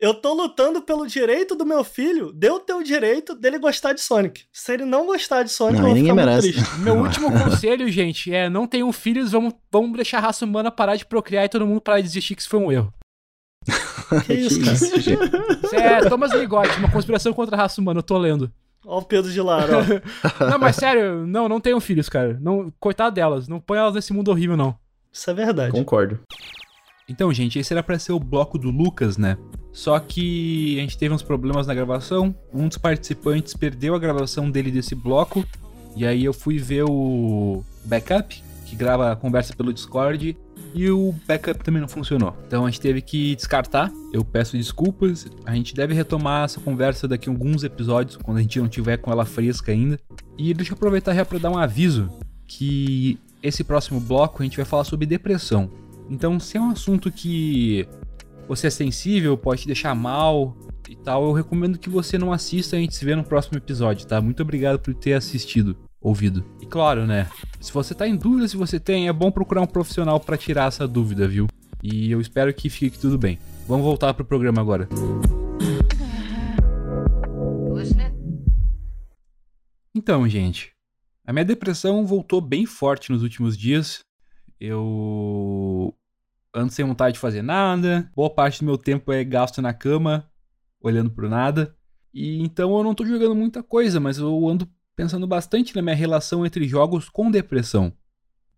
[0.00, 4.00] eu tô lutando pelo direito do meu filho, deu ter o direito dele gostar de
[4.00, 4.44] Sonic.
[4.52, 6.52] Se ele não gostar de Sonic, Não, eu vou ficar muito merece.
[6.52, 6.78] triste.
[6.80, 10.96] Meu último conselho, gente, é não tenham filhos, vamos, vamos deixar a raça humana parar
[10.96, 12.92] de procriar e todo mundo parar de desistir que isso foi um erro.
[14.26, 14.76] Que isso, cara?
[14.76, 15.10] gente?
[15.64, 18.50] Isso é Thomas Ligotti, uma conspiração contra a raça humana, eu tô lendo.
[18.84, 19.82] Ó o Pedro de Lara, ó.
[20.50, 22.36] Não, mas sério, não, não tenham filhos, cara.
[22.40, 24.74] Não, coitado delas, não põe elas nesse mundo horrível, não.
[25.12, 25.70] Isso é verdade.
[25.70, 26.18] Concordo.
[27.10, 29.36] Então, gente, esse era pra ser o bloco do Lucas, né?
[29.72, 32.32] Só que a gente teve uns problemas na gravação.
[32.54, 35.44] Um dos participantes perdeu a gravação dele desse bloco.
[35.96, 40.38] E aí eu fui ver o backup, que grava a conversa pelo Discord.
[40.72, 42.32] E o backup também não funcionou.
[42.46, 43.90] Então a gente teve que descartar.
[44.12, 45.26] Eu peço desculpas.
[45.44, 48.98] A gente deve retomar essa conversa daqui a alguns episódios, quando a gente não tiver
[48.98, 49.98] com ela fresca ainda.
[50.38, 52.08] E deixa eu aproveitar já para dar um aviso
[52.46, 55.68] que esse próximo bloco a gente vai falar sobre depressão.
[56.10, 57.86] Então, se é um assunto que
[58.48, 60.56] você é sensível, pode te deixar mal
[60.88, 63.56] e tal, eu recomendo que você não assista e a gente se vê no próximo
[63.56, 64.20] episódio, tá?
[64.20, 66.44] Muito obrigado por ter assistido, ouvido.
[66.60, 67.30] E claro, né?
[67.60, 70.66] Se você tá em dúvida se você tem, é bom procurar um profissional para tirar
[70.66, 71.46] essa dúvida, viu?
[71.80, 73.38] E eu espero que fique tudo bem.
[73.68, 74.88] Vamos voltar pro programa agora.
[79.94, 80.72] Então, gente,
[81.24, 84.00] a minha depressão voltou bem forte nos últimos dias.
[84.58, 85.94] Eu
[86.54, 88.10] ando sem vontade de fazer nada.
[88.14, 90.30] Boa parte do meu tempo é gasto na cama,
[90.80, 91.76] olhando pro nada.
[92.12, 95.94] E então eu não tô jogando muita coisa, mas eu ando pensando bastante na minha
[95.94, 97.92] relação entre jogos com depressão.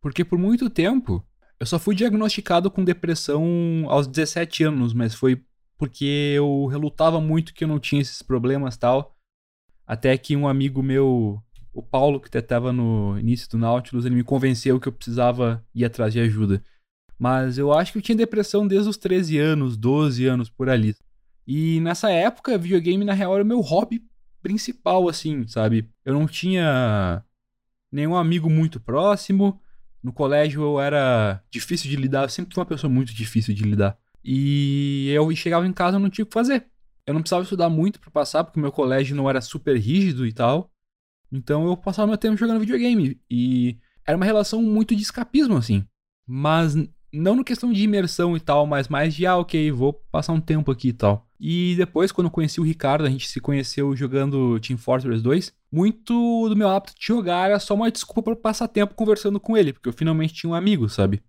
[0.00, 1.24] Porque por muito tempo
[1.60, 3.44] eu só fui diagnosticado com depressão
[3.86, 5.44] aos 17 anos, mas foi
[5.78, 9.16] porque eu relutava muito que eu não tinha esses problemas tal.
[9.86, 14.14] Até que um amigo meu, o Paulo, que até estava no início do Nautilus, ele
[14.14, 16.62] me convenceu que eu precisava ir atrás de ajuda.
[17.22, 20.92] Mas eu acho que eu tinha depressão desde os 13 anos, 12 anos por ali.
[21.46, 24.02] E nessa época, videogame na real era o meu hobby
[24.42, 25.88] principal, assim, sabe?
[26.04, 27.24] Eu não tinha
[27.92, 29.60] nenhum amigo muito próximo.
[30.02, 33.62] No colégio eu era difícil de lidar, eu sempre fui uma pessoa muito difícil de
[33.62, 33.96] lidar.
[34.24, 36.66] E eu chegava em casa e não tinha o que fazer.
[37.06, 40.32] Eu não precisava estudar muito para passar, porque meu colégio não era super rígido e
[40.32, 40.72] tal.
[41.30, 43.20] Então eu passava meu tempo jogando videogame.
[43.30, 45.86] E era uma relação muito de escapismo, assim.
[46.26, 46.74] Mas
[47.12, 50.40] não no questão de imersão e tal, mas mais de, ah, ok, vou passar um
[50.40, 51.26] tempo aqui e tal.
[51.38, 55.52] E depois, quando eu conheci o Ricardo, a gente se conheceu jogando Team Fortress 2.
[55.70, 59.56] Muito do meu hábito de jogar era só uma desculpa para passar tempo conversando com
[59.56, 61.20] ele, porque eu finalmente tinha um amigo, sabe?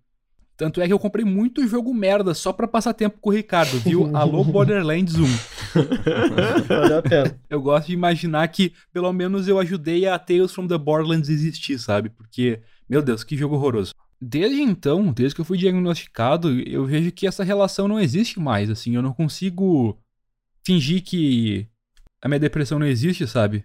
[0.56, 3.76] Tanto é que eu comprei muito jogo merda só pra passar tempo com o Ricardo,
[3.80, 4.08] viu?
[4.16, 5.24] Alô Borderlands 1.
[6.68, 7.36] Valeu a pena.
[7.50, 11.76] Eu gosto de imaginar que pelo menos eu ajudei a Tales from the Borderlands existir,
[11.76, 12.08] sabe?
[12.08, 13.92] Porque, meu Deus, que jogo horroroso.
[14.20, 18.70] Desde então, desde que eu fui diagnosticado, eu vejo que essa relação não existe mais,
[18.70, 19.98] assim, eu não consigo
[20.64, 21.68] fingir que
[22.22, 23.64] a minha depressão não existe, sabe?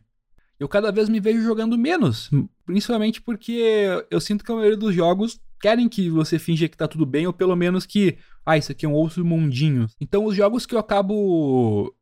[0.59, 2.29] Eu cada vez me vejo jogando menos,
[2.65, 6.87] principalmente porque eu sinto que a maioria dos jogos querem que você finja que tá
[6.87, 9.87] tudo bem, ou pelo menos que, ah, isso aqui é um outro mundinho.
[9.99, 11.95] Então os jogos que eu acabo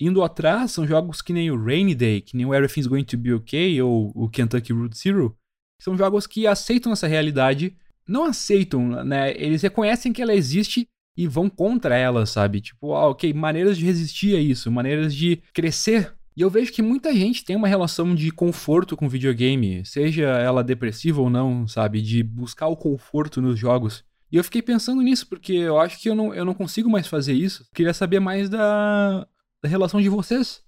[0.00, 3.18] indo atrás são jogos que nem o Rainy Day, que nem o Everything's Going to
[3.18, 5.36] Be Okay, ou o Kentucky Route Zero.
[5.80, 7.76] São jogos que aceitam essa realidade
[8.08, 9.32] não aceitam, né?
[9.36, 12.60] Eles reconhecem que ela existe e vão contra ela, sabe?
[12.60, 16.14] Tipo, ah, ok, maneiras de resistir a isso, maneiras de crescer.
[16.36, 20.62] E eu vejo que muita gente tem uma relação de conforto com videogame, seja ela
[20.62, 22.00] depressiva ou não, sabe?
[22.00, 24.04] De buscar o conforto nos jogos.
[24.30, 27.08] E eu fiquei pensando nisso, porque eu acho que eu não, eu não consigo mais
[27.08, 27.66] fazer isso.
[27.74, 29.26] Queria saber mais da,
[29.62, 30.62] da relação de vocês.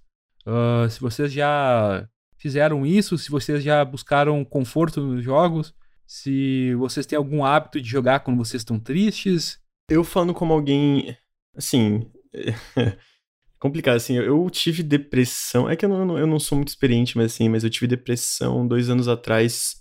[0.45, 2.05] Uh, se vocês já
[2.37, 5.73] fizeram isso, se vocês já buscaram conforto nos jogos
[6.11, 9.57] se vocês têm algum hábito de jogar quando vocês estão tristes.
[9.89, 11.15] Eu falando como alguém,
[11.55, 12.05] assim,
[13.57, 17.27] complicado, assim, eu tive depressão, é que eu não, eu não sou muito experiente, mas
[17.31, 19.77] assim, mas eu tive depressão dois anos atrás,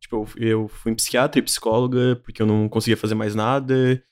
[0.00, 4.02] tipo, eu, eu fui em psiquiatra e psicóloga, porque eu não conseguia fazer mais nada,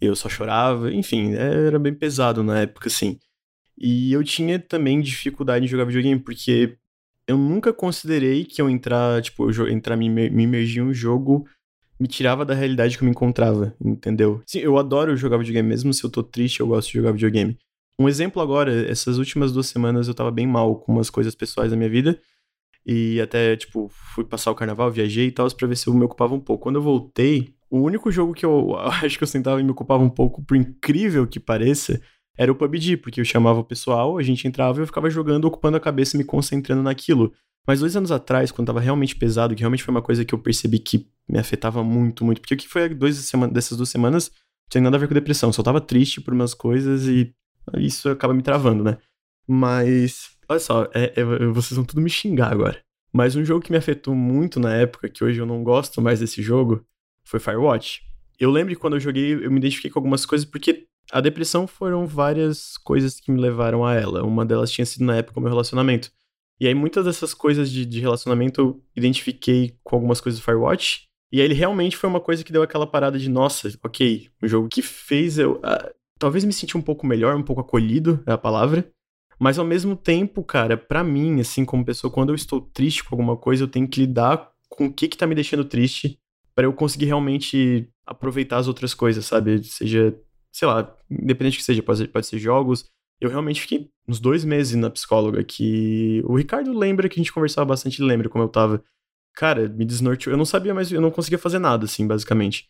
[0.00, 3.18] eu só chorava, enfim, era bem pesado na época, assim.
[3.76, 6.78] E eu tinha também dificuldade em jogar videogame, porque
[7.30, 11.46] eu nunca considerei que eu entrar, tipo, eu entrar, me, me imergir em um jogo
[12.00, 14.42] me tirava da realidade que eu me encontrava, entendeu?
[14.46, 17.58] Sim, eu adoro jogar videogame, mesmo se eu tô triste, eu gosto de jogar videogame.
[17.98, 21.70] Um exemplo agora, essas últimas duas semanas eu tava bem mal com umas coisas pessoais
[21.70, 22.18] da minha vida.
[22.86, 26.04] E até, tipo, fui passar o carnaval, viajei e tal, pra ver se eu me
[26.04, 26.62] ocupava um pouco.
[26.62, 28.74] Quando eu voltei, o único jogo que eu
[29.04, 32.00] acho que eu sentava e me ocupava um pouco, por incrível que pareça,
[32.40, 35.44] era o PUBG, porque eu chamava o pessoal, a gente entrava e eu ficava jogando,
[35.44, 37.34] ocupando a cabeça e me concentrando naquilo.
[37.66, 40.38] Mas dois anos atrás, quando tava realmente pesado, que realmente foi uma coisa que eu
[40.38, 42.40] percebi que me afetava muito, muito.
[42.40, 45.12] Porque o que foi dois semanas, dessas duas semanas não tinha nada a ver com
[45.12, 45.52] depressão.
[45.52, 47.30] Só tava triste por umas coisas e
[47.76, 48.96] isso acaba me travando, né?
[49.46, 51.22] Mas, olha só, é, é,
[51.52, 52.82] vocês vão tudo me xingar agora.
[53.12, 56.20] Mas um jogo que me afetou muito na época, que hoje eu não gosto mais
[56.20, 56.86] desse jogo,
[57.22, 58.00] foi Firewatch.
[58.38, 61.66] Eu lembro que quando eu joguei, eu me identifiquei com algumas coisas, porque a depressão
[61.66, 64.24] foram várias coisas que me levaram a ela.
[64.24, 66.10] Uma delas tinha sido na época o meu relacionamento.
[66.60, 71.08] E aí muitas dessas coisas de, de relacionamento eu identifiquei com algumas coisas do Firewatch.
[71.32, 74.48] E aí ele realmente foi uma coisa que deu aquela parada de, nossa, ok, um
[74.48, 75.54] jogo que fez eu.
[75.56, 78.90] Uh, talvez me senti um pouco melhor, um pouco acolhido, é a palavra.
[79.38, 83.14] Mas ao mesmo tempo, cara, para mim, assim, como pessoa, quando eu estou triste com
[83.14, 86.18] alguma coisa, eu tenho que lidar com o que que tá me deixando triste
[86.54, 89.64] para eu conseguir realmente aproveitar as outras coisas, sabe?
[89.64, 90.14] Seja,
[90.52, 92.84] sei lá, independente que seja, pode, pode ser jogos.
[93.20, 97.32] Eu realmente fiquei uns dois meses na psicóloga, que o Ricardo lembra que a gente
[97.32, 98.82] conversava bastante, lembra como eu tava.
[99.34, 100.32] Cara, me desnorteou.
[100.32, 102.68] Eu não sabia mais, eu não conseguia fazer nada, assim, basicamente.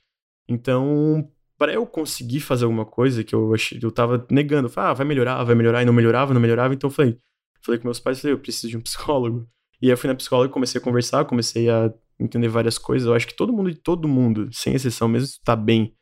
[0.49, 4.95] Então, para eu conseguir fazer alguma coisa que eu achei, eu tava negando, falei, ah,
[4.95, 7.18] vai melhorar, vai melhorar, e não melhorava, não melhorava, então eu falei,
[7.62, 9.47] falei com meus pais, falei, eu preciso de um psicólogo.
[9.81, 13.07] E aí eu fui na psicóloga e comecei a conversar, comecei a entender várias coisas.
[13.07, 15.95] Eu acho que todo mundo, todo mundo, sem exceção, mesmo se tá bem,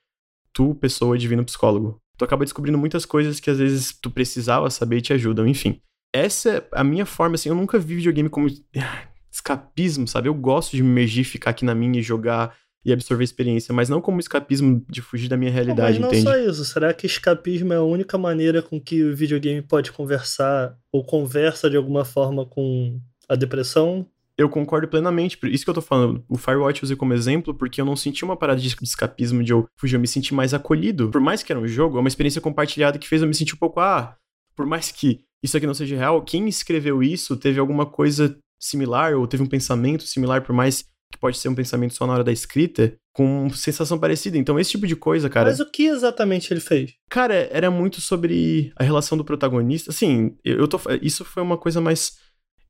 [0.53, 2.01] tu, pessoa, divino psicólogo.
[2.17, 5.81] Tu acaba descobrindo muitas coisas que às vezes tu precisava saber e te ajudam, enfim.
[6.13, 8.49] Essa é a minha forma, assim, eu nunca vi videogame como
[9.31, 10.29] escapismo, sabe?
[10.29, 13.89] Eu gosto de me emergir, ficar aqui na minha e jogar e absorver experiência, mas
[13.89, 16.45] não como escapismo de fugir da minha realidade, não, mas não entende?
[16.47, 16.65] só isso.
[16.65, 21.69] Será que escapismo é a única maneira com que o videogame pode conversar ou conversa
[21.69, 24.07] de alguma forma com a depressão?
[24.39, 26.25] Eu concordo plenamente, por isso que eu tô falando.
[26.29, 29.53] O Firewatch eu usei como exemplo porque eu não senti uma parada de escapismo de
[29.53, 31.11] eu fugir, eu me senti mais acolhido.
[31.11, 33.55] Por mais que era um jogo, é uma experiência compartilhada que fez eu me sentir
[33.55, 34.17] um pouco, ah,
[34.55, 39.15] por mais que isso aqui não seja real, quem escreveu isso teve alguma coisa similar
[39.15, 42.25] ou teve um pensamento similar, por mais que pode ser um pensamento só na hora
[42.25, 44.37] da escrita, com sensação parecida.
[44.37, 45.49] Então, esse tipo de coisa, cara.
[45.49, 46.93] Mas o que exatamente ele fez?
[47.11, 49.91] Cara, era muito sobre a relação do protagonista.
[49.91, 50.79] Assim, eu tô.
[51.03, 52.13] Isso foi uma coisa mais.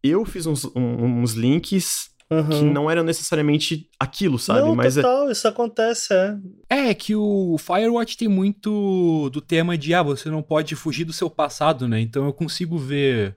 [0.03, 2.49] Eu fiz uns, um, uns links Uhum.
[2.51, 4.69] que não eram necessariamente aquilo, sabe?
[4.69, 6.37] Não, Mas é- total, isso acontece, é.
[6.69, 11.13] É que o Firewatch tem muito do tema de ah, você não pode fugir do
[11.15, 11.99] seu passado, né?
[12.01, 13.35] Então eu consigo ver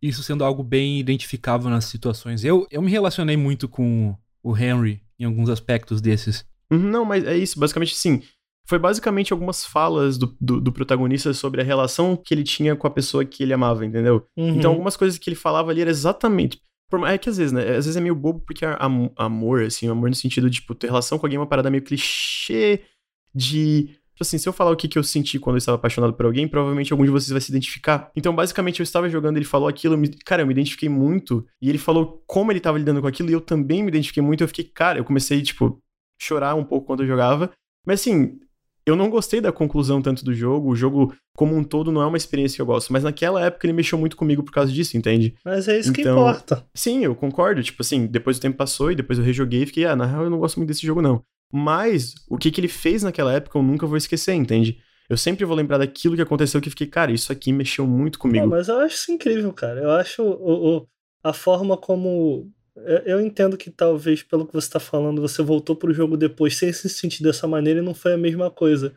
[0.00, 2.42] isso sendo algo bem identificável nas situações.
[2.42, 6.42] Eu, eu me relacionei muito com o Henry em alguns aspectos desses.
[6.72, 7.60] Uhum, Não, mas é isso.
[7.60, 8.22] Basicamente, sim.
[8.68, 12.86] Foi basicamente algumas falas do, do, do protagonista sobre a relação que ele tinha com
[12.86, 14.24] a pessoa que ele amava, entendeu?
[14.36, 14.56] Uhum.
[14.56, 16.60] Então, algumas coisas que ele falava ali era exatamente.
[17.08, 17.62] É que às vezes, né?
[17.62, 20.88] Às vezes é meio bobo porque am- amor, assim, amor no sentido de, tipo, ter
[20.88, 22.82] relação com alguém é uma parada meio clichê
[23.34, 23.84] de.
[24.14, 26.26] Tipo assim, se eu falar o que, que eu senti quando eu estava apaixonado por
[26.26, 28.10] alguém, provavelmente algum de vocês vai se identificar.
[28.14, 31.44] Então, basicamente, eu estava jogando, ele falou aquilo, eu me- cara, eu me identifiquei muito.
[31.62, 34.44] E ele falou como ele estava lidando com aquilo, e eu também me identifiquei muito.
[34.44, 35.80] Eu fiquei, cara, eu comecei, tipo,
[36.20, 37.50] chorar um pouco quando eu jogava.
[37.86, 38.38] Mas assim,
[38.84, 40.70] eu não gostei da conclusão tanto do jogo.
[40.70, 42.92] O jogo, como um todo, não é uma experiência que eu gosto.
[42.92, 45.34] Mas naquela época ele mexeu muito comigo por causa disso, entende?
[45.44, 46.64] Mas é isso que Então- importa.
[46.74, 47.62] Sim, eu concordo.
[47.62, 50.24] Tipo assim, depois o tempo passou e depois eu rejoguei e fiquei, ah, na real
[50.24, 51.22] eu não gosto muito desse jogo, não.
[51.52, 54.78] Mas o que, que ele fez naquela época eu nunca vou esquecer, entende?
[55.10, 58.18] Eu sempre vou lembrar daquilo que aconteceu que eu fiquei, cara, isso aqui mexeu muito
[58.18, 58.46] comigo.
[58.46, 59.80] mas eu acho isso incrível, cara.
[59.80, 60.86] Eu acho o, o-
[61.22, 62.50] a forma como.
[63.06, 66.72] Eu- entendo que talvez, pelo que você tá falando, você voltou pro jogo depois sem
[66.72, 68.94] se sentir dessa maneira e não foi a mesma coisa.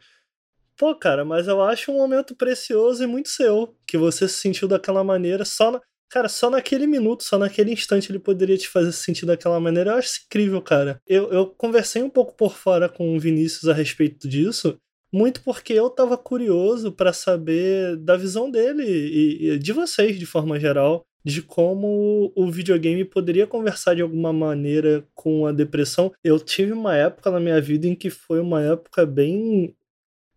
[0.77, 3.75] Pô, cara, mas eu acho um momento precioso e muito seu.
[3.87, 5.81] Que você se sentiu daquela maneira só na.
[6.09, 9.91] Cara, só naquele minuto, só naquele instante ele poderia te fazer se sentir daquela maneira.
[9.91, 10.99] Eu acho incrível, cara.
[11.07, 14.77] Eu, eu conversei um pouco por fora com o Vinícius a respeito disso.
[15.11, 20.25] Muito porque eu tava curioso pra saber da visão dele e, e de vocês, de
[20.25, 26.13] forma geral, de como o videogame poderia conversar de alguma maneira com a depressão.
[26.23, 29.75] Eu tive uma época na minha vida em que foi uma época bem.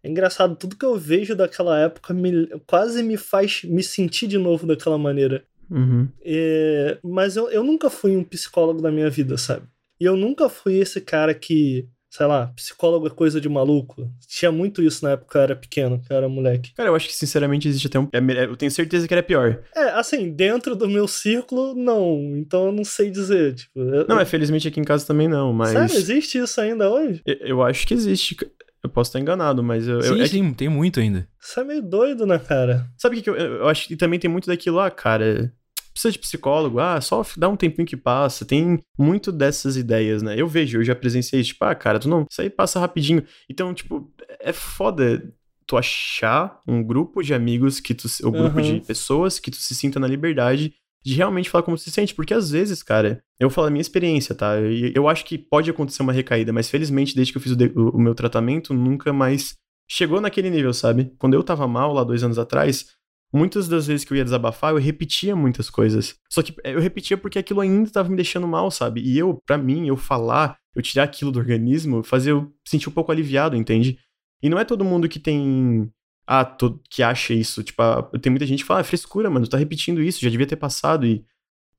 [0.03, 4.39] É engraçado, tudo que eu vejo daquela época me, quase me faz me sentir de
[4.39, 5.45] novo daquela maneira.
[5.71, 6.09] Uhum.
[6.25, 9.67] É, mas eu, eu nunca fui um psicólogo da minha vida, sabe?
[10.01, 14.11] E eu nunca fui esse cara que, sei lá, psicólogo é coisa de maluco.
[14.27, 16.73] Tinha muito isso na época que eu era pequeno, que eu era moleque.
[16.75, 18.09] Cara, eu acho que sinceramente existe até um.
[18.13, 19.61] é eu tenho certeza que era pior.
[19.75, 22.19] É, assim, dentro do meu círculo, não.
[22.37, 23.55] Então eu não sei dizer.
[23.55, 25.71] Tipo, eu- Não, é felizmente aqui em casa também não, mas.
[25.71, 27.21] Sério, existe isso ainda hoje?
[27.27, 28.37] Eu, eu acho que existe.
[28.83, 29.97] Eu posso estar enganado, mas eu.
[29.97, 31.29] eu- sim, é que- sim, tem muito ainda.
[31.41, 32.87] Isso é meio doido, né, cara?
[32.97, 35.53] Sabe o que, que eu, eu acho que também tem muito daquilo, ah, cara.
[35.99, 38.45] Precisa de psicólogo, ah, só dá um tempinho que passa.
[38.45, 40.41] Tem muito dessas ideias, né?
[40.41, 42.25] Eu vejo, eu já presenciei isso, tipo, ah, cara, tu não.
[42.31, 43.25] Isso aí passa rapidinho.
[43.51, 44.09] Então, tipo,
[44.41, 45.29] é foda
[45.67, 48.07] tu achar um grupo de amigos que tu.
[48.23, 48.63] Ou grupo Aham.
[48.63, 50.73] de pessoas que tu se sinta na liberdade
[51.05, 52.15] de realmente falar como tu se sente.
[52.15, 54.61] Porque às vezes, cara, eu falo a minha experiência, tá?
[54.61, 57.57] E eu acho que pode acontecer uma recaída, mas felizmente, desde que eu fiz o,
[57.57, 59.55] de- o- o meu tratamento, nunca mais
[59.91, 61.13] chegou naquele nível, sabe?
[61.19, 62.87] Quando eu tava mal lá dois anos atrás,
[63.33, 66.17] muitas das vezes que eu ia desabafar, eu repetia muitas coisas.
[66.31, 69.01] Só que eu repetia porque aquilo ainda tava me deixando mal, sabe?
[69.03, 72.93] E eu, pra mim, eu falar, eu tirar aquilo do organismo, fazia eu sentir um
[72.93, 73.99] pouco aliviado, entende?
[74.43, 75.91] E não é todo mundo que tem.
[76.27, 77.63] Ah, to- que acha isso.
[77.63, 80.47] Tipo, ah, tem muita gente que fala, ah, frescura, mano, tá repetindo isso, já devia
[80.47, 81.07] ter passado.
[81.07, 81.25] E.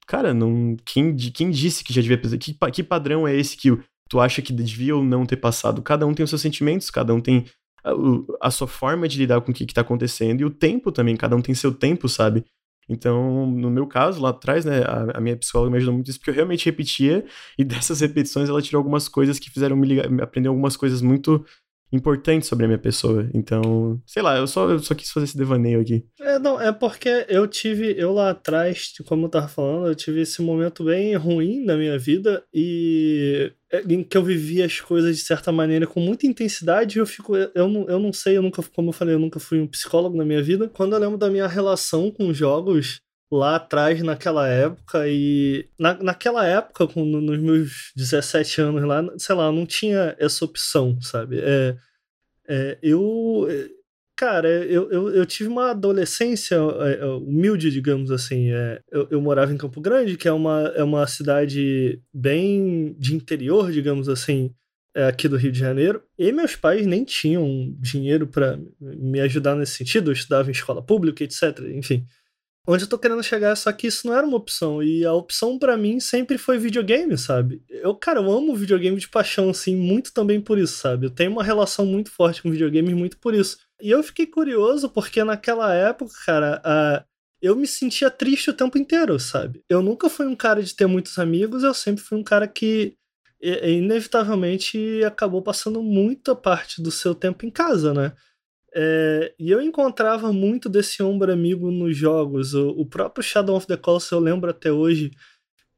[0.07, 0.75] Cara, não.
[0.85, 2.17] Quem, quem disse que já devia.
[2.17, 3.69] Que, que padrão é esse que
[4.09, 5.81] tu acha que devia ou não ter passado?
[5.83, 7.45] Cada um tem os seus sentimentos, cada um tem
[8.41, 11.15] a, sua forma de lidar com o que, que tá acontecendo e o tempo também,
[11.15, 12.45] cada um tem seu tempo, sabe?
[12.89, 16.19] Então, no meu caso, lá atrás, né, a, a, minha psicóloga me ajudou muito isso,
[16.19, 17.23] porque eu realmente repetia,
[17.57, 21.01] e dessas repetições ela tirou algumas coisas que fizeram me, ligar, me aprender algumas coisas
[21.01, 21.45] muito
[21.91, 23.29] importante sobre a minha pessoa.
[23.33, 26.05] Então, sei lá, eu só, eu só quis fazer esse devaneio aqui.
[26.19, 30.21] É, não, é porque eu tive, eu lá atrás, como eu tava falando, eu tive
[30.21, 35.17] esse momento bem ruim na minha vida e é, em que eu vivia as coisas
[35.17, 38.61] de certa maneira com muita intensidade eu fico, eu não, eu não sei, eu nunca,
[38.63, 40.69] como eu falei, eu nunca fui um psicólogo na minha vida.
[40.69, 43.01] Quando eu lembro da minha relação com jogos,
[43.31, 49.35] lá atrás, naquela época, e na, naquela época, com, nos meus 17 anos lá, sei
[49.35, 51.39] lá, não tinha essa opção, sabe?
[51.39, 51.77] É,
[52.47, 53.47] é, eu.
[54.17, 58.51] Cara, eu, eu, eu, tive uma adolescência é, é, humilde, digamos assim.
[58.51, 63.15] É, eu, eu, morava em Campo Grande, que é uma, é uma cidade bem de
[63.15, 64.53] interior, digamos assim,
[64.93, 66.03] é, aqui do Rio de Janeiro.
[66.17, 70.09] E meus pais nem tinham dinheiro para me ajudar nesse sentido.
[70.09, 71.57] Eu estudava em escola pública, etc.
[71.73, 72.05] Enfim
[72.67, 74.83] onde eu tô querendo chegar, só que isso não era uma opção.
[74.83, 77.63] E a opção para mim sempre foi videogame, sabe?
[77.67, 81.07] Eu, cara, eu amo videogame de paixão, assim, muito também por isso, sabe?
[81.07, 83.57] Eu tenho uma relação muito forte com videogame muito por isso.
[83.81, 87.05] E eu fiquei curioso porque naquela época, cara,
[87.41, 89.63] eu me sentia triste o tempo inteiro, sabe?
[89.69, 92.95] Eu nunca fui um cara de ter muitos amigos, eu sempre fui um cara que
[93.41, 98.11] inevitavelmente acabou passando muita parte do seu tempo em casa, né?
[98.75, 102.53] É, e eu encontrava muito desse ombro amigo nos jogos.
[102.53, 105.11] O, o próprio Shadow of the Colossus eu lembro até hoje.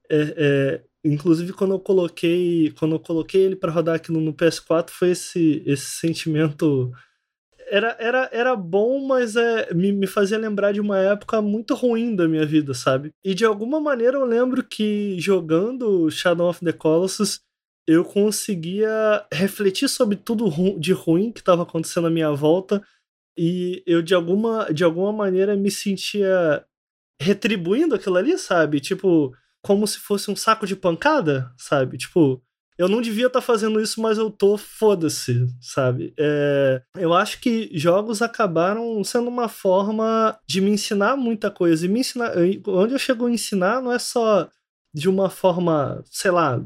[0.09, 4.33] É, é, inclusive quando eu coloquei quando eu coloquei ele para rodar aqui no, no,
[4.33, 6.91] PS4 foi esse esse sentimento
[7.71, 12.13] era, era, era bom, mas é, me, me fazia lembrar de uma época muito ruim
[12.13, 13.13] da minha vida, sabe?
[13.23, 17.39] E de alguma maneira eu lembro que jogando Shadow of the Colossus
[17.87, 20.49] eu conseguia refletir sobre tudo
[20.79, 22.81] de ruim que estava acontecendo à minha volta
[23.37, 26.65] e eu de alguma de alguma maneira me sentia
[27.21, 28.79] retribuindo aquilo ali, sabe?
[28.79, 31.97] Tipo, como se fosse um saco de pancada, sabe?
[31.97, 32.41] Tipo,
[32.77, 36.13] eu não devia estar tá fazendo isso, mas eu tô, foda-se, sabe?
[36.17, 41.85] É, eu acho que jogos acabaram sendo uma forma de me ensinar muita coisa.
[41.85, 42.33] E me ensinar.
[42.67, 44.49] Onde eu chego a ensinar não é só
[44.93, 46.59] de uma forma, sei lá,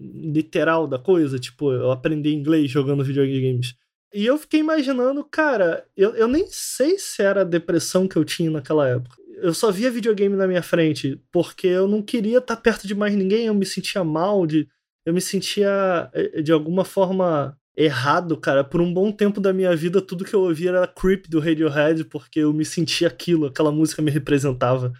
[0.00, 3.74] literal da coisa, tipo, eu aprendi inglês jogando videogames.
[4.12, 8.24] E eu fiquei imaginando, cara, eu, eu nem sei se era a depressão que eu
[8.24, 9.16] tinha naquela época.
[9.36, 13.14] Eu só via videogame na minha frente, porque eu não queria estar perto de mais
[13.14, 14.68] ninguém, eu me sentia mal, de,
[15.06, 18.64] eu me sentia eh, de alguma forma errado, cara.
[18.64, 22.04] Por um bom tempo da minha vida, tudo que eu ouvia era Creep do Radiohead,
[22.04, 24.92] porque eu me sentia aquilo, aquela música me representava.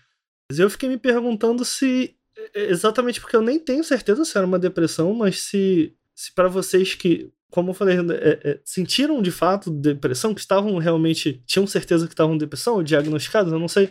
[0.50, 2.16] Mas eu fiquei me perguntando se
[2.54, 6.94] Exatamente porque eu nem tenho certeza se era uma depressão, mas se, se para vocês
[6.94, 12.06] que, como eu falei, é, é, sentiram de fato depressão, que estavam realmente, tinham certeza
[12.06, 13.90] que estavam depressão, ou diagnosticados, eu não sei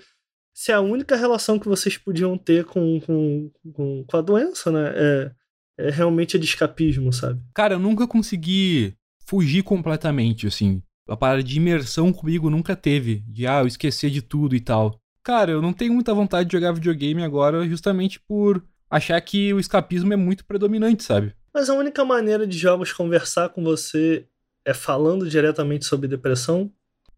[0.53, 4.69] se é a única relação que vocês podiam ter com, com, com, com a doença,
[4.69, 4.91] né?
[4.93, 5.31] É,
[5.79, 7.41] é realmente de escapismo, sabe?
[7.55, 8.93] Cara, eu nunca consegui
[9.25, 10.83] fugir completamente, assim.
[11.07, 13.23] A parada de imersão comigo nunca teve.
[13.25, 14.98] De, ah, eu esquecer de tudo e tal.
[15.23, 19.59] Cara, eu não tenho muita vontade de jogar videogame agora justamente por achar que o
[19.59, 21.35] escapismo é muito predominante, sabe?
[21.53, 24.25] Mas a única maneira de jogos conversar com você
[24.65, 26.71] é falando diretamente sobre depressão?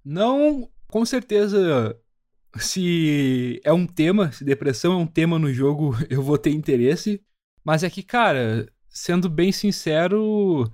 [0.03, 1.95] Não, com certeza.
[2.57, 7.21] Se é um tema, se depressão é um tema no jogo, eu vou ter interesse.
[7.63, 10.69] Mas é que, cara, sendo bem sincero,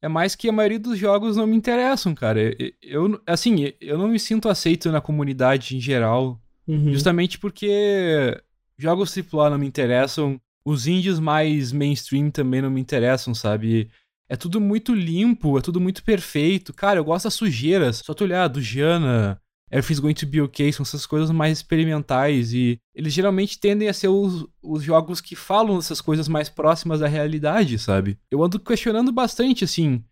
[0.00, 2.40] é mais que a maioria dos jogos não me interessam, cara.
[2.80, 6.40] Eu, assim, eu não me sinto aceito na comunidade em geral.
[6.68, 6.92] Uhum.
[6.92, 8.38] Justamente porque
[8.76, 13.90] jogos AAA não me interessam, os indies mais mainstream também não me interessam, sabe?
[14.28, 16.74] É tudo muito limpo, é tudo muito perfeito.
[16.74, 18.02] Cara, eu gosto das sujeiras.
[18.04, 19.40] Só tu olhar, do Jana,
[19.70, 23.94] Everything's Going to Be Okay, são essas coisas mais experimentais e eles geralmente tendem a
[23.94, 28.18] ser os, os jogos que falam dessas coisas mais próximas da realidade, sabe?
[28.30, 30.04] Eu ando questionando bastante, assim,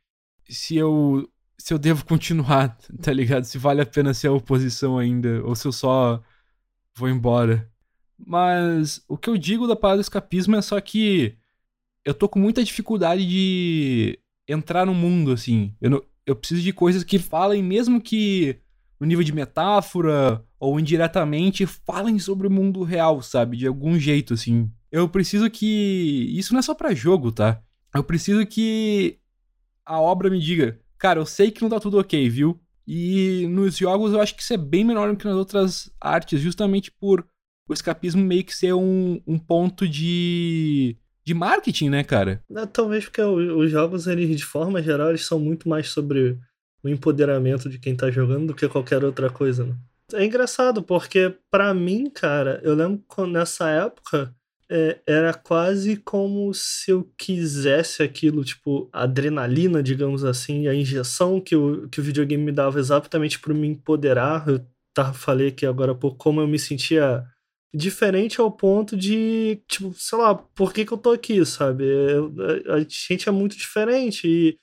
[0.49, 1.29] se eu
[1.59, 3.45] se eu devo continuar, tá ligado?
[3.45, 6.23] Se vale a pena ser a oposição ainda, ou se eu só
[6.97, 7.71] vou embora.
[8.19, 11.37] Mas o que eu digo da parada do escapismo é só que
[12.05, 14.19] eu tô com muita dificuldade de
[14.49, 15.75] entrar no mundo, assim.
[15.81, 18.59] Eu, não, eu preciso de coisas que falem, mesmo que
[18.99, 23.59] no nível de metáfora ou indiretamente, falem sobre o mundo real, sabe?
[23.59, 24.71] De algum jeito, assim.
[24.91, 26.27] Eu preciso que.
[26.31, 27.61] Isso não é só para jogo, tá?
[27.95, 29.19] Eu preciso que
[29.85, 32.59] a obra me diga, cara, eu sei que não tá tudo ok, viu?
[32.87, 36.41] E nos jogos eu acho que isso é bem menor do que nas outras artes,
[36.41, 37.27] justamente por
[37.69, 42.43] o escapismo meio que ser um, um ponto de, de marketing, né, cara?
[42.55, 46.39] É, talvez porque os jogos, eles, de forma geral, eles são muito mais sobre
[46.83, 49.75] no empoderamento de quem tá jogando do que qualquer outra coisa, né?
[50.13, 54.33] É engraçado, porque para mim, cara, eu lembro que nessa época
[54.71, 61.55] é, era quase como se eu quisesse aquilo, tipo, adrenalina, digamos assim, a injeção que
[61.55, 64.49] o, que o videogame me dava exatamente para me empoderar.
[64.49, 67.25] Eu tá, falei aqui agora por como eu me sentia
[67.75, 71.85] diferente ao ponto de, tipo, sei lá, por que, que eu tô aqui, sabe?
[71.85, 72.35] Eu,
[72.69, 74.59] a, a gente é muito diferente e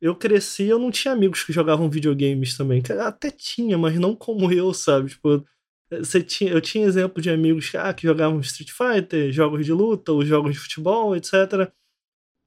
[0.00, 2.82] eu cresci, eu não tinha amigos que jogavam videogames também.
[3.00, 5.10] Até tinha, mas não como eu, sabe?
[5.10, 5.44] Tipo,
[5.90, 10.12] você tinha, eu tinha exemplo de amigos ah, que jogavam Street Fighter, jogos de luta,
[10.12, 11.70] ou jogos de futebol, etc.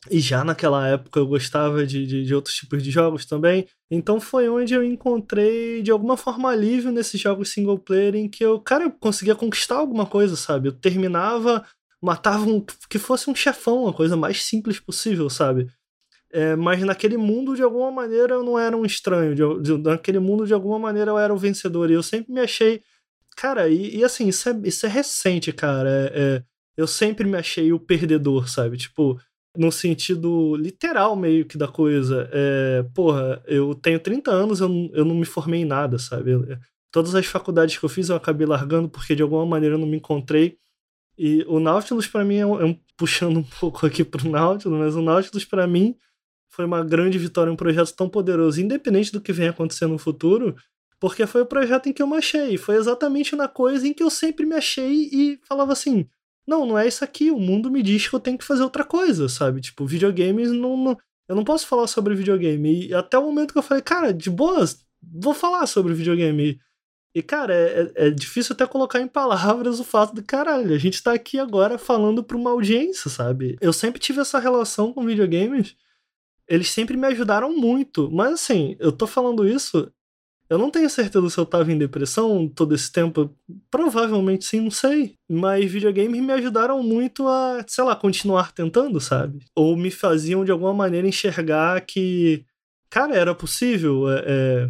[0.10, 3.68] E já naquela época eu gostava de, de, de, outros tipos de jogos também.
[3.90, 8.44] Então foi onde eu encontrei, de alguma forma, alívio nesses jogos single player em que
[8.44, 10.70] eu, cara, eu conseguia conquistar alguma coisa, sabe?
[10.70, 11.66] Eu terminava,
[12.02, 12.64] matava um.
[12.90, 15.68] que fosse um chefão, uma coisa mais simples possível, sabe?
[16.32, 19.34] É, mas naquele mundo, de alguma maneira, eu não era um estranho.
[19.34, 21.90] De, de, naquele mundo, de alguma maneira, eu era o vencedor.
[21.90, 22.82] E eu sempre me achei.
[23.38, 25.90] Cara, e, e assim, isso é, isso é recente, cara.
[25.90, 26.44] É, é,
[26.76, 28.78] eu sempre me achei o perdedor, sabe?
[28.78, 29.20] Tipo,
[29.56, 32.28] no sentido literal meio que da coisa.
[32.34, 36.32] É, porra, eu tenho 30 anos, eu, eu não me formei em nada, sabe?
[36.32, 36.46] Eu,
[36.92, 39.88] todas as faculdades que eu fiz eu acabei largando porque de alguma maneira eu não
[39.88, 40.58] me encontrei.
[41.16, 44.80] E o Nautilus para mim é um, é um, puxando um pouco aqui pro Nautilus,
[44.80, 45.96] mas o Nautilus para mim
[46.50, 50.56] foi uma grande vitória, um projeto tão poderoso, independente do que venha acontecer no futuro,
[51.00, 52.58] porque foi o projeto em que eu me achei.
[52.58, 56.08] Foi exatamente na coisa em que eu sempre me achei e falava assim:
[56.48, 58.84] não, não é isso aqui, o mundo me diz que eu tenho que fazer outra
[58.84, 59.62] coisa, sabe?
[59.62, 60.78] Tipo, videogames não.
[60.78, 60.98] não
[61.28, 62.88] eu não posso falar sobre videogame.
[62.88, 66.58] E até o momento que eu falei, cara, de boas, vou falar sobre videogame.
[67.14, 70.78] E, cara, é, é, é difícil até colocar em palavras o fato de, caralho, a
[70.78, 73.58] gente tá aqui agora falando pra uma audiência, sabe?
[73.60, 75.76] Eu sempre tive essa relação com videogames
[76.48, 78.10] eles sempre me ajudaram muito.
[78.12, 79.92] Mas assim, eu tô falando isso.
[80.50, 83.36] Eu não tenho certeza se eu tava em depressão todo esse tempo.
[83.70, 85.16] Provavelmente sim, não sei.
[85.30, 89.40] Mas videogames me ajudaram muito a, sei lá, continuar tentando, sabe?
[89.56, 92.46] Ou me faziam de alguma maneira enxergar que,
[92.90, 94.10] cara, era possível.
[94.10, 94.70] É,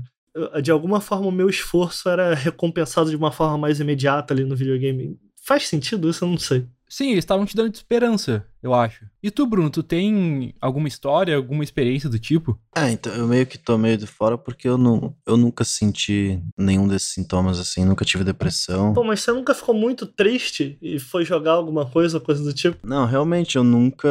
[0.54, 4.44] é, de alguma forma o meu esforço era recompensado de uma forma mais imediata ali
[4.44, 5.18] no videogame.
[5.44, 6.26] Faz sentido isso?
[6.26, 6.68] Eu não sei.
[6.90, 9.06] Sim, eles estavam te dando esperança, eu acho.
[9.22, 12.58] E tu, Bruno, tu tem alguma história, alguma experiência do tipo?
[12.76, 16.42] É, então eu meio que tô meio de fora porque eu, não, eu nunca senti
[16.58, 18.94] nenhum desses sintomas assim, nunca tive depressão.
[18.94, 22.88] Pô, mas você nunca ficou muito triste e foi jogar alguma coisa, coisa do tipo?
[22.88, 24.08] Não, realmente, eu nunca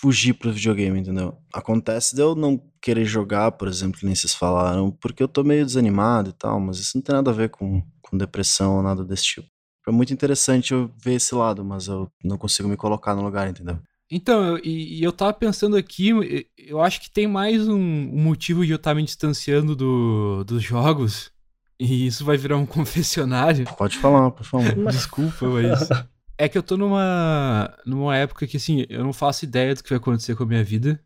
[0.00, 1.38] fugi pro videogame, entendeu?
[1.52, 5.42] Acontece de eu não querer jogar, por exemplo, que nem vocês falaram, porque eu tô
[5.42, 8.82] meio desanimado e tal, mas isso não tem nada a ver com, com depressão ou
[8.82, 9.48] nada desse tipo.
[9.86, 13.48] Foi muito interessante eu ver esse lado, mas eu não consigo me colocar no lugar,
[13.48, 13.78] entendeu?
[14.10, 16.10] Então, e, e eu tava pensando aqui,
[16.58, 20.42] eu acho que tem mais um, um motivo de eu estar tá me distanciando do,
[20.42, 21.30] dos jogos,
[21.78, 23.64] e isso vai virar um confessionário.
[23.76, 24.74] Pode falar, por favor.
[24.90, 25.88] Desculpa, mas.
[26.36, 29.90] É que eu tô numa, numa época que, assim, eu não faço ideia do que
[29.90, 31.00] vai acontecer com a minha vida,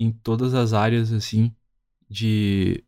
[0.00, 1.54] em todas as áreas, assim,
[2.08, 2.82] de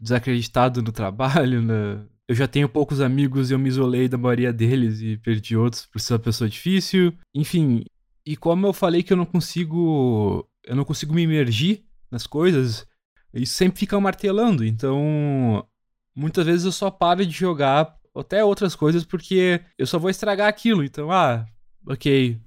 [0.00, 4.52] desacreditado no trabalho, na, eu já tenho poucos amigos e eu me isolei da maioria
[4.52, 7.14] deles e perdi outros por ser uma pessoa difícil.
[7.34, 7.84] Enfim,
[8.24, 10.46] e como eu falei que eu não consigo.
[10.62, 12.86] Eu não consigo me imergir nas coisas,
[13.32, 14.62] isso sempre fica martelando.
[14.62, 15.66] Então,
[16.14, 20.48] muitas vezes eu só paro de jogar até outras coisas porque eu só vou estragar
[20.48, 20.84] aquilo.
[20.84, 21.46] Então, ah,
[21.86, 22.38] ok,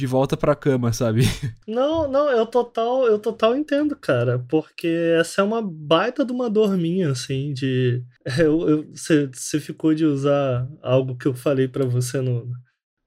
[0.00, 1.20] de volta pra cama, sabe?
[1.68, 6.48] Não, não, eu total, eu total entendo, cara, porque essa é uma baita de uma
[6.48, 8.02] dor minha, assim, de...
[8.92, 12.50] Você ficou de usar algo que eu falei para você no,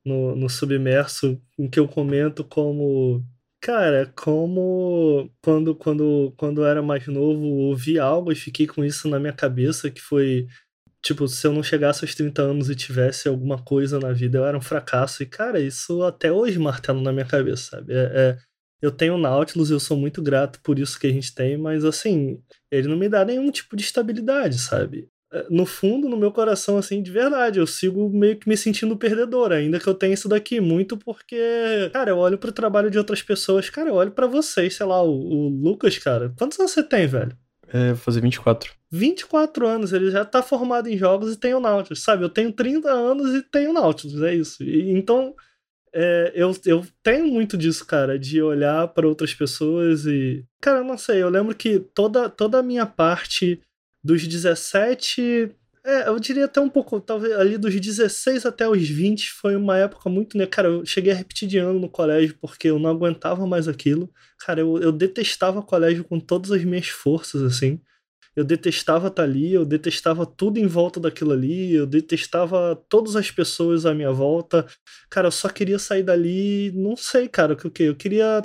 [0.06, 3.26] no, no Submerso, em que eu comento como
[3.64, 9.08] Cara, como quando, quando, quando eu era mais novo, ouvi algo e fiquei com isso
[9.08, 10.48] na minha cabeça, que foi
[11.04, 14.46] tipo, se eu não chegasse aos 30 anos e tivesse alguma coisa na vida, eu
[14.46, 15.22] era um fracasso.
[15.22, 17.94] E, cara, isso até hoje martelo na minha cabeça, sabe?
[17.94, 18.38] É, é,
[18.82, 21.58] eu tenho o Nautilus e eu sou muito grato por isso que a gente tem,
[21.58, 25.10] mas, assim, ele não me dá nenhum tipo de estabilidade, sabe?
[25.32, 28.96] É, no fundo, no meu coração, assim, de verdade, eu sigo meio que me sentindo
[28.98, 32.98] perdedor, ainda que eu tenha isso daqui, muito porque, cara, eu olho pro trabalho de
[32.98, 36.72] outras pessoas, cara, eu olho para vocês, sei lá, o, o Lucas, cara, quantos anos
[36.72, 37.38] você tem, velho?
[37.74, 38.72] É, fazer 24.
[38.92, 42.24] 24 anos, ele já tá formado em jogos e tem o Nautilus, sabe?
[42.24, 44.64] Eu tenho 30 anos e tenho o Nautilus, é isso.
[44.64, 45.34] E, então,
[45.92, 50.46] é, eu, eu tenho muito disso, cara, de olhar para outras pessoas e.
[50.62, 53.60] Cara, eu não sei, eu lembro que toda, toda a minha parte
[54.04, 55.50] dos 17
[55.86, 59.78] é, eu diria até um pouco, talvez ali dos 16 até os 20 foi uma
[59.78, 60.38] época muito.
[60.38, 60.46] Né?
[60.46, 64.10] Cara, eu cheguei a repetir de ano no colégio porque eu não aguentava mais aquilo.
[64.40, 67.82] Cara, eu, eu detestava colégio com todas as minhas forças, assim.
[68.36, 73.32] eu detestava estar ali, eu detestava tudo em volta daquilo ali, eu detestava todas as
[73.32, 74.66] pessoas à minha volta.
[75.10, 77.84] Cara, eu só queria sair dali, não sei, cara, o que?
[77.84, 78.42] Eu queria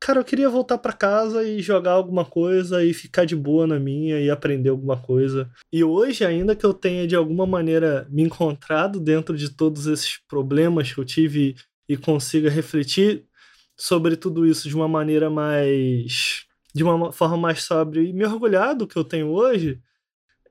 [0.00, 3.78] Cara, eu queria voltar para casa e jogar alguma coisa e ficar de boa na
[3.78, 5.50] minha e aprender alguma coisa.
[5.72, 10.18] E hoje, ainda que eu tenha de alguma maneira me encontrado dentro de todos esses
[10.28, 11.56] problemas que eu tive
[11.88, 13.24] e consiga refletir
[13.76, 16.44] sobre tudo isso de uma maneira mais.
[16.74, 19.80] de uma forma mais sóbria e me orgulhar do que eu tenho hoje,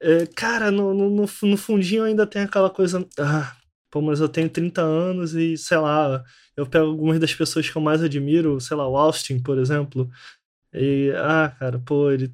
[0.01, 3.05] é, cara, no, no, no fundinho ainda tem aquela coisa.
[3.19, 3.55] Ah,
[3.89, 6.23] pô, mas eu tenho 30 anos e, sei lá,
[6.57, 10.09] eu pego algumas das pessoas que eu mais admiro, sei lá, o Austin, por exemplo,
[10.73, 12.33] e, ah, cara, pô, ele,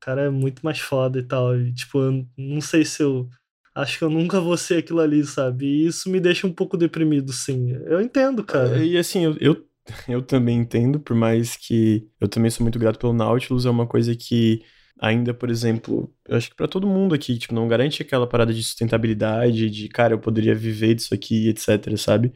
[0.00, 3.28] cara é muito mais foda e tal, e, tipo, eu não sei se eu,
[3.74, 6.76] acho que eu nunca vou ser aquilo ali, sabe, e isso me deixa um pouco
[6.76, 8.84] deprimido, sim, eu entendo, cara.
[8.84, 9.66] E, assim, eu, eu,
[10.08, 13.86] eu também entendo, por mais que eu também sou muito grato pelo Nautilus, é uma
[13.86, 14.62] coisa que
[15.00, 18.54] ainda, por exemplo, eu acho que para todo mundo aqui, tipo, não garante aquela parada
[18.54, 22.32] de sustentabilidade, de, cara, eu poderia viver disso aqui, etc, sabe?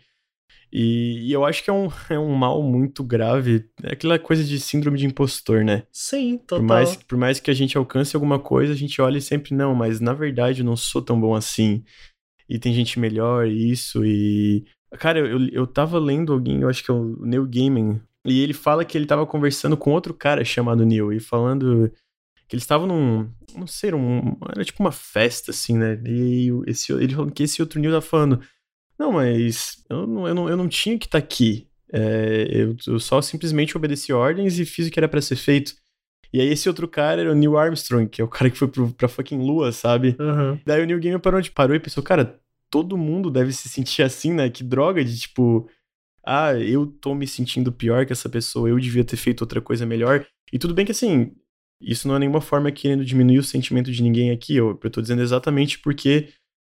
[0.72, 3.64] E, e, eu acho que é um, é um mal muito grave.
[3.82, 5.84] É aquela coisa de síndrome de impostor, né?
[5.90, 6.58] Sim, total.
[6.58, 9.54] Por mais, por mais que a gente alcance alguma coisa, a gente olha e sempre,
[9.54, 11.82] não, mas na verdade eu não sou tão bom assim.
[12.48, 14.64] E tem gente melhor, isso, e.
[14.98, 18.54] Cara, eu, eu tava lendo alguém, eu acho que é o Neil Gaiman, e ele
[18.54, 21.92] fala que ele tava conversando com outro cara chamado Neil, e falando
[22.48, 23.30] que eles estavam num.
[23.54, 26.00] Não sei, um, era tipo uma festa, assim, né?
[26.06, 28.40] E esse, ele falou que esse outro Neil tá falando.
[28.98, 31.68] Não, mas eu não, eu não, eu não tinha que estar tá aqui.
[31.90, 35.74] É, eu, eu, só simplesmente obedeci ordens e fiz o que era para ser feito.
[36.32, 38.68] E aí esse outro cara era o Neil Armstrong, que é o cara que foi
[38.68, 40.16] pro, pra fucking lua, sabe?
[40.18, 40.60] Uhum.
[40.66, 42.38] Daí o Neil Gaiman parou, tipo, parou e pensou, cara,
[42.70, 44.50] todo mundo deve se sentir assim, né?
[44.50, 45.68] Que droga de, tipo...
[46.26, 49.86] Ah, eu tô me sentindo pior que essa pessoa, eu devia ter feito outra coisa
[49.86, 50.26] melhor.
[50.52, 51.32] E tudo bem que, assim,
[51.80, 54.54] isso não é nenhuma forma querendo diminuir o sentimento de ninguém aqui.
[54.54, 56.28] Eu, eu tô dizendo exatamente porque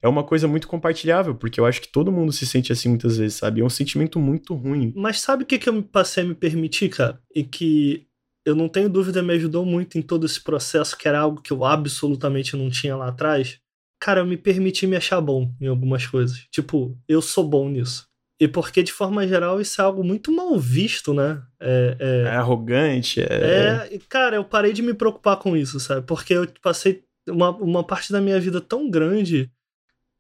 [0.02, 3.18] é uma coisa muito compartilhável, porque eu acho que todo mundo se sente assim muitas
[3.18, 3.62] vezes, sabe?
[3.62, 4.94] É um sentimento muito ruim.
[4.96, 7.22] Mas sabe o que, que eu passei a me permitir, cara?
[7.36, 8.08] E que
[8.46, 11.52] eu não tenho dúvida me ajudou muito em todo esse processo, que era algo que
[11.52, 13.60] eu absolutamente não tinha lá atrás.
[14.02, 16.48] Cara, eu me permiti me achar bom em algumas coisas.
[16.50, 18.08] Tipo, eu sou bom nisso.
[18.40, 21.44] E porque, de forma geral, isso é algo muito mal visto, né?
[21.60, 22.22] É, é...
[22.22, 23.20] é arrogante.
[23.20, 23.90] É...
[23.92, 24.00] é.
[24.08, 26.08] Cara, eu parei de me preocupar com isso, sabe?
[26.08, 29.52] Porque eu passei uma, uma parte da minha vida tão grande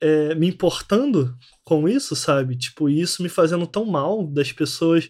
[0.01, 2.55] é, me importando com isso, sabe?
[2.57, 5.09] Tipo, isso me fazendo tão mal das pessoas.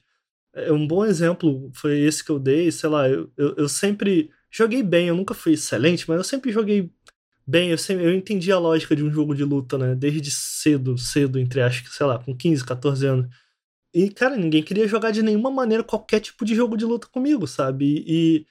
[0.53, 4.31] É um bom exemplo foi esse que eu dei, sei lá, eu, eu, eu sempre
[4.51, 6.91] joguei bem, eu nunca fui excelente, mas eu sempre joguei
[7.47, 9.95] bem, eu, sempre, eu entendi a lógica de um jogo de luta, né?
[9.95, 13.27] Desde cedo, cedo, entre acho que, sei lá, com 15, 14 anos.
[13.93, 17.47] E, cara, ninguém queria jogar de nenhuma maneira qualquer tipo de jogo de luta comigo,
[17.47, 18.03] sabe?
[18.07, 18.45] E,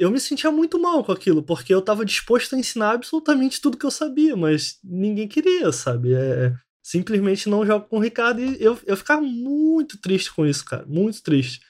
[0.00, 3.76] eu me sentia muito mal com aquilo, porque eu tava disposto a ensinar absolutamente tudo
[3.76, 6.14] que eu sabia, mas ninguém queria, sabe?
[6.14, 10.64] É, simplesmente não jogo com o Ricardo e eu, eu ficava muito triste com isso,
[10.64, 11.60] cara, muito triste.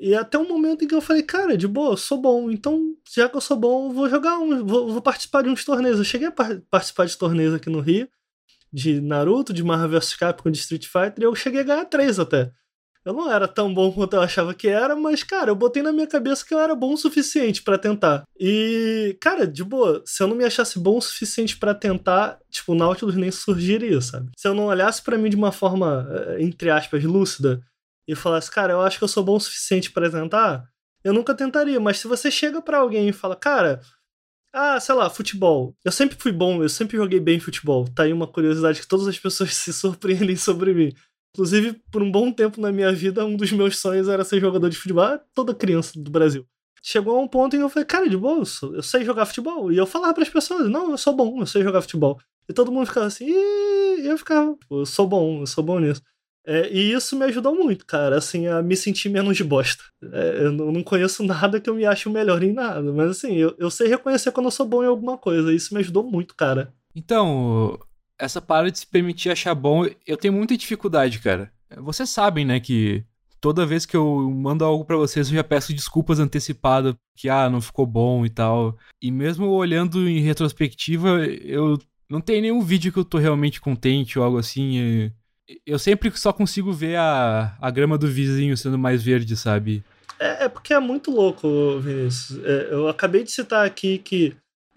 [0.00, 2.92] E até um momento em que eu falei, cara, de boa, eu sou bom, então
[3.08, 5.98] já que eu sou bom, vou jogar um, vou, vou participar de uns torneios.
[5.98, 8.08] Eu cheguei a par participar de torneios aqui no Rio,
[8.72, 12.18] de Naruto, de Marvel vs Capcom, de Street Fighter, e eu cheguei a ganhar três
[12.18, 12.50] até.
[13.06, 15.92] Eu não era tão bom quanto eu achava que era, mas, cara, eu botei na
[15.92, 18.24] minha cabeça que eu era bom o suficiente para tentar.
[18.36, 22.72] E, cara, de boa, se eu não me achasse bom o suficiente para tentar, tipo,
[22.72, 24.32] o Nautilus nem surgiria, sabe?
[24.36, 27.62] Se eu não olhasse para mim de uma forma, eh, entre aspas, lúcida,
[28.08, 30.64] e falasse, cara, eu acho que eu sou bom o suficiente para tentar,
[31.04, 31.78] eu nunca tentaria.
[31.78, 33.80] Mas se você chega para alguém e fala, cara,
[34.52, 35.76] ah, sei lá, futebol.
[35.84, 37.86] Eu sempre fui bom, eu sempre joguei bem futebol.
[37.94, 40.92] Tá aí uma curiosidade que todas as pessoas se surpreendem sobre mim.
[41.36, 44.70] Inclusive, por um bom tempo na minha vida, um dos meus sonhos era ser jogador
[44.70, 45.20] de futebol.
[45.34, 46.46] Toda criança do Brasil.
[46.82, 48.42] Chegou a um ponto em que eu falei, cara, de boa,
[48.72, 49.70] eu sei jogar futebol.
[49.70, 52.18] E eu falava para as pessoas, não, eu sou bom, eu sei jogar futebol.
[52.48, 55.78] E todo mundo ficava assim, e eu ficava, tipo, eu sou bom, eu sou bom
[55.78, 56.00] nisso.
[56.46, 59.82] É, e isso me ajudou muito, cara, assim, a me sentir menos de bosta.
[60.10, 63.54] É, eu não conheço nada que eu me ache melhor em nada, mas assim, eu,
[63.58, 65.52] eu sei reconhecer quando eu sou bom em alguma coisa.
[65.52, 66.72] E isso me ajudou muito, cara.
[66.94, 67.78] Então,
[68.18, 71.52] essa parada de se permitir achar bom, eu tenho muita dificuldade, cara.
[71.78, 73.04] Vocês sabem, né, que
[73.40, 77.50] toda vez que eu mando algo para vocês, eu já peço desculpas antecipadas, que ah,
[77.50, 78.76] não ficou bom e tal.
[79.02, 81.78] E mesmo olhando em retrospectiva, eu
[82.08, 85.10] não tem nenhum vídeo que eu tô realmente contente ou algo assim
[85.64, 89.84] eu sempre só consigo ver a, a grama do vizinho sendo mais verde, sabe?
[90.18, 92.42] É, é porque é muito louco, Vinícius.
[92.44, 94.34] É, eu acabei de citar aqui que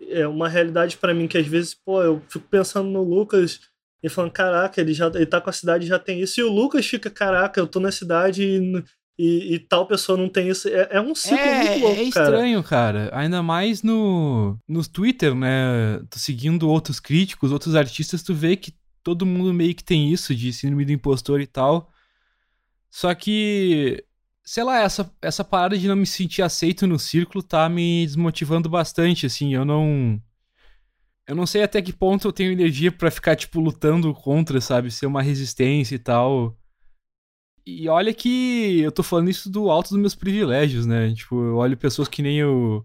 [0.07, 3.59] é uma realidade para mim que às vezes, pô, eu fico pensando no Lucas
[4.01, 6.39] e falando, caraca, ele já ele tá com a cidade já tem isso.
[6.39, 8.83] E o Lucas fica, caraca, eu tô na cidade e,
[9.17, 10.69] e, e, tal pessoa não tem isso.
[10.69, 13.07] É, é um ciclo é, muito louco, É estranho, cara.
[13.09, 13.19] cara.
[13.19, 16.01] Ainda mais no, no Twitter, né?
[16.09, 18.73] Tu seguindo outros críticos, outros artistas, tu vê que
[19.03, 21.91] todo mundo meio que tem isso de síndrome do impostor e tal.
[22.89, 24.03] Só que,
[24.49, 28.67] sei lá, essa, essa parada de não me sentir aceito no círculo tá me desmotivando
[28.67, 29.53] bastante, assim.
[29.53, 30.19] Eu não.
[31.27, 34.89] Eu não sei até que ponto eu tenho energia para ficar, tipo, lutando contra, sabe?
[34.89, 36.57] Ser uma resistência e tal.
[37.63, 41.13] E olha que eu tô falando isso do alto dos meus privilégios, né?
[41.13, 42.83] Tipo, eu olho pessoas que nem o,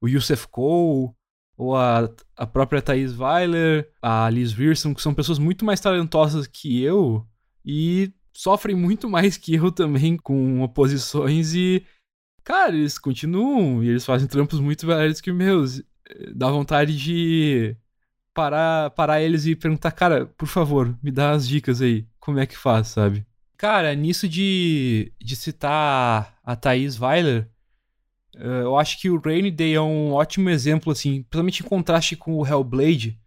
[0.00, 1.10] o Yusuf Cole,
[1.58, 6.46] ou a, a própria Thaís Weiler, a Liz Wilson, que são pessoas muito mais talentosas
[6.46, 7.28] que eu
[7.62, 11.84] e sofrem muito mais que eu também com oposições e,
[12.44, 15.82] cara, eles continuam e eles fazem trampos muito melhores que meus.
[16.34, 17.76] Dá vontade de
[18.34, 22.46] parar, parar eles e perguntar, cara, por favor, me dá as dicas aí, como é
[22.46, 23.26] que faz, sabe?
[23.56, 27.48] Cara, nisso de, de citar a Thaís Weiler,
[28.36, 32.16] eh, eu acho que o Rainy Day é um ótimo exemplo, assim, principalmente em contraste
[32.16, 33.18] com o Hellblade,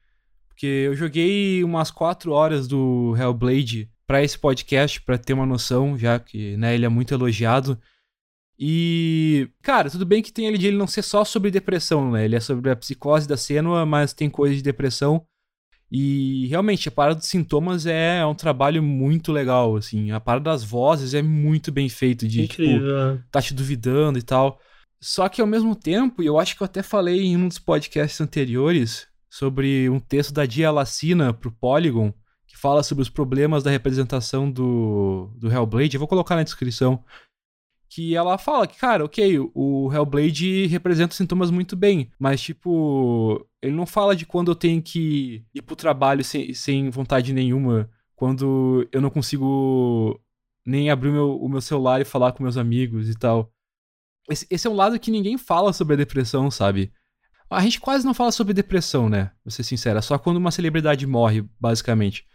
[0.47, 5.95] porque eu joguei umas 4 horas do Hellblade para esse podcast, para ter uma noção,
[5.95, 7.79] já que né, ele é muito elogiado.
[8.57, 12.25] E, cara, tudo bem que tem ele de ele não ser só sobre depressão, né?
[12.25, 15.23] Ele é sobre a psicose da Senua, mas tem coisa de depressão.
[15.91, 20.09] E realmente, a parada dos sintomas é, um trabalho muito legal, assim.
[20.09, 23.17] A parada das vozes é muito bem feito, de tipo, Incrível.
[23.17, 24.59] tipo, tá te duvidando e tal.
[24.99, 28.19] Só que ao mesmo tempo, eu acho que eu até falei em um dos podcasts
[28.19, 32.11] anteriores sobre um texto da Dia Lacina pro Polygon,
[32.49, 35.95] que fala sobre os problemas da representação do, do Hellblade.
[35.95, 37.03] Eu vou colocar na descrição
[37.87, 43.75] que ela fala que, cara, ok, o Hellblade representa sintomas muito bem, mas, tipo, ele
[43.75, 48.87] não fala de quando eu tenho que ir pro trabalho sem, sem vontade nenhuma, quando
[48.91, 50.19] eu não consigo
[50.65, 53.51] nem abrir o meu, o meu celular e falar com meus amigos e tal.
[54.29, 56.91] Esse, esse é um lado que ninguém fala sobre a depressão, sabe?
[57.49, 59.31] A gente quase não fala sobre depressão, né?
[59.43, 62.28] Vou ser sincera, só quando uma celebridade morre, basicamente.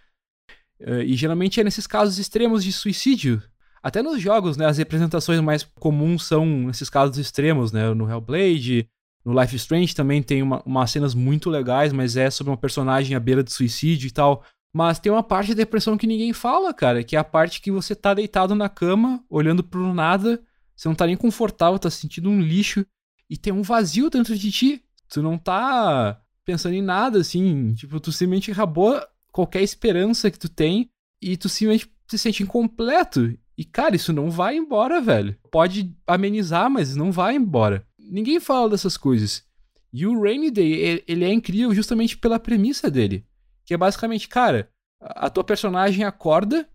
[0.80, 3.42] Eh, e geralmente é nesses casos extremos de suicídio
[3.84, 7.92] até nos jogos, né, as representações mais comuns são nesses casos extremos, né?
[7.92, 8.88] No Hellblade,
[9.22, 13.20] no Life Strange também tem uma, cenas muito legais, mas é sobre uma personagem à
[13.20, 14.42] beira de suicídio e tal.
[14.72, 17.70] Mas tem uma parte da depressão que ninguém fala, cara, que é a parte que
[17.70, 20.42] você tá deitado na cama, olhando pro nada,
[20.74, 22.86] você não tá nem confortável, tá sentindo um lixo
[23.28, 24.82] e tem um vazio dentro de ti.
[25.10, 28.98] Tu não tá pensando em nada, assim, tipo, tu simplesmente acabou
[29.34, 30.88] qualquer esperança que tu tem
[31.20, 33.36] e tu simplesmente se sente incompleto.
[33.58, 35.36] E, cara, isso não vai embora, velho.
[35.50, 37.84] Pode amenizar, mas não vai embora.
[37.98, 39.44] Ninguém fala dessas coisas.
[39.92, 43.26] E o Rainy Day, ele é incrível justamente pela premissa dele.
[43.64, 44.70] Que é basicamente, cara,
[45.00, 46.68] a tua personagem acorda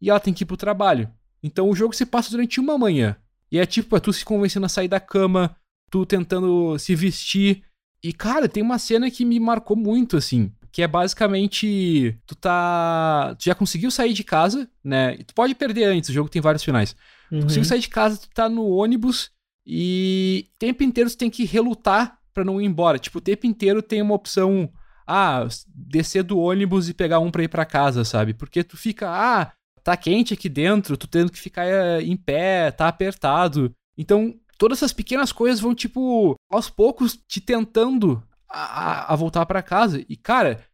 [0.00, 1.10] e ela tem que ir pro trabalho.
[1.42, 3.16] Então o jogo se passa durante uma manhã.
[3.50, 5.56] E é tipo, é tu se convencendo a sair da cama,
[5.90, 7.64] tu tentando se vestir.
[8.02, 13.34] E, cara, tem uma cena que me marcou muito, assim que é basicamente tu tá,
[13.38, 15.16] tu já conseguiu sair de casa, né?
[15.26, 16.94] Tu pode perder antes, o jogo tem vários finais.
[17.32, 17.38] Uhum.
[17.38, 19.30] Tu conseguiu sair de casa, tu tá no ônibus
[19.66, 22.98] e o tempo inteiro tu tem que relutar para não ir embora.
[22.98, 24.70] Tipo, o tempo inteiro tem uma opção,
[25.06, 28.34] ah, descer do ônibus e pegar um para ir para casa, sabe?
[28.34, 29.50] Porque tu fica, ah,
[29.82, 33.72] tá quente aqui dentro, tu tendo que ficar eh, em pé, tá apertado.
[33.96, 39.62] Então, todas essas pequenas coisas vão, tipo, aos poucos te tentando a, a voltar para
[39.62, 40.04] casa.
[40.08, 40.64] E, cara,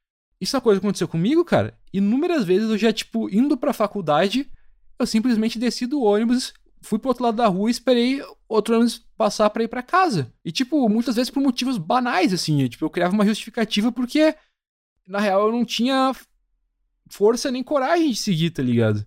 [0.40, 1.78] isso é uma coisa que aconteceu comigo, cara.
[1.92, 4.50] Inúmeras vezes eu já, tipo, indo pra faculdade,
[4.98, 8.98] eu simplesmente desci do ônibus, fui pro outro lado da rua e esperei outro ônibus
[9.16, 10.32] passar para ir para casa.
[10.44, 12.68] E, tipo, muitas vezes por motivos banais, assim.
[12.68, 14.34] Tipo, eu criava uma justificativa porque,
[15.06, 16.12] na real, eu não tinha
[17.08, 19.06] força nem coragem de seguir, tá ligado?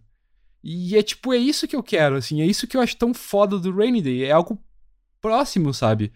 [0.63, 2.41] E é tipo, é isso que eu quero, assim.
[2.41, 4.23] É isso que eu acho tão foda do Rainy Day.
[4.23, 4.59] É algo
[5.21, 6.11] próximo, sabe?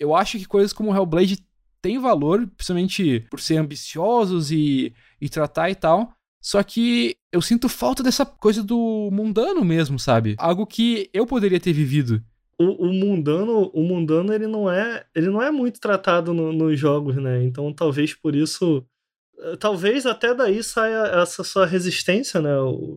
[0.00, 1.44] Eu acho que coisas como Hellblade
[1.82, 6.12] têm valor, principalmente por ser ambiciosos e, e tratar e tal.
[6.42, 10.34] Só que eu sinto falta dessa coisa do mundano mesmo, sabe?
[10.38, 12.22] Algo que eu poderia ter vivido.
[12.58, 16.78] O, o mundano, o mundano ele não é, ele não é muito tratado no, nos
[16.78, 17.44] jogos, né?
[17.44, 18.84] Então talvez por isso
[19.58, 22.50] talvez até daí saia essa sua resistência, né,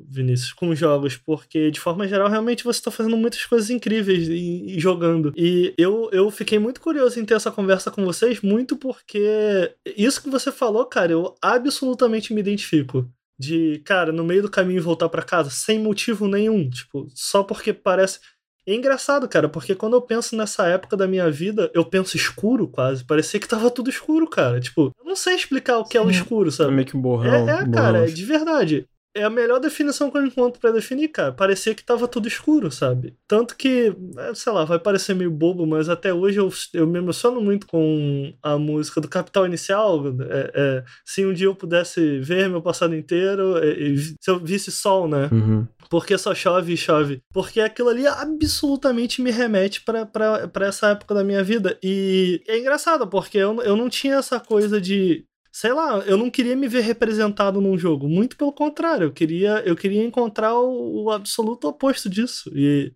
[0.07, 4.75] Vinícius, com jogos, porque de forma geral realmente você está fazendo muitas coisas incríveis e,
[4.75, 5.33] e, jogando.
[5.35, 10.21] E eu, eu fiquei muito curioso em ter essa conversa com vocês, muito porque isso
[10.21, 13.07] que você falou, cara, eu absolutamente me identifico.
[13.37, 17.73] De, cara, no meio do caminho voltar para casa sem motivo nenhum, tipo, só porque
[17.73, 18.19] parece
[18.65, 22.67] é engraçado, cara, porque quando eu penso nessa época da minha vida, eu penso escuro
[22.67, 23.03] quase.
[23.03, 24.59] Parecia que tava tudo escuro, cara.
[24.59, 26.03] Tipo, eu não sei explicar o que Sim.
[26.03, 26.71] é o escuro, sabe?
[26.71, 27.49] É meio que um borrão.
[27.49, 28.87] É, é um cara, é de verdade.
[29.15, 31.31] É a melhor definição que eu encontro para definir, cara.
[31.31, 33.15] Parecia que tava tudo escuro, sabe?
[33.27, 36.97] Tanto que, é, sei lá, vai parecer meio bobo, mas até hoje eu, eu me
[36.97, 40.03] emociono muito com a música do Capital Inicial.
[40.29, 44.71] É, é, se um dia eu pudesse ver meu passado inteiro, é, se eu visse
[44.71, 45.29] sol, né?
[45.31, 45.67] Uhum.
[45.89, 47.21] Porque só chove e chove.
[47.31, 51.77] Porque aquilo ali absolutamente me remete para essa época da minha vida.
[51.83, 56.31] E é engraçado, porque eu, eu não tinha essa coisa de sei lá, eu não
[56.31, 58.09] queria me ver representado num jogo.
[58.09, 62.51] Muito pelo contrário, eu queria, eu queria encontrar o, o absoluto oposto disso.
[62.55, 62.91] E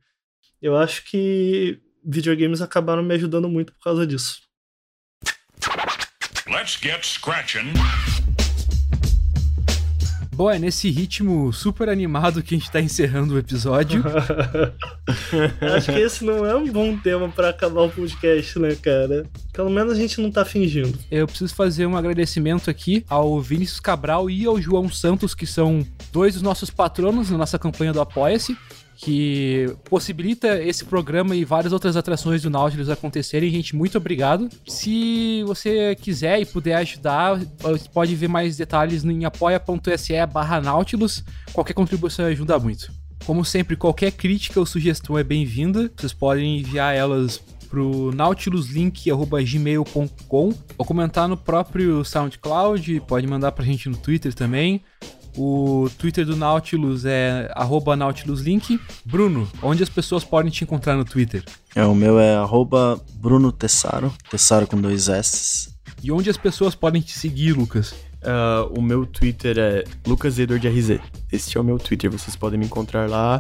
[0.60, 4.42] eu acho que videogames acabaram me ajudando muito por causa disso.
[6.48, 7.74] Let's get scratching.
[10.38, 14.04] Bom, é nesse ritmo super animado que a gente tá encerrando o episódio.
[15.76, 19.26] Acho que esse não é um bom tema para acabar o podcast, né, cara?
[19.52, 20.96] Pelo menos a gente não tá fingindo.
[21.10, 25.84] Eu preciso fazer um agradecimento aqui ao Vinícius Cabral e ao João Santos, que são
[26.14, 28.56] dois dos nossos patronos na nossa campanha do Apoia-se
[28.98, 33.52] que possibilita esse programa e várias outras atrações do Nautilus acontecerem.
[33.52, 34.50] Gente, muito obrigado.
[34.68, 37.40] Se você quiser e puder ajudar,
[37.94, 41.24] pode ver mais detalhes em apoia.se barra Nautilus.
[41.54, 42.92] Qualquer contribuição ajuda muito.
[43.24, 45.92] Como sempre, qualquer crítica ou sugestão é bem-vinda.
[45.96, 53.90] Vocês podem enviar elas pro nautiluslink.gmail.com ou comentar no próprio SoundCloud, pode mandar pra gente
[53.90, 54.82] no Twitter também.
[55.38, 57.54] O Twitter do Nautilus é
[57.96, 58.80] nautiluslink.
[59.06, 61.44] Bruno, onde as pessoas podem te encontrar no Twitter?
[61.76, 65.70] É, o meu é arroba Bruno Tessaro, Tessaro com dois S.
[66.02, 67.92] E onde as pessoas podem te seguir, Lucas?
[67.92, 71.00] Uh, o meu Twitter é lucasEdwardRZ.
[71.32, 73.40] Este é o meu Twitter, vocês podem me encontrar lá,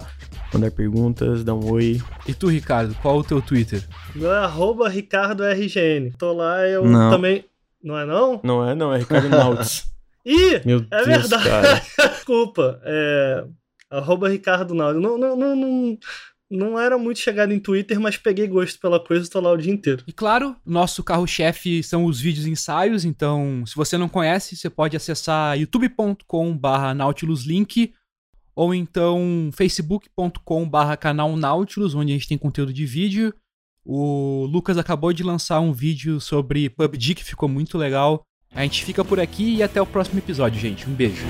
[0.53, 1.99] mandar perguntas, dar um oi.
[2.27, 3.83] E tu, Ricardo, qual o teu Twitter?
[4.13, 6.11] Meu é arroba RicardoRGN.
[6.17, 7.09] Tô lá, eu não.
[7.09, 7.43] também...
[7.83, 8.39] Não é não?
[8.43, 9.87] Não é não, é Ricardo Nauts.
[10.27, 11.81] Ih, Meu é Deus, verdade.
[12.11, 12.81] Desculpa.
[12.83, 13.45] É,
[13.89, 14.99] arroba Ricardo Naldo.
[14.99, 15.97] Não, não, não, não,
[16.51, 19.57] não era muito chegado em Twitter, mas peguei gosto pela coisa e tô lá o
[19.57, 20.03] dia inteiro.
[20.05, 24.97] E claro, nosso carro-chefe são os vídeos ensaios, então se você não conhece, você pode
[24.97, 27.93] acessar youtube.com barra nautiluslink
[28.53, 33.33] ou então facebook.com barra canal Nautilus, onde a gente tem conteúdo de vídeo.
[33.85, 38.26] O Lucas acabou de lançar um vídeo sobre PUBG que ficou muito legal.
[38.55, 40.89] A gente fica por aqui e até o próximo episódio, gente.
[40.89, 41.25] Um beijo.